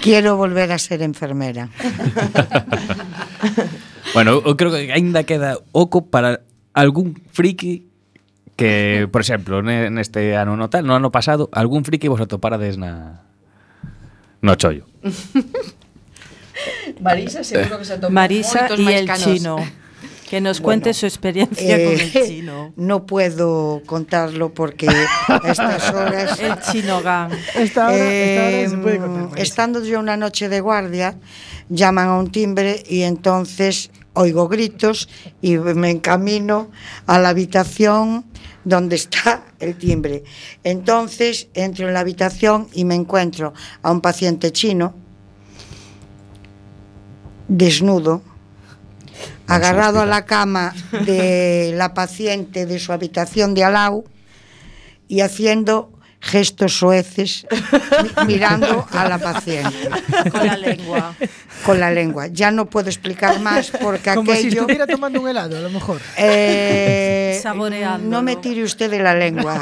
Quiero 0.03 0.35
volver 0.35 0.75
a 0.75 0.83
ser 0.83 0.99
enfermera. 1.07 1.71
bueno, 4.19 4.43
eu 4.43 4.59
creo 4.59 4.75
que 4.75 4.91
aínda 4.91 5.23
queda 5.23 5.63
oco 5.71 6.11
para 6.11 6.43
algún 6.75 7.23
friki 7.31 7.87
que, 8.59 9.07
por 9.15 9.23
exemplo, 9.23 9.63
neste 9.63 10.35
ano 10.35 10.59
no 10.59 10.67
tal, 10.75 10.91
no 10.91 10.99
ano 10.99 11.15
pasado, 11.15 11.47
algún 11.55 11.87
friki 11.87 12.11
vos 12.11 12.19
atoparades 12.19 12.83
na 12.83 13.30
no 14.43 14.55
chollo. 14.57 14.87
Marisa 17.01 17.43
seguro 17.45 17.79
que 17.79 17.85
se 17.85 17.95
atopou 17.95 18.11
Marisa 18.13 18.69
y 18.77 18.89
el 18.93 19.07
canos. 19.07 19.25
chino. 19.25 19.57
Que 20.29 20.41
nos 20.41 20.61
cuente 20.61 20.95
su 20.95 21.07
experiencia 21.07 21.77
con 21.77 21.93
el 21.95 22.01
Eh, 22.01 22.25
chino. 22.27 22.73
No 22.77 23.05
puedo 23.07 23.83
contarlo 23.87 24.53
porque 24.55 24.87
a 24.89 25.41
estas 25.51 25.91
horas 25.93 26.39
El 26.39 26.55
chino 26.61 27.03
gang. 27.03 27.33
Esta 27.57 27.87
hora, 27.89 27.97
esta 27.97 28.47
hora 28.47 28.69
se 28.71 28.77
puede 28.79 28.97
Eh, 28.97 28.99
contar. 29.01 29.39
Estando 29.41 29.85
yo 29.85 29.99
una 29.99 30.17
noche 30.17 30.49
de 30.49 30.61
guardia, 30.61 31.17
llaman 31.69 32.09
a 32.09 32.19
un 32.19 32.31
timbre 32.31 32.83
y 32.89 33.03
entonces 33.03 33.91
oigo 34.15 34.49
gritos 34.49 35.09
y 35.41 35.57
me 35.59 35.91
encamino 35.91 36.71
a 37.07 37.19
la 37.19 37.31
habitación 37.31 38.25
donde 38.65 38.97
está 38.97 39.45
el 39.59 39.77
timbre. 39.77 40.25
Entonces 40.65 41.49
entro 41.55 41.89
en 41.89 41.95
la 41.95 42.01
habitación 42.01 42.69
y 42.73 42.85
me 42.85 42.95
encuentro 42.95 43.53
a 43.83 43.91
un 43.91 44.01
paciente 44.01 44.53
chino 44.53 44.95
desnudo, 47.49 48.23
agarrado 49.49 50.01
a 50.01 50.07
la 50.07 50.25
cama 50.25 50.73
de 51.05 51.73
la 51.75 51.95
paciente 51.95 52.65
de 52.65 52.79
su 52.79 52.93
habitación 52.93 53.55
de 53.55 53.65
Alau 53.65 54.05
y 55.09 55.23
haciendo 55.23 55.91
gestos 56.21 56.75
soeces 56.79 57.47
mi- 58.03 58.27
mirando 58.27 58.87
a 58.93 59.09
la 59.09 59.19
paciente 59.19 59.89
Con 60.31 60.47
la 60.47 60.57
lengua. 60.57 61.15
con 61.65 61.81
la 61.81 61.91
lengua. 61.91 62.27
Ya 62.29 62.51
no 62.51 62.67
puedo 62.67 62.89
explicar 62.89 63.41
más 63.41 63.71
porque 63.81 64.15
Como 64.15 64.31
si 64.33 64.39
aquello... 64.39 64.61
estuviera 64.61 64.87
tomando 64.87 65.21
un 65.21 65.29
helado, 65.29 65.57
a 65.57 65.61
lo 65.61 65.71
mejor. 65.71 66.01
Eh, 66.19 67.39
Saboreándolo. 67.43 68.11
no 68.11 68.23
me 68.23 68.37
tire 68.37 68.63
usted 68.63 68.91
de 68.91 68.99
la 69.01 69.15
lengua. 69.15 69.61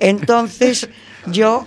Entonces 0.00 0.88
yo, 1.26 1.66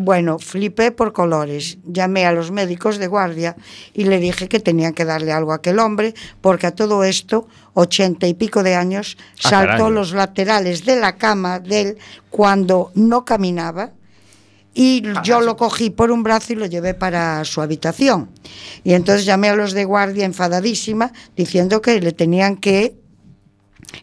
bueno, 0.00 0.38
flipé 0.38 0.92
por 0.92 1.12
colores. 1.12 1.78
Llamé 1.84 2.24
a 2.24 2.32
los 2.32 2.52
médicos 2.52 2.98
de 2.98 3.08
guardia 3.08 3.56
y 3.92 4.04
le 4.04 4.20
dije 4.20 4.48
que 4.48 4.60
tenían 4.60 4.94
que 4.94 5.04
darle 5.04 5.32
algo 5.32 5.50
a 5.50 5.56
aquel 5.56 5.80
hombre 5.80 6.14
porque 6.40 6.68
a 6.68 6.74
todo 6.74 7.02
esto, 7.02 7.48
ochenta 7.74 8.28
y 8.28 8.34
pico 8.34 8.62
de 8.62 8.76
años, 8.76 9.16
Ah, 9.42 9.48
saltó 9.50 9.84
caray. 9.84 9.92
los 9.92 10.12
laterales 10.12 10.84
de 10.84 11.00
la 11.00 11.16
cama 11.16 11.58
de 11.58 11.80
él 11.80 11.98
cuando 12.30 12.92
no 12.94 13.24
caminaba. 13.24 13.90
Y 14.72 15.02
yo 15.24 15.40
lo 15.40 15.56
cogí 15.56 15.90
por 15.90 16.12
un 16.12 16.22
brazo 16.22 16.52
y 16.52 16.56
lo 16.56 16.66
llevé 16.66 16.94
para 16.94 17.44
su 17.44 17.60
habitación. 17.60 18.30
Y 18.84 18.92
entonces 18.92 19.24
llamé 19.26 19.48
a 19.48 19.56
los 19.56 19.72
de 19.72 19.84
guardia 19.84 20.24
enfadadísima 20.24 21.12
diciendo 21.34 21.82
que 21.82 22.00
le 22.00 22.12
tenían 22.12 22.56
que, 22.56 22.94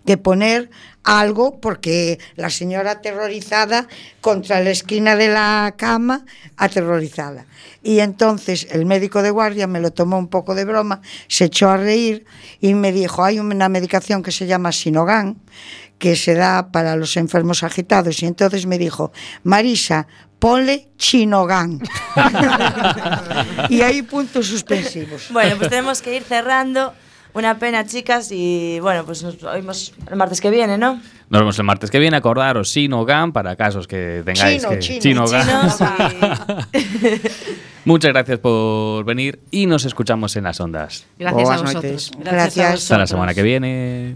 que 0.05 0.17
poner 0.17 0.69
algo 1.03 1.59
porque 1.59 2.19
la 2.35 2.49
señora 2.49 2.91
aterrorizada 2.91 3.87
contra 4.21 4.59
la 4.61 4.71
esquina 4.71 5.15
de 5.15 5.29
la 5.29 5.75
cama, 5.77 6.25
aterrorizada. 6.57 7.45
Y 7.83 7.99
entonces 7.99 8.67
el 8.71 8.85
médico 8.85 9.21
de 9.21 9.29
guardia 9.29 9.67
me 9.67 9.79
lo 9.79 9.91
tomó 9.91 10.17
un 10.17 10.27
poco 10.27 10.55
de 10.55 10.65
broma, 10.65 11.01
se 11.27 11.45
echó 11.45 11.69
a 11.69 11.77
reír 11.77 12.25
y 12.59 12.73
me 12.73 12.91
dijo, 12.91 13.23
hay 13.23 13.39
una 13.39 13.69
medicación 13.69 14.23
que 14.23 14.31
se 14.31 14.47
llama 14.47 14.71
Sinogan, 14.71 15.37
que 15.99 16.15
se 16.15 16.33
da 16.33 16.71
para 16.71 16.95
los 16.95 17.15
enfermos 17.15 17.63
agitados. 17.63 18.21
Y 18.23 18.25
entonces 18.25 18.65
me 18.65 18.79
dijo, 18.79 19.11
Marisa, 19.43 20.07
ponle 20.39 20.89
Chinogan. 20.97 21.79
y 23.69 23.81
ahí 23.81 24.01
puntos 24.01 24.47
suspensivos. 24.47 25.27
Bueno, 25.31 25.57
pues 25.57 25.69
tenemos 25.69 26.01
que 26.01 26.15
ir 26.15 26.23
cerrando. 26.23 26.93
Una 27.35 27.59
pena, 27.59 27.85
chicas, 27.85 28.31
y 28.31 28.79
bueno, 28.79 29.03
pues 29.05 29.21
nos 29.21 29.43
oímos 29.43 29.93
el 30.09 30.15
martes 30.15 30.39
que 30.41 30.49
viene, 30.49 30.77
¿no? 30.77 31.01
Nos 31.29 31.41
vemos 31.41 31.59
el 31.59 31.65
martes 31.65 31.91
que 31.91 31.99
viene, 31.99 32.15
acordaros 32.15 32.69
Sino 32.69 33.03
Gam 33.03 33.33
para 33.33 33.57
casos 33.57 33.87
que 33.87 34.21
tengáis 34.25 34.61
Chino, 34.61 34.69
que 34.69 34.79
chino, 34.79 35.25
y- 35.27 35.29
Muchas 37.85 38.13
gracias 38.13 38.39
por 38.39 39.03
venir 39.05 39.39
y 39.51 39.65
nos 39.65 39.85
escuchamos 39.85 40.35
en 40.37 40.45
las 40.45 40.59
ondas. 40.59 41.05
Gracias 41.19 41.43
Boas 41.43 41.59
a 41.59 41.63
vosotros. 41.63 42.11
Gracias 42.19 42.57
a. 42.57 42.73
Hasta 42.73 42.97
la 42.99 43.07
semana 43.07 43.33
que 43.33 43.43
viene. 43.43 44.15